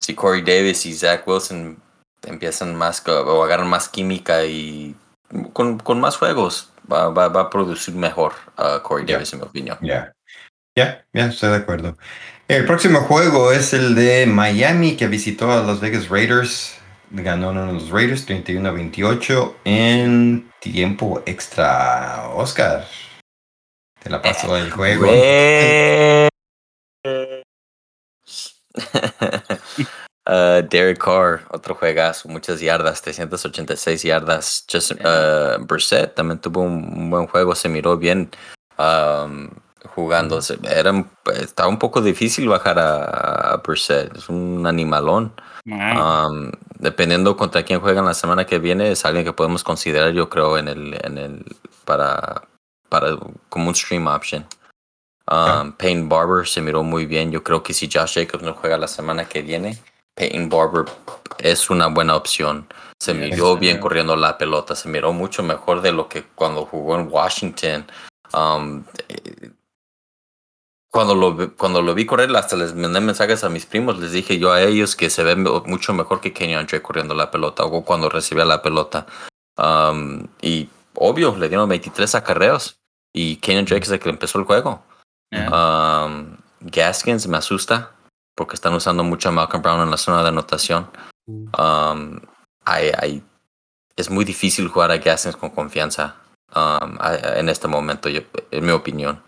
Si 0.02 0.16
Corey 0.16 0.42
Davis 0.42 0.86
y 0.86 0.94
Zach 0.94 1.28
Wilson 1.28 1.78
empiezan 2.24 2.76
más 2.76 3.04
o 3.08 3.44
agarran 3.44 3.68
más 3.68 3.90
química 3.90 4.46
y 4.46 4.96
con, 5.54 5.80
con 5.80 6.00
más 6.00 6.18
juegos, 6.18 6.72
va, 6.92 7.10
va, 7.10 7.28
va 7.28 7.42
a 7.42 7.50
producir 7.50 7.94
mejor 7.96 8.34
a 8.58 8.82
Corey. 8.82 9.06
Davis, 9.06 9.34
en 9.34 9.40
mi 9.40 9.46
opinión. 9.46 9.78
Ya, 9.82 10.14
ya, 10.76 11.06
ya, 11.14 11.26
estoy 11.28 11.50
de 11.50 11.58
acuerdo. 11.58 11.98
El 12.48 12.66
próximo 12.66 13.02
juego 13.02 13.52
es 13.52 13.74
el 13.74 13.96
de 13.96 14.26
Miami 14.26 14.96
que 14.96 15.08
visitó 15.08 15.52
a 15.52 15.64
Las 15.64 15.80
Vegas 15.80 16.10
Raiders. 16.10 16.76
Ganaron 17.16 17.76
los 17.76 17.92
Raiders 17.92 18.28
31-28 18.28 19.54
en 19.66 20.52
tiempo 20.60 21.22
extra. 21.28 22.30
Oscar, 22.34 22.88
te 24.02 24.10
la 24.10 24.20
pasó 24.20 24.58
el 24.58 24.72
juego. 24.72 25.06
Güey. 25.06 26.30
Uh, 30.26 30.62
Derek 30.70 31.00
Carr, 31.04 31.42
otro 31.52 31.76
juegazo, 31.76 32.30
muchas 32.30 32.62
yardas, 32.62 33.02
386 33.02 34.04
yardas. 34.04 34.66
Justin, 34.72 35.00
uh, 35.06 35.62
Brissett 35.66 36.16
también 36.16 36.40
tuvo 36.40 36.62
un, 36.62 37.10
buen 37.10 37.28
juego, 37.28 37.54
se 37.56 37.68
miró 37.68 37.98
bien 37.98 38.32
um, 38.78 39.50
jugando. 39.94 40.40
Era, 40.64 40.92
un- 40.92 41.10
estaba 41.36 41.68
un 41.68 41.78
poco 41.78 42.02
difícil 42.02 42.48
bajar 42.48 42.80
a, 42.80 43.52
a 43.52 43.58
Brissett, 43.58 44.16
es 44.16 44.30
un 44.30 44.66
animalón. 44.66 45.34
Um, 45.66 46.52
dependiendo 46.84 47.38
contra 47.38 47.64
quién 47.64 47.80
juegan 47.80 48.06
la 48.06 48.14
semana 48.14 48.46
que 48.46 48.60
viene, 48.60 48.92
es 48.92 49.06
alguien 49.06 49.24
que 49.24 49.34
podemos 49.34 49.64
considerar, 49.64 50.12
yo 50.12 50.30
creo, 50.30 50.58
en 50.58 50.68
el, 50.68 51.00
en 51.04 51.18
el 51.18 51.56
para, 51.86 52.44
para 52.90 53.18
como 53.50 53.70
un 53.70 53.76
stream 53.76 54.06
option. 54.08 54.46
Um, 55.32 55.72
Peyton 55.72 56.10
Barber 56.10 56.46
se 56.46 56.62
miró 56.62 56.84
muy 56.84 57.06
bien. 57.06 57.32
Yo 57.32 57.42
creo 57.42 57.64
que 57.64 57.74
si 57.74 57.90
Josh 57.90 58.16
Jacobs 58.16 58.44
no 58.44 58.54
juega 58.54 58.78
la 58.78 58.90
semana 58.90 59.24
que 59.26 59.42
viene, 59.42 59.78
Peyton 60.14 60.50
Barber 60.50 60.86
es 61.40 61.70
una 61.70 61.88
buena 61.88 62.18
opción. 62.18 62.68
Se 63.00 63.14
miró 63.14 63.58
bien 63.58 63.80
corriendo 63.80 64.16
la 64.18 64.38
pelota, 64.38 64.76
se 64.76 64.90
miró 64.90 65.14
mucho 65.14 65.42
mejor 65.42 65.82
de 65.82 65.94
lo 65.94 66.10
que 66.10 66.24
cuando 66.36 66.66
jugó 66.66 67.00
en 67.00 67.08
Washington. 67.10 67.86
Um, 68.34 68.84
cuando 70.94 71.16
lo, 71.16 71.34
vi- 71.34 71.48
cuando 71.58 71.82
lo 71.82 71.96
vi 71.96 72.06
correr, 72.06 72.36
hasta 72.36 72.56
les 72.56 72.76
mandé 72.76 73.02
mensajes 73.02 73.44
a 73.44 73.50
mis 73.50 73.66
primos, 73.66 73.98
les 73.98 74.12
dije 74.12 74.38
yo 74.38 74.52
a 74.52 74.62
ellos 74.62 74.96
que 74.96 75.10
se 75.10 75.24
ve 75.24 75.36
mucho 75.36 75.92
mejor 75.94 76.22
que 76.22 76.32
Kenyon 76.34 76.68
Drake 76.68 76.84
corriendo 76.84 77.16
la 77.16 77.32
pelota 77.32 77.64
o 77.66 77.84
cuando 77.84 78.10
recibía 78.10 78.46
la 78.46 78.62
pelota. 78.62 79.08
Um, 79.58 80.28
y 80.42 80.70
obvio, 80.96 81.36
le 81.36 81.50
dieron 81.50 81.68
23 81.68 82.14
acarreos 82.16 82.78
y 83.12 83.38
Kenyon 83.38 83.66
Drake 83.66 83.84
es 83.86 83.92
el 83.92 84.00
que 84.00 84.10
empezó 84.10 84.38
el 84.40 84.46
juego. 84.46 84.84
yeah. 85.32 86.06
Um, 86.06 86.38
Gaskins 86.62 87.28
me 87.28 87.38
asusta 87.38 87.92
porque 88.36 88.54
están 88.56 88.74
usando 88.76 89.04
mucho 89.04 89.30
a 89.30 89.32
Malcolm 89.32 89.64
Brown 89.64 89.82
en 89.82 89.90
la 89.92 89.98
zona 89.98 90.22
de 90.22 90.30
anotación. 90.30 90.90
Um, 91.58 92.20
hay- 92.66 92.92
hay- 92.98 93.24
es 93.96 94.10
muy 94.10 94.26
difícil 94.26 94.68
jugar 94.68 94.92
a 94.92 94.98
Gaskins 94.98 95.36
con 95.38 95.50
confianza 95.50 96.16
um, 96.56 96.98
a- 97.00 97.38
en 97.40 97.50
este 97.50 97.68
momento, 97.68 98.10
yo- 98.10 98.22
en 98.52 98.64
mi 98.66 98.72
opinión. 98.72 99.24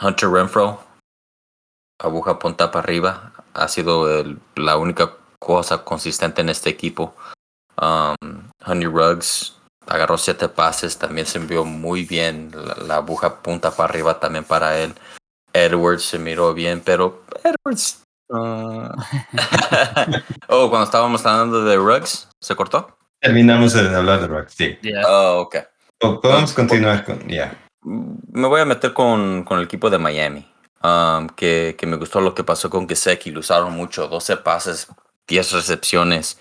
Hunter 0.00 0.28
Renfro, 0.30 0.80
aguja 2.00 2.38
punta 2.38 2.70
para 2.70 2.84
arriba, 2.84 3.32
ha 3.54 3.68
sido 3.68 4.08
el- 4.20 4.38
la 4.56 4.76
única 4.76 5.12
cosa 5.38 5.84
consistente 5.84 6.40
en 6.40 6.48
este 6.48 6.70
equipo. 6.70 7.14
Um, 7.80 8.48
Honey 8.66 8.86
Ruggs 8.86 9.56
agarró 9.86 10.18
siete 10.18 10.48
pases, 10.48 10.98
también 10.98 11.26
se 11.26 11.38
envió 11.38 11.64
muy 11.64 12.04
bien. 12.04 12.52
La, 12.54 12.74
la 12.84 12.96
aguja 12.96 13.40
punta 13.42 13.70
para 13.70 13.88
arriba 13.90 14.18
también 14.20 14.44
para 14.44 14.78
él. 14.78 14.94
Edwards 15.52 16.04
se 16.04 16.18
miró 16.18 16.52
bien, 16.54 16.80
pero 16.84 17.22
Edwards. 17.42 18.02
ah. 18.32 18.94
oh, 20.48 20.68
cuando 20.68 20.84
estábamos 20.84 21.24
hablando 21.24 21.64
de 21.64 21.76
Ruggs, 21.76 22.28
¿se 22.40 22.54
cortó? 22.54 22.96
Terminamos 23.20 23.72
de 23.72 23.94
hablar 23.94 24.20
de 24.20 24.26
Rock, 24.28 24.48
sí. 24.48 24.78
Yeah. 24.82 25.02
Oh, 25.08 25.40
ok. 25.40 25.56
Podemos 26.22 26.52
continuar 26.52 27.04
con, 27.04 27.26
ya. 27.28 27.56
Me 27.82 28.46
voy 28.46 28.60
a 28.60 28.64
meter 28.64 28.92
con, 28.92 29.44
con 29.44 29.58
el 29.58 29.64
equipo 29.64 29.90
de 29.90 29.98
Miami. 29.98 30.46
um, 30.82 31.28
que, 31.28 31.76
que 31.78 31.86
me 31.86 31.96
gustó 31.96 32.20
lo 32.20 32.34
que 32.34 32.44
pasó 32.44 32.70
con 32.70 32.88
Gesecki. 32.88 33.30
Lo 33.30 33.40
usaron 33.40 33.72
mucho. 33.74 34.08
12 34.08 34.38
pases, 34.38 34.88
10 35.26 35.52
recepciones, 35.52 36.40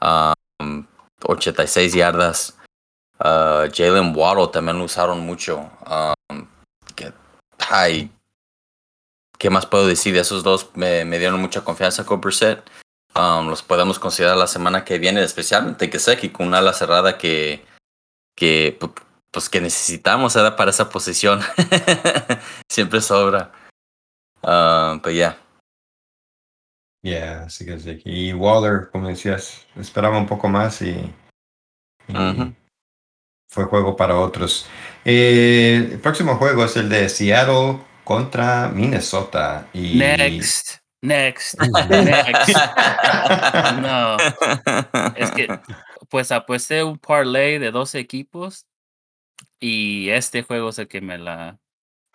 um, 0.00 0.86
86 1.24 1.94
yardas. 1.94 2.56
Uh, 3.20 3.68
Jalen 3.74 4.14
Waddle 4.14 4.48
también 4.48 4.78
lo 4.78 4.84
usaron 4.84 5.20
mucho. 5.20 5.70
Um, 5.86 6.46
ay, 7.70 8.10
¿Qué 9.38 9.50
más 9.50 9.66
puedo 9.66 9.86
decir? 9.86 10.16
Esos 10.16 10.42
dos 10.42 10.70
me, 10.74 11.04
me 11.04 11.18
dieron 11.18 11.40
mucha 11.40 11.62
confianza 11.62 12.04
con 12.04 12.20
Brissett. 12.20 12.68
Um, 13.14 13.48
los 13.48 13.62
podemos 13.62 13.98
considerar 13.98 14.36
la 14.36 14.48
semana 14.48 14.84
que 14.84 14.98
viene, 14.98 15.22
especialmente 15.22 15.88
Gesecki 15.90 16.30
con 16.30 16.48
una 16.48 16.58
ala 16.58 16.72
cerrada 16.72 17.18
que, 17.18 17.64
que 18.36 18.76
pues 19.30 19.48
que 19.48 19.60
necesitamos 19.60 20.34
¿verdad? 20.34 20.56
para 20.56 20.70
esa 20.70 20.88
posición. 20.88 21.40
Siempre 22.70 23.00
sobra. 23.00 23.52
Um, 24.42 25.00
pero 25.00 25.10
ya. 25.10 25.38
Ya, 27.02 27.42
así 27.42 27.64
que 27.64 27.78
sí. 27.78 28.00
Y 28.04 28.32
Waller, 28.32 28.90
como 28.90 29.08
decías, 29.08 29.66
esperaba 29.76 30.18
un 30.18 30.26
poco 30.26 30.48
más 30.48 30.82
y, 30.82 31.14
fue 33.50 33.64
juego 33.64 33.96
para 33.96 34.18
otros. 34.18 34.66
Eh, 35.04 35.88
el 35.92 36.00
próximo 36.00 36.36
juego 36.36 36.64
es 36.64 36.76
el 36.76 36.88
de 36.88 37.08
Seattle 37.08 37.80
contra 38.04 38.68
Minnesota. 38.68 39.68
Y... 39.72 39.98
Next. 39.98 40.78
Next. 41.02 41.60
Next. 41.88 42.56
No. 43.80 44.16
Es 45.14 45.30
que, 45.30 45.48
pues 46.08 46.32
apuesté 46.32 46.82
un 46.82 46.98
parlay 46.98 47.58
de 47.58 47.70
dos 47.70 47.94
equipos 47.94 48.67
y 49.60 50.10
este 50.10 50.42
juego 50.42 50.70
es 50.70 50.78
el 50.78 50.88
que 50.88 51.00
me 51.00 51.18
la 51.18 51.58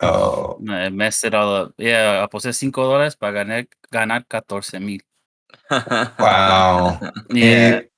Oh, 0.00 0.58
me 0.60 0.90
messed 0.90 1.28
it 1.28 1.34
all 1.34 1.66
up. 1.66 1.74
Yeah, 1.78 2.22
aposté 2.24 2.52
5 2.52 2.84
dólares 2.84 3.16
para 3.16 3.32
ganar, 3.32 3.68
ganar 3.90 4.26
14 4.26 4.80
mil. 4.80 5.04
wow. 5.70 6.98
Yeah. 7.30 7.78
Eh, 7.78 7.90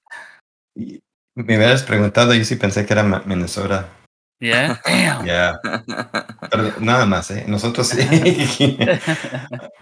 y 0.74 1.02
me 1.34 1.56
hubieras 1.56 1.82
preguntado, 1.82 2.34
yo 2.34 2.44
sí 2.44 2.56
pensé 2.56 2.84
que 2.84 2.92
era 2.92 3.02
Minnesota. 3.02 3.88
Yeah. 4.38 4.80
Damn. 4.86 5.24
Yeah. 5.24 5.60
Pero 6.50 6.74
nada 6.80 7.06
más, 7.06 7.30
¿eh? 7.30 7.44
Nosotros 7.48 7.88
sí. 7.88 8.78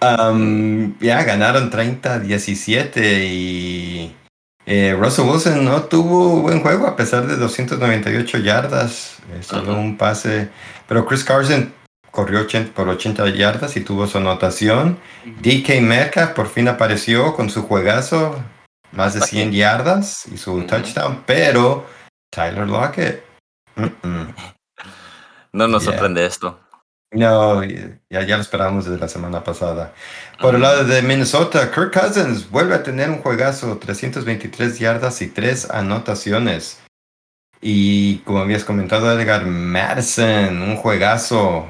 Um, 0.01 0.99
ya 0.99 1.25
ganaron 1.25 1.71
30-17 1.71 3.25
y 3.27 4.15
eh, 4.67 4.97
Russell 4.99 5.27
Wilson 5.29 5.65
no 5.65 5.83
tuvo 5.85 6.41
buen 6.41 6.61
juego 6.61 6.87
a 6.87 6.97
pesar 6.97 7.27
de 7.27 7.37
298 7.37 8.39
yardas, 8.39 9.19
eh, 9.33 9.43
solo 9.43 9.75
un 9.75 9.97
pase. 9.97 10.49
Pero 10.89 11.05
Chris 11.07 11.25
Carson 11.25 11.73
corrió 12.11 12.41
80 12.41 12.73
por 12.75 12.89
80 12.89 13.29
yardas 13.31 13.77
y 13.77 13.81
tuvo 13.81 14.07
su 14.07 14.19
anotación. 14.19 14.99
DK 15.43 15.81
Metcalf 15.81 16.31
por 16.31 16.49
fin 16.49 16.69
apareció 16.69 17.35
con 17.35 17.51
su 17.51 17.63
juegazo, 17.63 18.43
más 18.93 19.15
de 19.15 19.21
Aquí. 19.21 19.31
100 19.37 19.53
yardas 19.53 20.27
y 20.33 20.37
su 20.39 20.63
touchdown, 20.67 21.23
pero 21.27 21.87
Tyler 22.31 22.67
Lockett. 22.69 23.25
No 25.53 25.69
nos 25.69 25.83
Yeah. 25.85 25.93
sorprende 25.93 26.25
esto. 26.27 26.61
No, 27.15 27.63
ya, 27.63 27.99
ya 28.11 28.37
lo 28.37 28.43
esperábamos 28.43 28.87
desde 28.87 28.99
la 28.99 29.09
semana 29.09 29.45
pasada. 29.45 29.95
Por 30.41 30.57
el 30.57 30.63
lado 30.63 30.85
de 30.85 31.01
Minnesota, 31.01 31.71
Kirk 31.71 31.93
Cousins 31.93 32.51
vuelve 32.51 32.75
a 32.75 32.83
tener 32.83 33.09
un 33.09 33.19
juegazo, 33.19 33.79
323 33.79 34.79
yardas 34.79 35.23
y 35.23 35.29
3 35.29 35.71
anotaciones. 35.71 36.81
Y 37.61 38.19
como 38.19 38.41
habías 38.41 38.65
comentado, 38.65 39.11
Edgar 39.13 39.47
Madison, 39.47 40.61
un 40.61 40.77
juegazo 40.77 41.67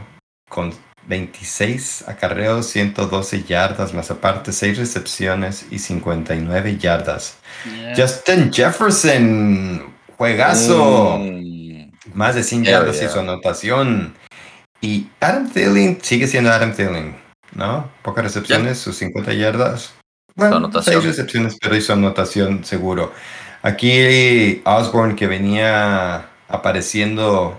con 0.48 0.72
26 1.06 2.08
acarreos, 2.08 2.66
112 2.68 3.44
yardas, 3.44 3.92
más 3.92 4.10
aparte 4.10 4.50
6 4.50 4.78
recepciones 4.78 5.66
y 5.70 5.78
59 5.78 6.78
yardas. 6.78 7.36
Yeah. 7.66 7.94
Justin 7.96 8.50
Jefferson, 8.50 9.94
juegazo. 10.16 11.18
Mm, 11.20 11.92
Más 12.14 12.34
de 12.34 12.42
100 12.42 12.64
Yeah, 12.64 12.78
yardas 12.78 12.96
y 12.96 13.00
yeah. 13.00 13.08
su 13.10 13.20
anotación. 13.20 14.14
Y 14.84 15.08
Adam 15.20 15.48
Thielen 15.50 15.98
sigue 16.02 16.26
siendo 16.26 16.50
Adam 16.52 16.74
Thielen, 16.74 17.16
¿no? 17.54 17.90
Pocas 18.02 18.22
recepciones, 18.24 18.78
sus 18.78 18.96
50 18.96 19.32
yardas. 19.32 19.94
Bueno. 20.36 20.70
6 20.82 21.02
recepciones, 21.02 21.56
pero 21.58 21.74
hizo 21.74 21.94
anotación 21.94 22.64
seguro. 22.64 23.10
Aquí 23.62 24.60
Osborne, 24.66 25.16
que 25.16 25.26
venía 25.26 26.28
apareciendo, 26.48 27.58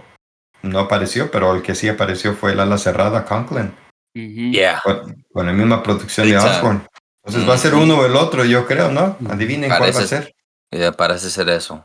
no 0.62 0.80
apareció, 0.80 1.32
pero 1.32 1.56
el 1.56 1.64
que 1.64 1.74
sí 1.74 1.90
apareció 1.90 2.36
fue 2.36 2.52
el 2.52 2.60
ala 2.60 2.78
cerrada, 2.78 3.26
Conklin, 3.26 3.74
Mhm. 4.14 4.52
yeah. 4.54 4.82
con, 4.84 5.26
con 5.34 5.46
la 5.48 5.52
misma 5.52 5.82
producción 5.82 6.28
Big 6.28 6.36
de. 6.36 6.42
Osborne. 6.44 6.82
Entonces 7.24 7.50
va 7.50 7.56
a 7.56 7.58
ser 7.58 7.74
uno 7.74 7.98
o 8.02 8.06
el 8.06 8.16
otro, 8.16 8.46
yo 8.46 8.68
creo, 8.68 8.92
¿no? 8.92 9.18
Adivinen 9.30 9.68
cuál 9.70 9.82
va 9.96 10.00
a 10.00 10.06
ser. 10.06 10.32
Yeah, 10.70 10.92
parece 10.92 11.32
ser 11.32 11.50
eso. 11.50 11.84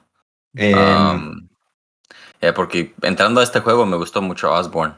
Em, 0.54 0.76
Um, 0.76 1.48
yeah, 2.42 2.52
porque 2.52 2.92
entrando 3.00 3.40
a 3.40 3.44
este 3.44 3.60
juego 3.60 3.86
me 3.86 3.96
gustó 3.96 4.20
mucho 4.20 4.52
Osborne. 4.52 4.94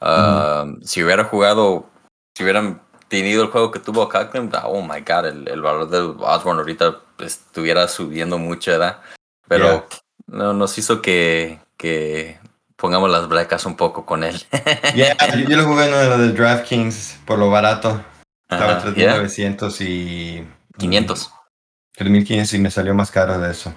Um, 0.00 0.80
Si 0.82 1.02
hubiera 1.02 1.24
jugado, 1.24 1.90
si 2.34 2.42
hubieran 2.42 2.80
tenido 3.08 3.42
el 3.42 3.50
juego 3.50 3.70
que 3.70 3.80
tuvo 3.80 4.08
Conklin, 4.08 4.50
oh 4.64 4.82
my 4.82 5.00
god, 5.00 5.26
el, 5.26 5.48
el 5.48 5.60
valor 5.60 5.90
de 5.90 5.98
Osborne 5.98 6.60
ahorita 6.60 7.00
estuviera 7.18 7.86
subiendo 7.88 8.38
mucho, 8.38 8.70
¿verdad? 8.70 9.00
Pero 9.48 9.86
no, 10.26 10.52
nos 10.52 10.78
hizo 10.78 11.02
que, 11.02 11.58
que 11.76 12.38
pongamos 12.76 13.10
las 13.10 13.28
brecas 13.28 13.66
un 13.66 13.76
poco 13.76 14.06
con 14.06 14.24
él. 14.24 14.40
yeah, 14.94 15.16
yo, 15.34 15.48
yo 15.48 15.56
lo 15.56 15.64
jugué 15.64 15.86
en 15.86 15.94
uno 15.94 16.18
de 16.18 16.32
DraftKings 16.32 17.18
por 17.26 17.38
lo 17.38 17.50
barato. 17.50 18.02
Estaba 18.48 18.78
Ajá, 18.78 18.88
3.900 18.88 19.78
yeah, 19.78 19.88
y... 19.88 20.48
500. 20.78 21.32
3.500 21.98 22.54
y 22.54 22.58
me 22.58 22.70
salió 22.70 22.94
más 22.94 23.10
caro 23.10 23.38
de 23.38 23.50
eso. 23.50 23.72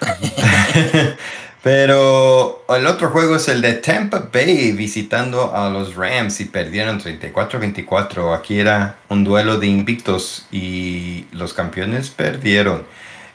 Pero 1.64 2.62
el 2.68 2.86
otro 2.86 3.08
juego 3.08 3.36
es 3.36 3.48
el 3.48 3.62
de 3.62 3.72
Tampa 3.72 4.28
Bay 4.30 4.72
visitando 4.72 5.56
a 5.56 5.70
los 5.70 5.94
Rams 5.94 6.38
y 6.40 6.44
perdieron 6.44 7.00
34-24. 7.00 8.36
Aquí 8.36 8.60
era 8.60 8.98
un 9.08 9.24
duelo 9.24 9.56
de 9.56 9.66
invictos 9.68 10.46
y 10.52 11.24
los 11.32 11.54
campeones 11.54 12.10
perdieron. 12.10 12.84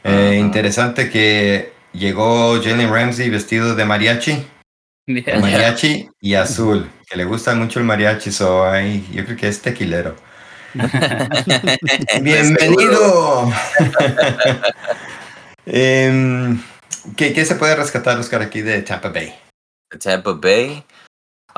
Eh, 0.04 0.38
interesante 0.40 1.10
que 1.10 1.74
llegó 1.92 2.62
Jalen 2.62 2.94
Ramsey 2.94 3.32
vestido 3.32 3.74
de 3.74 3.84
mariachi. 3.84 4.46
Yeah. 5.08 5.40
Mariachi 5.40 6.08
y 6.22 6.36
azul, 6.36 6.88
que 7.10 7.18
le 7.18 7.26
gusta 7.26 7.56
mucho 7.56 7.80
el 7.80 7.86
mariachi, 7.86 8.32
so 8.32 8.64
ay, 8.64 9.08
yo 9.12 9.26
creo 9.26 9.38
que 9.38 9.48
es 9.48 9.60
tequilero. 9.60 10.16
Bienvenido. 12.22 13.52
Em, 15.72 16.60
¿qué, 17.16 17.34
qué 17.34 17.46
se 17.46 17.56
puede 17.56 17.76
rescatar, 17.76 18.18
Oscar, 18.18 18.42
aquí 18.42 18.62
de 18.62 18.82
Tampa 18.82 19.10
Bay? 19.10 19.34
Tampa 20.02 20.34
Bay, 20.34 20.84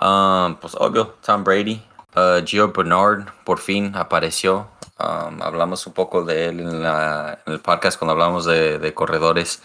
um, 0.01 0.55
pues 0.55 0.75
obvio, 0.75 1.17
Tom 1.25 1.43
Brady, 1.43 1.83
uh, 2.15 2.45
Gio 2.45 2.71
Bernard 2.71 3.25
por 3.43 3.59
fin 3.59 3.91
apareció. 3.95 4.69
Um, 4.99 5.41
hablamos 5.41 5.87
un 5.87 5.93
poco 5.93 6.23
de 6.23 6.45
él 6.49 6.59
en, 6.59 6.83
la- 6.83 7.39
en 7.45 7.53
el 7.53 7.59
podcast 7.59 7.97
cuando 7.97 8.11
hablamos 8.11 8.45
de, 8.45 8.77
de 8.77 8.93
corredores. 8.93 9.63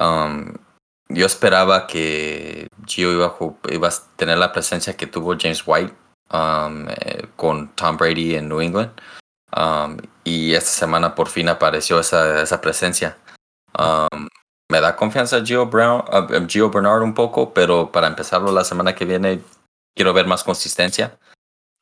Um, 0.00 0.54
yo 1.10 1.26
esperaba 1.26 1.86
que 1.86 2.68
Gio 2.86 3.12
iba 3.12 3.26
a, 3.26 3.72
iba 3.72 3.88
a 3.88 3.92
tener 4.16 4.38
la 4.38 4.52
presencia 4.52 4.96
que 4.96 5.06
tuvo 5.06 5.36
James 5.38 5.62
White 5.66 5.94
um, 6.32 6.86
eh, 6.88 7.26
con 7.36 7.68
Tom 7.76 7.96
Brady 7.98 8.36
en 8.36 8.48
New 8.48 8.60
England. 8.62 8.90
Um, 9.54 9.98
y 10.24 10.54
esta 10.54 10.70
semana 10.70 11.14
por 11.14 11.28
fin 11.28 11.48
apareció 11.48 12.00
esa, 12.00 12.42
esa 12.42 12.60
presencia. 12.60 13.18
Um, 13.78 14.26
me 14.70 14.80
da 14.80 14.96
confianza 14.96 15.44
Gio, 15.44 15.66
Brown, 15.66 16.04
uh, 16.12 16.46
Gio 16.46 16.70
Bernard 16.70 17.02
un 17.02 17.14
poco, 17.14 17.52
pero 17.52 17.90
para 17.90 18.06
empezarlo 18.06 18.52
la 18.52 18.64
semana 18.64 18.94
que 18.94 19.04
viene 19.04 19.40
quiero 19.94 20.12
ver 20.12 20.26
más 20.26 20.44
consistencia. 20.44 21.18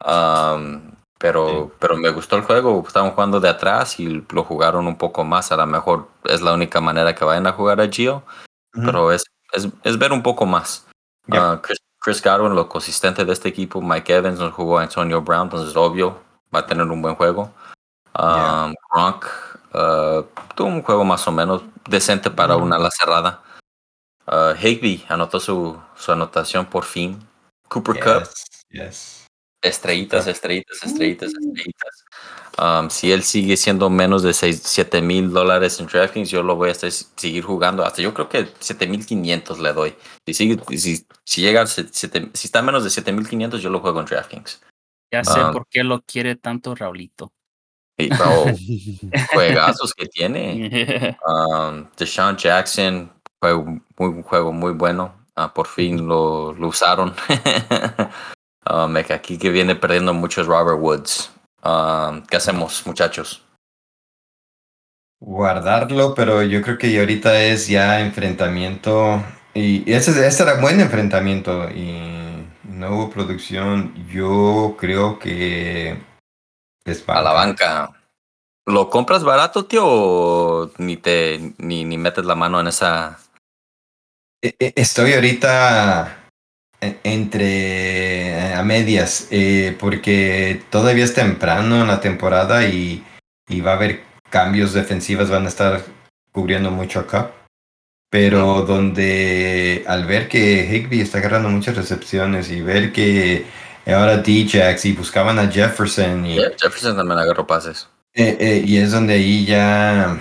Um, 0.05 0.93
pero, 1.19 1.71
pero 1.79 1.97
me 1.97 2.11
gustó 2.11 2.37
el 2.37 2.43
juego, 2.43 2.83
estaban 2.85 3.13
jugando 3.13 3.39
de 3.39 3.49
atrás 3.49 4.01
y 4.01 4.27
lo 4.33 4.43
jugaron 4.43 4.89
un 4.89 4.99
poco 4.99 5.23
más. 5.23 5.53
A 5.53 5.57
lo 5.57 5.67
mejor 5.67 6.09
es 6.25 6.43
la 6.43 6.53
única 6.53 6.81
manera 6.81 7.15
que 7.15 7.25
vayan 7.25 7.47
a 7.47 7.53
jugar 7.53 7.81
a 7.81 7.89
Gio, 7.89 8.25
pero 8.73 9.13
es, 9.13 9.23
es, 9.53 9.69
es 9.85 9.99
ver 9.99 10.13
un 10.13 10.23
poco 10.23 10.47
más. 10.47 10.87
Uh, 11.29 11.57
Chris, 11.63 11.79
Chris 12.01 12.21
Godwin, 12.21 12.57
lo 12.57 12.69
consistente 12.69 13.25
de 13.25 13.33
este 13.33 13.49
equipo, 13.49 13.81
Mike 13.81 14.13
Evans 14.13 14.41
nos 14.41 14.53
jugó 14.53 14.79
a 14.79 14.83
Antonio 14.83 15.23
Brown, 15.23 15.45
entonces 15.45 15.77
obvio 15.77 16.19
va 16.53 16.61
a 16.61 16.67
tener 16.67 16.87
un 16.87 17.01
buen 17.01 17.15
juego. 17.15 17.53
Yeah. 18.19 18.65
Um, 18.67 18.75
Gronk 18.91 19.25
uh, 19.75 20.23
tuvo 20.55 20.69
un 20.69 20.83
juego 20.83 21.05
más 21.05 21.27
o 21.29 21.33
menos 21.33 21.63
decente 21.89 22.31
para 22.31 22.57
una 22.57 22.77
ala 22.77 22.91
cerrada. 22.91 23.43
Uh, 24.27 24.55
Higby 24.61 25.05
anotó 25.09 25.41
su, 25.41 25.81
su 25.97 26.13
anotación 26.13 26.67
por 26.67 26.85
fin. 26.85 27.19
Cooper 27.69 27.99
Cup, 28.01 28.29
Yes, 28.71 29.27
estrellitas, 29.63 30.27
estrellitas, 30.27 30.83
estrellitas, 30.83 31.31
estrellitas. 31.35 32.05
Um, 32.59 32.91
si 32.91 33.11
él 33.13 33.23
sigue 33.23 33.57
siendo 33.57 33.89
menos 33.91 34.23
de 34.23 34.33
7 34.35 35.01
mil 35.01 35.31
dólares 35.33 35.81
en 35.81 35.87
DraftKings, 35.87 36.31
yo 36.31 36.43
lo 36.43 36.57
voy 36.57 36.71
a 36.71 36.75
seguir 36.75 37.43
jugando. 37.45 37.85
Hasta 37.85 38.03
yo 38.03 38.13
creo 38.13 38.29
que 38.29 38.49
7500 38.61 39.59
le 39.59 39.73
doy. 39.73 39.95
Si, 40.27 40.35
sigue, 40.35 40.79
si, 40.79 41.07
si 41.25 41.41
llega 41.41 41.63
a 41.63 41.67
se- 41.67 41.89
siete- 41.93 42.31
si 42.35 42.47
está 42.49 42.61
menos 42.63 42.85
de 42.85 42.91
7500, 42.91 43.61
yo 43.63 43.71
lo 43.71 43.81
juego 43.81 44.01
en 44.01 44.07
DraftKings. 44.07 44.63
Ya 45.11 45.25
sé 45.25 45.41
Ah. 45.41 45.51
por 45.53 45.67
qué 45.69 45.83
lo 45.83 46.03
quiere 46.03 46.37
tanto 46.37 46.75
Raulito. 46.75 47.33
Y, 47.99 48.09
bro, 48.09 48.47
juegazos 49.33 49.95
que 49.95 50.07
tiene. 50.07 51.17
Um, 51.27 51.87
Deshaun 51.97 52.37
Jackson 52.37 53.11
fue 53.41 53.55
un 53.55 54.23
juego 54.23 54.53
muy 54.53 54.73
bueno. 54.73 55.15
Ah, 55.35 55.53
por 55.53 55.67
fin 55.67 56.07
lo, 56.07 56.53
lo 56.53 56.69
usaron. 56.69 57.15
um, 58.71 58.97
aquí 58.97 59.39
que 59.39 59.51
viene 59.51 59.75
perdiendo 59.75 60.13
muchos 60.13 60.47
Robert 60.47 60.79
Woods. 60.81 61.31
Um, 61.65 62.23
¿Qué 62.27 62.37
hacemos, 62.37 62.83
muchachos? 62.87 63.43
Guardarlo, 65.21 66.15
pero 66.15 66.43
yo 66.43 66.61
creo 66.63 66.77
que 66.77 66.99
ahorita 66.99 67.41
es 67.43 67.69
ya 67.69 68.01
enfrentamiento. 68.01 69.23
Y 69.55 69.91
ese, 69.91 70.27
ese 70.27 70.43
era 70.43 70.61
buen 70.61 70.81
enfrentamiento 70.81 71.71
y 71.71 72.47
no 72.65 72.95
hubo 72.95 73.11
producción. 73.11 73.95
Yo 74.09 74.77
creo 74.79 75.19
que 75.19 75.97
es 76.85 77.05
A 77.09 77.23
la 77.23 77.33
banca. 77.33 77.91
¿Lo 78.67 78.91
compras 78.91 79.25
barato, 79.25 79.65
tío? 79.67 79.85
¿O 79.85 80.71
ni 80.79 80.97
te 80.97 81.55
ni, 81.59 81.85
ni 81.85 81.99
metes 81.99 82.25
la 82.25 82.35
mano 82.35 82.61
en 82.61 82.69
esa? 82.69 83.19
E- 84.41 84.55
e- 84.59 84.73
Estoy 84.77 85.15
ahorita 85.15 86.29
e- 86.81 86.99
entre 87.03 88.29
eh, 88.31 88.55
a 88.55 88.63
medias, 88.63 89.29
eh, 89.31 89.77
porque 89.79 90.63
todavía 90.71 91.05
es 91.05 91.15
temprano 91.15 91.81
en 91.81 91.89
la 91.89 92.01
temporada 92.01 92.65
y, 92.67 93.05
y 93.49 93.61
va 93.61 93.73
a 93.73 93.75
haber 93.75 94.05
cambios 94.31 94.73
defensivos, 94.73 95.31
van 95.31 95.45
a 95.45 95.49
estar 95.49 95.85
cubriendo 96.31 96.71
mucho 96.71 97.01
acá. 97.01 97.33
Pero 98.11 98.63
donde 98.63 99.85
al 99.89 100.05
ver 100.07 100.29
que 100.29 100.67
Higby 100.71 101.01
está 101.01 101.19
agarrando 101.19 101.49
muchas 101.49 101.77
recepciones 101.77 102.51
y 102.51 102.61
ver 102.61 102.93
que 102.93 103.47
ahora 103.87 104.19
D-Jax 104.19 104.85
y 104.87 104.93
buscaban 104.93 105.39
a 105.39 105.51
Jefferson 105.51 106.25
y, 106.27 106.37
Jefferson 106.37 106.97
también 106.97 107.19
agarró 107.19 107.47
pases. 107.47 107.89
eh, 108.15 108.37
eh, 108.39 108.63
y 108.65 108.77
es 108.77 108.93
donde 108.93 109.15
ahí 109.15 109.45
ya 109.45 110.21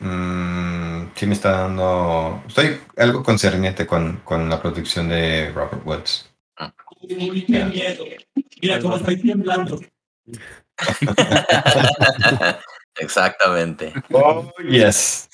mm, 0.00 1.10
sí 1.14 1.26
me 1.26 1.34
está 1.34 1.62
dando. 1.62 2.42
Estoy 2.46 2.80
algo 2.96 3.22
concerniente 3.22 3.86
con, 3.86 4.20
con 4.24 4.48
la 4.48 4.60
producción 4.60 5.08
de 5.08 5.50
Robert 5.52 5.84
Woods. 5.84 6.30
Mira 8.62 8.80
cómo 8.80 8.96
estoy 8.96 9.20
temblando. 9.20 9.80
Exactamente. 12.96 13.92
Oh, 14.12 14.52
yes. 14.68 15.28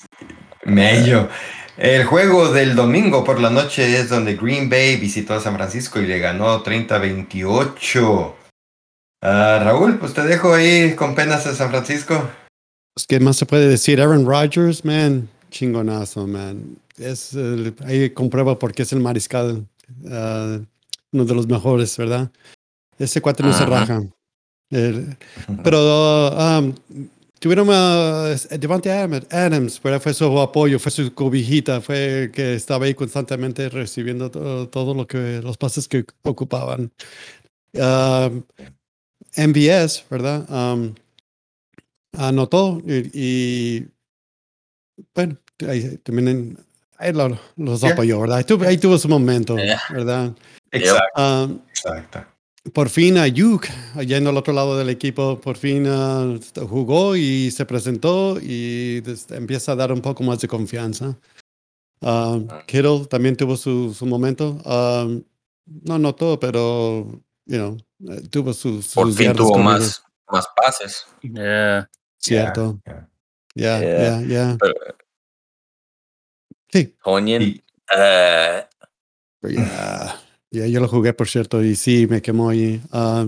Mello. 0.65 1.29
El 1.77 2.05
juego 2.05 2.51
del 2.51 2.75
domingo 2.75 3.23
por 3.23 3.39
la 3.39 3.49
noche 3.49 3.97
es 3.99 4.09
donde 4.09 4.35
Green 4.35 4.69
Bay 4.69 4.97
visitó 4.97 5.33
a 5.35 5.39
San 5.39 5.55
Francisco 5.55 5.99
y 5.99 6.05
le 6.07 6.19
ganó 6.19 6.63
30-28. 6.63 8.33
Ah, 9.23 9.59
Raúl, 9.63 9.97
pues 9.97 10.13
te 10.13 10.23
dejo 10.23 10.53
ahí 10.53 10.95
con 10.95 11.15
penas 11.15 11.45
a 11.47 11.55
San 11.55 11.69
Francisco. 11.69 12.29
Pues, 12.93 13.07
¿Qué 13.07 13.19
más 13.19 13.37
se 13.37 13.45
puede 13.45 13.67
decir? 13.67 14.01
Aaron 14.01 14.25
Rodgers, 14.25 14.83
man, 14.83 15.29
chingonazo, 15.49 16.27
man. 16.27 16.77
Es, 16.97 17.33
el- 17.33 17.73
ahí 17.85 18.09
comprueba 18.11 18.59
por 18.59 18.73
qué 18.73 18.83
es 18.83 18.91
el 18.93 18.99
mariscal, 18.99 19.65
ah, 20.09 20.57
uno 21.13 21.25
de 21.25 21.35
los 21.35 21.47
mejores, 21.47 21.95
¿verdad? 21.97 22.29
Ese 22.99 23.21
cuate 23.21 23.43
no 23.43 23.53
se 23.53 23.65
raja. 23.65 24.03
El- 24.69 25.17
pero 25.63 26.29
um, 26.59 26.73
tuvieron 27.41 27.67
a 27.71 28.35
Devante 28.59 28.91
Adams, 28.91 29.81
¿verdad? 29.81 29.99
Fue 29.99 30.13
su 30.13 30.39
apoyo, 30.39 30.77
fue 30.77 30.91
su 30.91 31.11
cobijita, 31.13 31.81
fue 31.81 32.23
el 32.25 32.31
que 32.31 32.53
estaba 32.53 32.85
ahí 32.85 32.93
constantemente 32.93 33.67
recibiendo 33.67 34.29
todo, 34.29 34.69
todo 34.69 34.93
lo 34.93 35.07
que 35.07 35.41
los 35.41 35.57
pases 35.57 35.87
que 35.87 36.05
ocupaban. 36.21 36.91
Um, 37.73 38.43
MVS, 39.35 40.05
¿verdad? 40.09 40.45
Um, 40.49 40.93
anotó 42.15 42.79
y, 42.85 43.09
y, 43.79 43.87
bueno, 45.15 45.37
ahí 45.67 45.97
también 46.03 46.57
ahí 46.97 47.11
lo- 47.11 47.39
los 47.57 47.83
apoyó, 47.83 48.21
¿verdad? 48.21 48.37
Ahí 48.37 48.43
tuvo, 48.43 48.65
ahí 48.65 48.77
tuvo 48.77 48.97
su 48.99 49.09
momento. 49.09 49.55
¿verdad? 49.89 50.35
Exacto, 50.71 51.21
Um, 51.45 51.59
exacto. 51.69 52.23
Por 52.73 52.89
fin 52.89 53.17
Ayuk, 53.17 53.65
allá 53.95 54.17
en 54.17 54.27
el 54.27 54.37
otro 54.37 54.53
lado 54.53 54.77
del 54.77 54.89
equipo, 54.89 55.39
por 55.39 55.57
fin 55.57 55.85
ah, 55.87 56.35
jugó 56.69 57.15
y 57.15 57.51
se 57.51 57.65
presentó 57.65 58.37
y 58.39 59.03
empieza 59.29 59.71
a 59.71 59.75
dar 59.75 59.91
un 59.91 60.01
poco 60.01 60.23
más 60.23 60.39
de 60.39 60.47
confianza. 60.47 61.17
Ah, 62.01 62.39
Kittle 62.67 63.05
también 63.07 63.35
tuvo 63.35 63.57
su, 63.57 63.93
su 63.93 64.05
momento. 64.05 64.59
Ah, 64.65 65.07
no 65.65 65.93
anotó, 65.95 66.39
pero 66.39 67.05
you 67.45 67.57
know, 67.57 67.77
eh, 68.07 68.21
tuvo 68.29 68.53
sus, 68.53 68.93
Por 68.93 69.07
sus 69.07 69.17
fin 69.17 69.27
yardas 69.27 69.37
tuvo 69.47 69.57
más, 69.57 70.03
más 70.29 70.45
pases. 70.55 71.05
Yeah. 71.21 71.89
Cierto. 72.17 72.79
Yeah, 72.85 73.07
Ya, 73.55 73.81
Yeah. 73.81 74.21
ya, 74.21 74.27
ya. 74.27 74.57
Pero 74.59 74.73
Sí, 76.71 76.95
Onion, 77.03 77.41
Y- 77.41 77.61
eh, 77.97 78.65
Ya, 80.53 80.67
yo 80.67 80.81
lo 80.81 80.87
jugué, 80.89 81.13
por 81.13 81.29
cierto, 81.29 81.63
y 81.63 81.75
sí, 81.77 82.07
me 82.07 82.21
quemó 82.21 82.49
ahí. 82.49 82.81
Ah, 82.91 83.25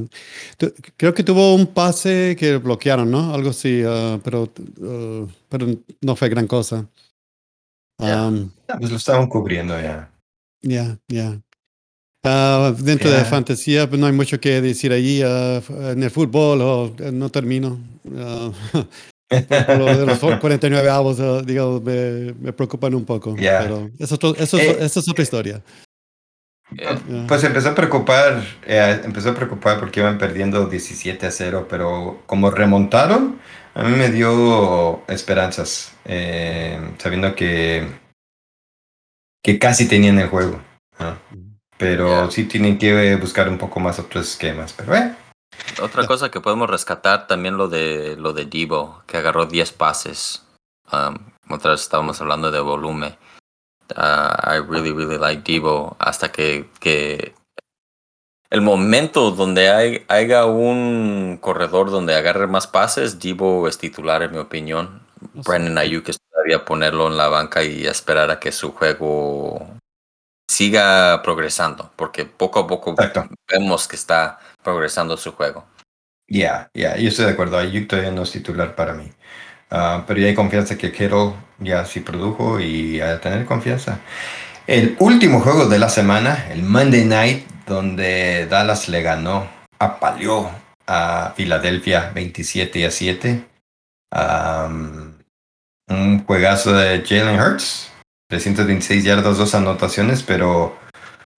tu- 0.58 0.74
creo 0.98 1.14
que 1.14 1.24
tuvo 1.24 1.56
un 1.56 1.68
pase 1.68 2.36
que 2.38 2.58
bloquearon, 2.58 3.10
¿no? 3.10 3.34
Algo 3.34 3.52
así, 3.52 3.82
ah, 3.86 4.20
pero, 4.22 4.52
ah, 4.84 5.26
pero 5.48 5.68
no 6.02 6.16
fue 6.18 6.28
gran 6.28 6.48
cosa. 6.48 6.86
Um, 8.00 8.50
Ah, 8.68 8.78
Pues 8.80 8.92
lo 8.92 8.98
estaban 8.98 9.28
cubriendo 9.28 9.80
ya. 9.80 10.12
Ya, 10.62 10.98
ya. 11.08 11.40
Ah, 12.26 12.74
dentro 12.78 13.10
de 13.12 13.24
fantasía, 13.24 13.88
pues 13.88 14.00
no 14.02 14.08
hay 14.08 14.14
mucho 14.14 14.40
que 14.42 14.60
decir 14.62 14.92
allí. 14.92 15.22
ah, 15.24 15.62
en 15.92 16.04
el 16.04 16.12
fútbol, 16.12 16.60
oh, 16.62 16.94
eh, 17.00 17.12
no 17.14 17.30
termino. 17.30 17.80
Ah, 18.18 18.52
lo 19.80 19.98
de 19.98 20.06
los 20.06 20.20
49 20.42 20.90
avos, 20.90 21.22
ah, 21.22 21.42
digo, 21.46 21.80
me, 21.80 22.34
me 22.34 22.52
preocupan 22.52 22.94
un 22.96 23.06
poco. 23.06 23.34
Pero 23.64 23.90
eso, 23.98 24.16
eso, 24.38 24.58
es- 24.58 24.68
Eh. 24.68 24.78
eso 24.82 25.00
es 25.00 25.08
otra 25.08 25.24
historia. 25.24 25.64
Eh, 26.78 26.98
Ya. 27.08 27.28
Pues 27.28 27.44
empezó 27.44 27.70
a 27.70 27.76
preocupar, 27.76 28.44
eh, 28.66 29.02
empezó 29.04 29.32
a 29.32 29.36
preocupar 29.36 29.80
porque 29.80 30.00
iban 30.00 30.18
perdiendo 30.18 30.66
17 30.68 31.26
a 31.26 31.32
0, 31.32 31.68
pero 31.70 32.22
como 32.26 32.52
remontaron, 32.52 33.40
a 33.76 33.84
mí 33.84 33.92
me 33.96 34.10
dio 34.12 35.02
esperanzas, 35.08 35.94
eh, 36.06 36.80
sabiendo 36.98 37.36
que, 37.36 37.88
que 39.44 39.60
casi 39.60 39.88
tenían 39.88 40.20
el 40.20 40.30
juego. 40.30 40.62
¿no? 41.00 41.18
Pero 41.78 42.08
Yeah. 42.08 42.32
sí 42.32 42.44
tienen 42.46 42.78
que 42.78 43.16
buscar 43.16 43.50
un 43.50 43.58
poco 43.58 43.80
más 43.80 44.00
otros 44.00 44.30
esquemas. 44.30 44.74
Pero 44.74 44.96
eh, 44.96 45.16
Otra 45.82 46.06
cosa 46.06 46.30
que 46.30 46.40
podemos 46.40 46.70
rescatar 46.70 47.28
también 47.28 47.58
lo 47.58 47.68
de 47.68 48.16
lo 48.18 48.32
de 48.34 48.46
Debo, 48.46 49.04
que 49.08 49.18
agarró 49.18 49.46
10 49.48 49.72
pases. 49.74 50.44
Um, 50.92 51.16
otra 51.50 51.72
vez 51.72 51.82
estábamos 51.82 52.22
hablando 52.22 52.52
de 52.52 52.60
volumen. 52.60 53.16
Uh, 53.96 54.36
I 54.44 54.58
really, 54.58 54.92
really 54.92 55.18
like 55.18 55.44
Debo. 55.44 55.96
Hasta 56.00 56.32
que, 56.32 56.70
que 56.80 57.34
el 58.50 58.62
momento 58.62 59.32
donde 59.32 59.70
hay, 59.70 60.06
haya 60.08 60.46
un 60.46 61.38
corredor 61.42 61.92
donde 61.92 62.16
agarre 62.16 62.48
más 62.48 62.68
pases, 62.68 63.20
Debo 63.20 63.68
es 63.68 63.78
titular 63.78 64.24
en 64.24 64.32
mi 64.32 64.38
opinión. 64.38 65.02
Brandon 65.34 65.78
Ayuk 65.78 66.10
es 66.10 66.20
todavía 66.32 66.66
ponerlo 66.66 67.08
en 67.08 67.18
la 67.18 67.30
banca 67.30 67.64
y 67.64 67.86
esperar 67.86 68.30
a 68.30 68.40
que 68.40 68.52
su 68.52 68.74
juego 68.74 69.66
siga 70.50 71.22
progresando, 71.24 71.92
porque 71.96 72.26
poco 72.26 72.60
a 72.60 72.68
poco 72.68 72.92
exacto. 72.92 73.28
vemos 73.50 73.88
que 73.88 73.96
está 73.96 74.40
progresando 74.62 75.18
su 75.18 75.32
juego. 75.32 75.66
Ya, 76.28 76.70
ya, 76.74 76.98
yo 76.98 77.10
estoy 77.10 77.26
de 77.26 77.32
acuerdo. 77.32 77.58
Ayuk 77.58 77.88
todavía 77.88 78.12
no 78.12 78.24
es 78.24 78.32
titular 78.32 78.76
para 78.76 78.94
mí. 78.94 79.12
Ah, 79.76 80.04
pero 80.06 80.20
ya 80.20 80.28
hay 80.28 80.36
confianza 80.36 80.78
que 80.78 80.92
Kittle 80.92 81.34
ya 81.58 81.84
sí 81.84 82.00
produjo 82.02 82.60
y 82.60 83.02
a 83.02 83.20
tener 83.20 83.44
confianza. 83.44 84.00
El 84.68 84.96
último 85.00 85.40
juego 85.40 85.66
de 85.66 85.80
la 85.80 85.90
semana, 85.90 86.46
el 86.52 86.62
Monday 86.62 87.06
Night, 87.06 87.48
donde 87.66 88.46
Dallas 88.46 88.88
le 88.88 89.02
ganó, 89.02 89.48
apaleó 89.80 90.52
a 90.86 91.34
Filadelfia 91.36 92.12
27 92.14 92.86
a 92.86 92.92
7. 92.92 93.46
Am, 94.12 95.18
un 95.90 96.24
juegazo 96.24 96.74
de 96.74 97.04
Jalen 97.04 97.40
Hurts, 97.40 97.92
326 98.30 99.04
yardas, 99.04 99.40
dos 99.40 99.56
anotaciones, 99.56 100.22
pero... 100.22 100.78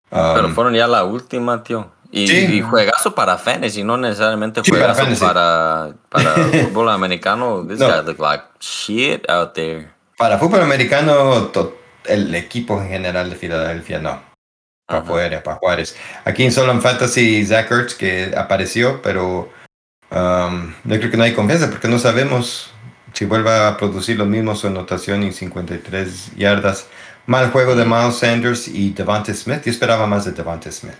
Pero 0.09 0.49
fueron 0.49 0.73
ya 0.73 0.87
la 0.87 1.05
última, 1.05 1.63
tío. 1.63 1.94
Y, 2.15 2.27
Sí. 2.29 2.45
y 2.57 2.61
juegazo 2.61 3.13
para 3.13 3.37
fantasy, 3.37 3.83
no 3.83 3.97
necesariamente 3.97 4.61
Sí, 4.63 4.71
para 4.71 4.93
juegazo 4.93 5.25
para, 5.25 5.93
para, 6.09 6.33
fútbol 6.63 6.89
americano. 6.89 7.65
This 7.67 7.79
No. 7.79 7.87
guy 7.89 8.05
look 8.05 8.19
like 8.19 8.43
shit 8.61 9.29
out 9.29 9.53
there. 9.53 9.89
Para 10.17 10.37
fútbol 10.39 10.61
americano, 10.61 11.51
el 12.05 12.33
equipo 12.33 12.81
en 12.81 12.87
general 12.87 13.29
de 13.29 13.35
Filadelfia 13.35 13.99
no. 13.99 14.21
Para 14.87 14.99
Ajá. 15.01 15.09
afuera, 15.09 15.43
para 15.43 15.57
Juárez. 15.57 15.97
Aquí 16.23 16.45
en 16.45 16.53
Solo 16.53 16.71
en 16.71 16.81
Fantasy, 16.81 17.45
Zach 17.45 17.69
Ertz 17.69 17.95
que 17.95 18.33
apareció, 18.37 19.01
pero 19.01 19.49
um, 20.11 20.73
yo 20.85 20.97
creo 20.99 21.11
que 21.11 21.17
no 21.17 21.23
hay 21.25 21.33
confianza 21.33 21.69
porque 21.69 21.89
no 21.89 21.99
sabemos 21.99 22.71
si 23.11 23.25
vuelva 23.25 23.67
a 23.67 23.75
producir 23.77 24.17
lo 24.17 24.25
mismo 24.25 24.55
su 24.55 24.67
anotación 24.67 25.23
y 25.23 25.33
53 25.33 26.35
yardas. 26.37 26.87
Mal 27.25 27.51
juego 27.51 27.75
de 27.75 27.83
Miles 27.83 28.15
Sanders 28.17 28.67
y 28.69 28.91
Devonta 28.93 29.33
Smith. 29.33 29.63
Yo 29.65 29.71
esperaba 29.71 30.05
más 30.07 30.23
de 30.23 30.31
Devonta 30.31 30.71
Smith. 30.71 30.95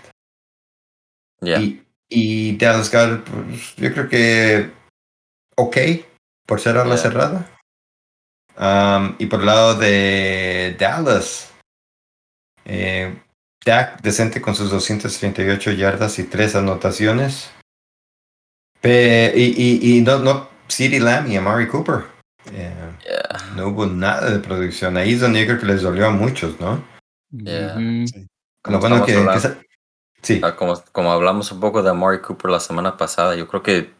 Yeah. 1.40 1.60
Y, 1.60 1.82
y 2.08 2.56
Dallas 2.56 2.90
Goddard, 2.90 3.22
pues, 3.24 3.74
yo 3.76 3.92
creo 3.92 4.08
que 4.08 4.70
ok 5.56 5.76
por 6.46 6.60
ser 6.60 6.76
a 6.78 6.84
la 6.84 6.94
Yeah. 6.94 7.02
cerrada. 7.02 7.52
Um, 8.58 9.16
y 9.18 9.26
por 9.26 9.40
el 9.40 9.46
lado 9.46 9.74
de 9.74 10.76
Dallas, 10.78 11.52
eh, 12.64 13.14
Dak 13.64 14.00
decente 14.00 14.40
con 14.40 14.54
sus 14.54 14.70
238 14.70 15.72
yardas 15.72 16.18
y 16.18 16.24
3 16.24 16.54
anotaciones. 16.54 17.50
Pe- 18.80 19.32
y 19.36 19.54
y, 19.56 19.98
y 19.98 20.00
no, 20.02 20.18
no, 20.20 20.48
CeeDee 20.68 21.00
Lamb 21.00 21.28
y 21.28 21.36
Amari 21.36 21.68
Cooper. 21.68 22.04
Eh, 22.52 22.72
Yeah. 23.04 23.54
no 23.56 23.68
hubo 23.68 23.86
nada 23.86 24.30
de 24.30 24.38
producción. 24.38 24.96
Ahí 24.96 25.12
es 25.14 25.20
donde 25.20 25.40
yo 25.40 25.46
creo 25.46 25.58
que 25.60 25.66
les 25.66 25.82
dolió 25.82 26.06
a 26.06 26.10
muchos, 26.10 26.58
¿no? 26.60 26.82
Yeah. 27.30 27.74
Lo 28.64 28.78
bueno 28.80 29.04
que, 29.04 29.14
sí. 30.26 30.40
Ah, 30.42 30.56
Como, 30.56 30.82
como 30.92 31.12
hablamos 31.12 31.52
un 31.52 31.60
poco 31.60 31.82
de 31.82 31.90
Amari 31.90 32.20
Cooper 32.20 32.50
la 32.50 32.60
semana 32.60 32.96
pasada, 32.96 33.36
yo 33.36 33.46
creo 33.46 33.62
que 33.62 33.92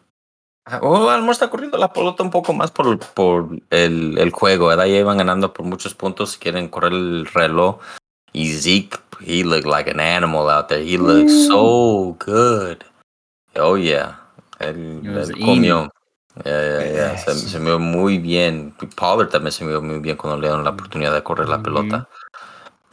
ah, 0.67 0.81
oh, 0.83 1.09
a 1.09 1.15
lo 1.15 1.21
mejor 1.21 1.33
está 1.33 1.49
corriendo 1.51 1.79
la 1.79 1.93
pelota 1.93 2.23
un 2.23 2.31
poco 2.31 2.53
más 2.53 2.71
por, 2.71 2.99
por 2.99 3.49
el, 3.71 4.19
el 4.19 4.31
juego, 4.31 4.67
¿verdad? 4.67 4.87
Ya 4.87 4.99
iban 4.99 5.19
ganando 5.19 5.53
por 5.53 5.65
muchos 5.65 5.95
puntos, 5.95 6.37
quieren 6.37 6.69
correr 6.69 6.93
el 6.93 7.27
reloj. 7.27 7.79
Y 8.33 8.49
Zeke, 8.53 8.99
he 9.21 9.45
looked 9.45 9.65
like 9.67 9.89
an 9.91 10.01
animal 10.01 10.51
out 10.51 10.69
there. 10.69 10.83
He 10.83 10.99
looked 10.99 11.31
so 11.31 12.15
good. 12.19 12.85
Oh, 13.55 13.77
yeah. 13.77 14.21
Él, 14.59 15.01
comió. 15.43 15.91
Yeah, 16.45 16.61
yeah, 16.63 16.93
yeah. 16.93 17.17
Se, 17.17 17.35
se 17.35 17.59
vio 17.59 17.79
muy 17.79 18.19
bien. 18.19 18.75
Pollard 18.95 19.31
también 19.31 19.53
se 19.53 19.65
vio 19.65 19.81
muy 19.81 20.01
bien 20.01 20.19
cuando 20.19 20.37
le 20.39 20.49
dieron 20.49 20.65
la 20.65 20.71
oportunidad 20.71 21.15
de 21.15 21.23
correr 21.23 21.49
la 21.49 21.57
Ujú. 21.57 21.65
pelota. 21.65 22.09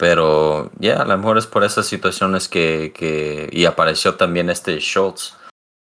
Pero, 0.04 0.70
ya, 0.78 1.00
a 1.00 1.06
lo 1.06 1.16
mejor 1.16 1.38
es 1.38 1.46
por 1.46 1.64
esas 1.64 1.86
situaciones 1.86 2.46
que, 2.46 2.92
que... 2.94 3.48
Y 3.50 3.64
apareció 3.64 4.16
también 4.16 4.50
este 4.50 4.78
Schultz 4.78 5.34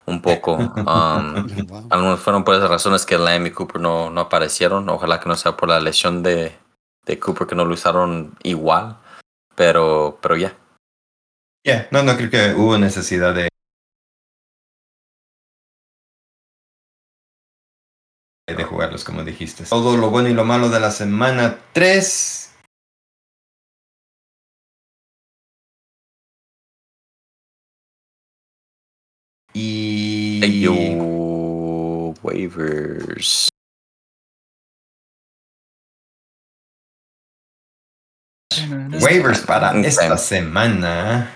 un 0.06 0.22
poco. 0.22 0.56
Um, 0.78 1.68
Wow. 1.68 1.88
a 1.90 1.98
lo 1.98 2.04
mejor 2.04 2.18
fueron 2.20 2.44
por 2.46 2.56
esas 2.56 2.70
razones 2.70 3.06
que 3.06 3.18
Lamb 3.18 3.48
y 3.48 3.52
Cooper 3.52 3.82
no, 3.82 4.10
no 4.10 4.22
aparecieron. 4.22 4.88
Ojalá 4.88 5.20
que 5.20 5.28
no 5.28 5.36
sea 5.36 5.58
por 5.58 5.68
la 5.68 5.82
lesión 5.82 6.24
de, 6.24 6.58
de 7.06 7.20
Cooper 7.20 7.48
que 7.48 7.56
no 7.56 7.66
lo 7.66 7.74
usaron 7.74 8.38
igual. 8.44 8.98
Pero, 9.56 10.18
pero 10.22 10.38
ya. 10.38 10.56
Yeah, 11.66 11.90
no, 11.92 12.02
no 12.04 12.16
creo 12.16 12.30
que 12.30 12.54
hubo 12.54 12.78
necesidad 12.78 13.36
de 13.36 13.50
de 18.48 18.64
jugarlos 18.64 19.04
como 19.04 19.26
dijiste. 19.26 19.66
Todo 19.66 19.98
lo 19.98 20.12
bueno 20.12 20.30
y 20.30 20.34
lo 20.34 20.46
malo 20.46 20.70
de 20.70 20.80
la 20.80 20.92
semana 20.92 21.60
3. 21.74 22.43
Waivers. 32.22 33.50
waivers 39.02 39.42
para 39.42 39.72
esta 39.82 40.18
semana. 40.18 41.32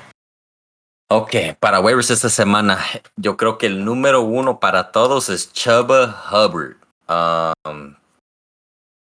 Ok, 1.10 1.36
para 1.60 1.80
waivers 1.80 2.12
esta 2.12 2.30
semana, 2.30 2.80
yo 3.16 3.38
creo 3.38 3.58
que 3.58 3.68
el 3.68 3.86
número 3.86 4.22
uno 4.22 4.60
para 4.60 4.92
todos 4.92 5.30
es 5.30 5.54
Chuba 5.54 6.24
Hubbard. 6.30 6.76
Um, 7.08 7.96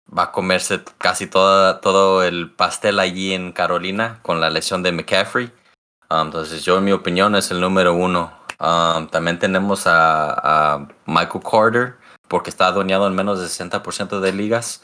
va 0.09 0.24
a 0.24 0.32
comerse 0.32 0.82
casi 0.97 1.26
toda, 1.26 1.82
todo 1.82 2.22
el 2.22 2.51
pastel 2.51 2.99
allí 2.99 3.34
en 3.34 3.53
Carolina 3.53 4.20
con 4.22 4.40
la 4.40 4.49
lesión 4.49 4.82
de 4.82 4.93
McCaffrey. 4.93 5.53
Um, 6.09 6.26
entonces, 6.26 6.64
yo, 6.64 6.78
en 6.78 6.84
mi 6.84 6.93
opinión, 6.93 7.34
es 7.36 7.51
el 7.51 7.61
número 7.61 7.95
uno. 7.95 8.41
Um, 8.61 9.09
también 9.09 9.38
tenemos 9.38 9.86
a, 9.86 10.74
a 10.74 10.88
Michael 11.07 11.44
Carter, 11.44 11.96
porque 12.28 12.50
está 12.50 12.68
adueñado 12.68 13.07
en 13.07 13.14
menos 13.14 13.40
del 13.40 13.48
60% 13.48 14.20
de 14.20 14.32
ligas. 14.32 14.82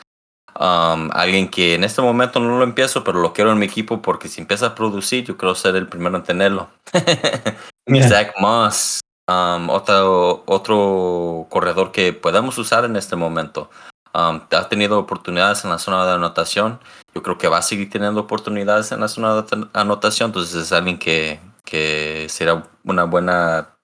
Um, 0.59 1.11
alguien 1.13 1.49
que 1.49 1.75
en 1.75 1.85
este 1.85 2.03
momento 2.03 2.41
no 2.41 2.59
lo 2.59 2.65
empiezo, 2.65 3.05
pero 3.05 3.21
lo 3.21 3.33
quiero 3.33 3.53
en 3.53 3.59
mi 3.59 3.67
equipo 3.67 4.03
porque 4.03 4.29
si 4.29 4.41
empieza 4.41 4.67
a 4.67 4.75
producir, 4.75 5.25
yo 5.25 5.37
creo 5.37 5.55
ser 5.55 5.77
el 5.77 5.87
primero 5.87 6.17
en 6.17 6.25
tenerlo. 6.25 6.69
Zach 8.09 8.35
Moss, 8.41 9.01
um, 9.29 9.71
otro, 9.71 10.43
otro 10.47 11.47
corredor 11.49 11.93
que 11.93 12.13
podemos 12.13 12.59
usar 12.59 12.85
en 12.85 12.97
este 12.97 13.15
momento. 13.15 13.71
Um, 14.15 14.41
ha 14.51 14.69
tenido 14.69 14.99
oportunidades 14.99 15.63
en 15.65 15.71
la 15.71 15.79
zona 15.79 16.05
de 16.07 16.13
anotación. 16.13 16.81
Yo 17.15 17.23
creo 17.23 17.39
que 17.39 17.49
va 17.49 17.59
a 17.59 17.63
seguir 17.63 17.89
teniendo 17.89 18.21
oportunidades 18.21 18.91
en 18.91 19.01
la 19.01 19.09
zona 19.09 19.43
de 19.43 19.69
anotación. 19.75 20.31
Entonces 20.31 20.55
es 20.55 20.73
alguien 20.73 20.99
que, 20.99 21.39
que 21.69 22.27
será 22.31 22.63
una 22.85 23.05
buena 23.05 23.77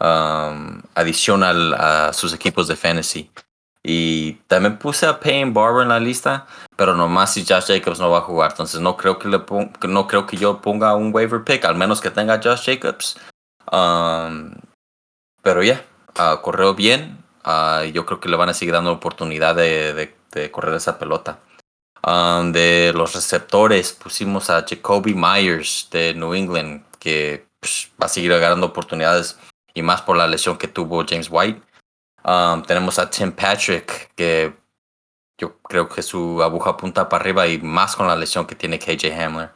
um, 0.00 0.80
adición 0.94 1.42
al- 1.42 1.74
a 1.74 2.12
sus 2.12 2.32
equipos 2.32 2.66
de 2.68 2.76
fantasy. 2.76 3.30
Y 3.82 4.32
también 4.48 4.78
puse 4.78 5.06
a 5.06 5.20
Payne 5.20 5.52
Barber 5.52 5.82
en 5.82 5.90
la 5.90 6.00
lista, 6.00 6.46
pero 6.76 6.94
nomás 6.96 7.34
si 7.34 7.44
Josh 7.46 7.66
Jacobs 7.68 8.00
no 8.00 8.10
va 8.10 8.18
a 8.18 8.22
jugar. 8.22 8.50
Entonces 8.52 8.80
no 8.80 8.96
creo 8.96 9.18
que, 9.18 9.28
le 9.28 9.40
no 9.88 10.06
creo 10.08 10.26
que 10.26 10.36
yo 10.36 10.60
ponga 10.60 10.96
un 10.96 11.14
waiver 11.14 11.44
pick, 11.44 11.64
al 11.64 11.76
menos 11.76 12.00
que 12.00 12.10
tenga 12.10 12.40
Josh 12.42 12.64
Jacobs. 12.66 13.16
Um, 13.70 14.54
pero 15.42 15.62
ya, 15.62 15.84
ah, 16.16 16.40
corrió 16.42 16.74
bien. 16.74 17.22
ah, 17.44 17.84
yo 17.84 18.04
creo 18.06 18.18
que 18.18 18.28
le 18.28 18.36
van 18.36 18.48
a 18.48 18.54
seguir 18.54 18.74
dando 18.74 18.90
oportunidad 18.92 19.54
de, 19.54 19.92
de- 19.94 20.16
de 20.32 20.50
correr 20.50 20.74
esa 20.74 20.98
pelota. 20.98 21.38
Um, 22.04 22.52
de 22.52 22.92
los 22.94 23.14
receptores 23.14 23.92
pusimos 23.92 24.50
a 24.50 24.64
Jacoby 24.68 25.14
Myers 25.14 25.88
de 25.90 26.12
New 26.14 26.34
England, 26.34 26.82
que 27.06 27.46
pues, 27.60 27.92
va 28.02 28.06
a 28.06 28.08
seguir 28.08 28.32
agarrando 28.32 28.66
oportunidades 28.66 29.38
y 29.74 29.82
más 29.82 30.02
por 30.02 30.16
la 30.16 30.26
lesión 30.26 30.58
que 30.58 30.66
tuvo 30.66 31.04
James 31.08 31.28
White. 31.30 31.62
Um, 32.24 32.62
tenemos 32.64 32.98
a 32.98 33.08
Tim 33.08 33.30
Patrick, 33.30 34.10
que 34.16 34.52
yo 35.38 35.58
creo 35.60 35.88
que 35.88 36.02
su 36.02 36.42
aguja 36.42 36.70
apunta 36.70 37.08
para 37.08 37.22
arriba 37.22 37.46
y 37.46 37.58
más 37.58 37.94
con 37.94 38.08
la 38.08 38.16
lesión 38.16 38.44
que 38.44 38.56
tiene 38.56 38.80
KJ 38.80 39.12
Hamler. 39.14 39.50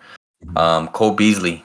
Um, 0.55 0.87
Cole 0.87 1.17
Beasley. 1.19 1.65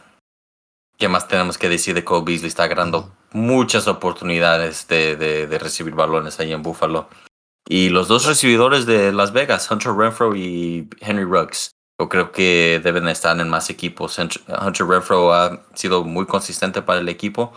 ¿Qué 0.98 1.08
más 1.08 1.28
tenemos 1.28 1.60
que 1.60 1.70
decir 1.70 1.94
de 1.94 2.04
Cole 2.04 2.26
Beasley? 2.26 2.48
Está 2.48 2.64
agarrando 2.64 3.16
muchas 3.32 3.88
oportunidades 3.88 4.88
de, 4.88 5.16
de- 5.16 5.60
recibir 5.60 5.94
balones 5.94 6.40
ahí 6.40 6.52
en 6.52 6.64
Buffalo. 6.64 7.08
Y 7.68 7.90
los 7.90 8.08
dos 8.08 8.26
recibidores 8.26 8.88
de 8.88 9.12
Las 9.12 9.34
Vegas, 9.34 9.70
Hunter 9.70 9.94
Renfro 9.94 10.36
y 10.36 10.90
Henry 11.02 11.26
Ruggs. 11.26 11.75
Yo 12.00 12.10
creo 12.10 12.32
que 12.32 12.82
deben 12.84 13.08
estar 13.08 13.40
en 13.40 13.50
más 13.50 13.70
equipos. 13.70 14.18
Hunter 14.20 14.86
Renfro 14.88 15.34
ha 15.34 15.64
sido 15.74 16.04
muy 16.04 16.26
consistente 16.26 16.82
para 16.82 17.00
el 17.00 17.08
equipo. 17.10 17.54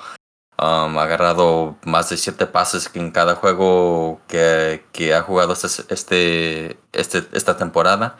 Um, 0.60 0.98
ha 0.98 1.02
agarrado 1.04 1.76
más 1.84 2.10
de 2.10 2.16
siete 2.16 2.46
pases 2.46 2.90
en 2.94 3.10
cada 3.12 3.36
juego 3.36 4.20
que, 4.28 4.84
que 4.92 5.14
ha 5.14 5.22
jugado 5.22 5.52
este, 5.52 5.92
este, 5.94 6.78
este- 6.92 7.28
esta 7.36 7.56
temporada. 7.56 8.18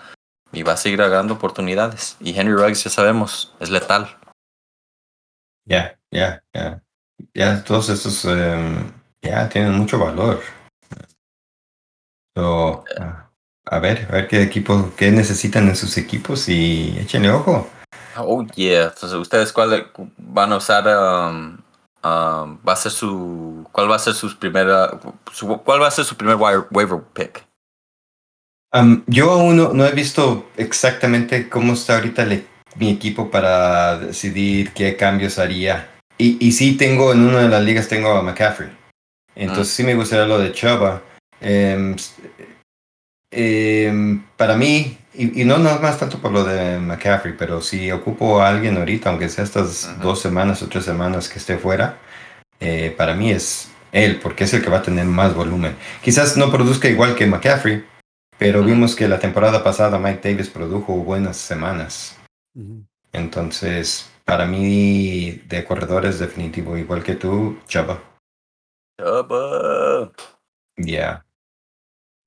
Y 0.53 0.63
va 0.63 0.73
a 0.73 0.77
seguir 0.77 1.03
agarrando 1.03 1.35
oportunidades. 1.35 2.17
Y 2.21 2.39
Henry 2.39 2.55
Ruggs, 2.55 2.85
ya 2.85 2.91
sabemos, 2.91 3.55
es 3.61 3.71
letal. 3.71 4.17
Ya, 5.67 5.99
ya, 6.11 6.43
ya. 6.55 6.83
Ya 7.35 7.63
todos 7.65 7.89
estos 7.91 8.25
em, 8.25 8.91
ya 9.21 9.49
tienen 9.49 9.75
mucho 9.75 9.99
valor. 9.99 10.41
So, 12.37 12.85
ah, 12.99 13.28
a 13.71 13.79
ver, 13.79 14.07
a 14.11 14.13
ver 14.15 14.29
qué 14.29 14.43
equipo, 14.43 14.93
qué 14.97 15.11
necesitan 15.11 15.69
en 15.69 15.77
sus 15.77 15.97
equipos 15.97 16.49
y 16.49 16.97
échenle 17.01 17.31
ojo. 17.31 17.69
Oh, 18.17 18.45
yeah. 18.55 18.85
Entonces, 18.85 19.13
¿ustedes 19.15 19.53
cuál 19.53 19.91
van 20.17 20.53
a 20.53 20.57
usar? 20.57 20.85
um, 20.89 21.59
um, 22.03 22.59
va 22.67 22.73
a 22.73 22.77
ser 22.77 22.91
su. 22.93 23.67
¿Cuál 23.71 23.91
va 23.91 23.97
a 23.97 24.01
ser 24.01 24.15
sus 24.15 24.35
primera. 24.35 24.91
su- 25.33 25.47
¿Cuál 25.65 25.83
va 25.83 25.89
a 25.89 25.91
ser 25.93 26.05
su 26.05 26.17
primer 26.17 26.37
wire- 26.37 26.67
waiver 26.71 27.01
pick? 27.13 27.45
Am, 28.73 29.05
yo 29.07 29.31
aún 29.31 29.57
no, 29.57 29.73
no 29.73 29.87
he 29.87 29.93
visto 29.93 30.47
exactamente 30.57 31.49
cómo 31.49 31.73
está 31.73 31.97
ahorita 31.97 32.27
mi 32.77 32.91
equipo 32.91 33.31
para 33.31 33.99
decidir 33.99 34.73
qué 34.73 34.97
cambios 34.97 35.39
haría. 35.39 35.91
Y, 36.19 36.45
y 36.45 36.53
sí 36.53 36.77
tengo, 36.77 37.13
en 37.13 37.23
una 37.23 37.41
de 37.41 37.49
las 37.49 37.63
ligas 37.63 37.89
tengo 37.89 38.11
a 38.11 38.23
McCaffrey. 38.23 38.71
Entonces 39.35 39.73
sí 39.73 39.85
me 39.85 39.95
gustaría 39.95 40.27
lo 40.27 40.39
de 40.39 40.53
Chuba. 40.53 41.03
Em, 41.41 41.95
em, 43.31 44.23
para 44.37 44.57
mí, 44.57 44.99
y, 45.15 45.43
y 45.43 45.45
no 45.45 45.59
nada 45.59 45.81
más 45.81 45.99
tanto 45.99 46.19
por 46.19 46.33
lo 46.33 46.45
de 46.45 46.79
McCaffrey, 46.79 47.35
pero 47.37 47.61
si 47.61 47.91
ocupo 47.91 48.41
a 48.41 48.49
alguien 48.49 48.77
ahorita, 48.77 49.11
aunque 49.11 49.29
sea 49.29 49.45
estas 49.45 50.01
dos 50.01 50.21
semanas 50.21 50.63
o 50.63 50.69
tres 50.69 50.85
semanas 50.85 51.29
que 51.29 51.39
esté 51.39 51.59
fuera, 51.59 51.99
eh, 52.61 52.95
para 52.97 53.15
mí 53.15 53.31
es 53.31 53.71
él, 53.93 54.21
porque 54.21 54.45
es 54.45 54.55
el 54.55 54.63
que 54.63 54.71
va 54.71 54.79
a 54.79 54.83
tener 54.83 55.07
más 55.07 55.35
volumen. 55.35 55.77
Quizás 56.03 56.37
no 56.37 56.51
produzca 56.51 56.89
igual 56.89 57.15
que 57.15 57.27
McCaffrey, 57.27 57.85
pero 58.39 58.63
vimos 58.63 58.95
que 58.95 59.09
la 59.09 59.19
temporada 59.19 59.65
pasada 59.65 59.99
Mike 59.99 60.29
Davis 60.31 60.49
produjo 60.49 60.95
buenas 60.95 61.37
semanas. 61.37 62.17
Entonces, 63.13 64.11
para 64.25 64.47
mí, 64.47 65.43
de 65.47 65.65
corredores 65.65 66.19
definitivo, 66.19 66.77
igual 66.77 67.03
que 67.03 67.15
tú, 67.15 67.59
Chuba. 67.67 68.01
Chuba. 69.01 70.13
Yeah. 70.77 71.25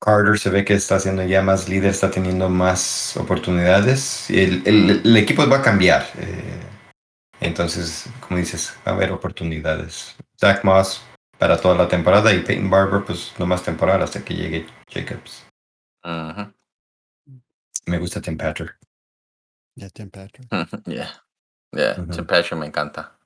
Carter 0.01 0.37
se 0.39 0.49
ve 0.49 0.65
que 0.65 0.73
está 0.73 0.99
siendo 0.99 1.23
ya 1.23 1.41
más 1.43 1.69
líder, 1.69 1.91
está 1.91 2.09
teniendo 2.09 2.49
más 2.49 3.15
oportunidades. 3.17 4.29
y 4.29 4.39
El, 4.41 4.67
el- 4.67 5.01
el 5.05 5.17
equipo 5.17 5.47
va 5.47 5.57
a 5.57 5.61
cambiar. 5.61 6.07
eh, 6.17 6.59
entonces, 7.39 8.05
como 8.19 8.37
dices, 8.39 8.73
va 8.85 8.91
a 8.91 8.95
haber 8.95 9.11
oportunidades. 9.11 10.15
Zach 10.39 10.63
Moss 10.63 11.01
para 11.39 11.59
toda 11.59 11.75
la 11.75 11.87
temporada 11.87 12.31
y 12.33 12.43
Peyton 12.43 12.69
Barber, 12.69 13.03
pues 13.03 13.33
no 13.39 13.45
más 13.47 13.63
temporada 13.63 14.03
hasta 14.03 14.23
que 14.23 14.35
llegue 14.35 14.67
Jacobs. 14.89 15.45
Ujú. 16.03 16.53
Me 17.87 17.97
gusta 17.97 18.21
Tim 18.21 18.37
Patrick. 18.37 18.77
Ya, 19.75 19.89
Tim 19.89 20.09
Patrick. 20.09 20.47
Yeah. 20.85 21.09
Yeah. 21.71 21.95
Tim 21.95 22.25
Patrick 22.27 22.59
me 22.59 22.65
encanta. 22.67 23.17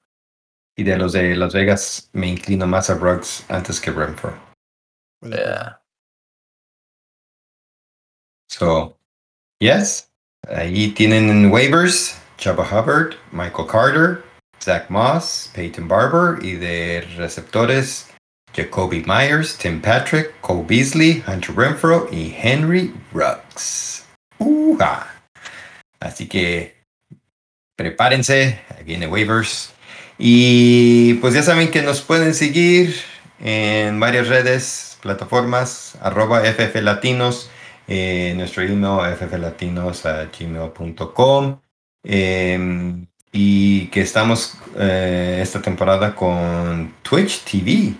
Y 0.77 0.83
de 0.83 0.97
los 0.97 1.13
de 1.13 1.35
Las 1.35 1.53
Vegas, 1.53 2.09
me 2.13 2.27
inclino 2.27 2.67
más 2.67 2.89
a 2.89 2.95
Ruggs 2.95 3.43
antes 3.49 3.79
que 3.81 3.91
Renfro. 3.91 4.33
Yeah. 5.21 5.81
So, 8.57 8.97
yes, 9.59 10.09
ahí 10.47 10.87
tienen 10.91 11.29
en 11.29 11.51
waivers 11.51 12.15
Chuba 12.37 12.63
Hubbard, 12.63 13.15
Michael 13.33 13.67
Carter, 13.67 14.23
Zach 14.63 14.89
Moss, 14.89 15.51
Peyton 15.53 15.89
Barber 15.89 16.41
y 16.41 16.53
de 16.53 17.05
receptores 17.17 18.07
Jacoby 18.55 19.03
Myers, 19.05 19.57
Tim 19.57 19.81
Patrick, 19.81 20.39
Cole 20.39 20.63
Beasley, 20.65 21.21
Hunter 21.27 21.53
Renfro 21.53 22.07
y 22.13 22.33
Henry 22.41 22.93
Ruggs. 23.11 24.05
¡Uja! 24.39 25.05
Así 25.99 26.29
que 26.29 26.77
prepárense, 27.75 28.61
ahí 28.69 28.85
viene 28.85 29.07
waivers. 29.07 29.73
Y 30.17 31.15
pues 31.15 31.33
ya 31.33 31.43
saben 31.43 31.71
que 31.71 31.81
nos 31.81 32.01
pueden 32.01 32.33
seguir 32.33 32.95
en 33.41 33.99
varias 33.99 34.29
redes, 34.29 34.97
plataformas, 35.01 35.97
arroba 35.99 36.45
FF 36.45 36.81
Latinos, 36.81 37.49
eh, 37.87 38.33
nuestro 38.35 38.63
email 38.63 39.15
fflatinos 39.15 40.05
a 40.05 40.25
gmail.com 40.25 41.59
eh, 42.03 43.05
y 43.31 43.87
que 43.87 44.01
estamos 44.01 44.57
eh, 44.77 45.39
esta 45.41 45.61
temporada 45.61 46.15
con 46.15 46.95
Twitch 47.01 47.43
TV, 47.43 47.93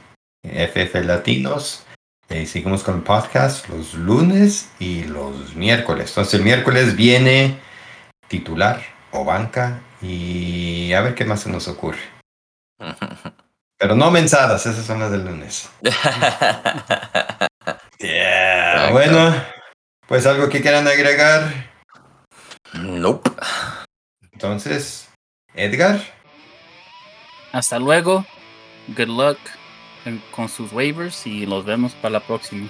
FF 0.44 1.06
Latinos. 1.06 1.84
Y 2.30 2.48
seguimos 2.48 2.84
con 2.84 2.96
el 2.96 3.02
podcast 3.02 3.70
los 3.70 3.94
lunes 3.94 4.70
y 4.80 5.04
los 5.04 5.56
miércoles. 5.56 6.10
Entonces 6.10 6.34
el 6.36 6.44
miércoles 6.44 6.96
viene 6.96 7.60
titular 8.28 8.82
o 9.12 9.24
banca 9.24 9.82
y 10.02 10.92
a 10.94 11.02
ver 11.02 11.14
qué 11.14 11.26
más 11.26 11.42
se 11.42 11.52
nos 11.52 11.68
ocurre. 11.68 12.00
Pero 13.78 13.96
no 13.96 14.10
mensadas, 14.10 14.66
esas 14.66 14.86
son 14.86 15.00
las 15.00 15.12
del 15.12 15.26
lunes. 15.26 15.70
Yeah. 17.98 18.90
Bueno, 18.92 19.34
pues 20.08 20.26
algo 20.26 20.49
que 20.49 20.62
quieran 20.62 20.88
agregar. 20.88 21.72
nope. 22.74 23.30
Entonces, 24.34 25.10
Edgar, 25.53 26.01
Hasta 27.51 27.80
luego. 27.80 28.26
Good 28.89 29.08
luck 29.08 29.38
en- 30.06 30.22
con 30.36 30.49
sus 30.49 30.72
waivers 30.74 31.26
y 31.26 31.45
los 31.45 31.66
vemos 31.66 31.93
para 31.93 32.12
la 32.12 32.20
próxima. 32.20 32.68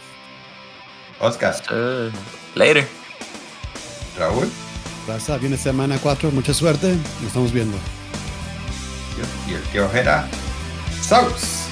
Oscar, 1.20 1.56
Uh, 1.72 2.12
later. 2.58 2.88
Raúl 4.18 4.50
Raza, 5.08 5.38
viene 5.38 5.58
semana 5.58 5.98
4, 6.02 6.32
mucha 6.32 6.54
suerte. 6.54 6.96
Nos 6.96 7.24
estamos 7.28 7.52
viendo. 7.52 7.78
y 9.48 9.54
el 9.54 9.62
tío 9.72 9.90
Jera. 9.90 10.28
¡Saus! 11.02 11.65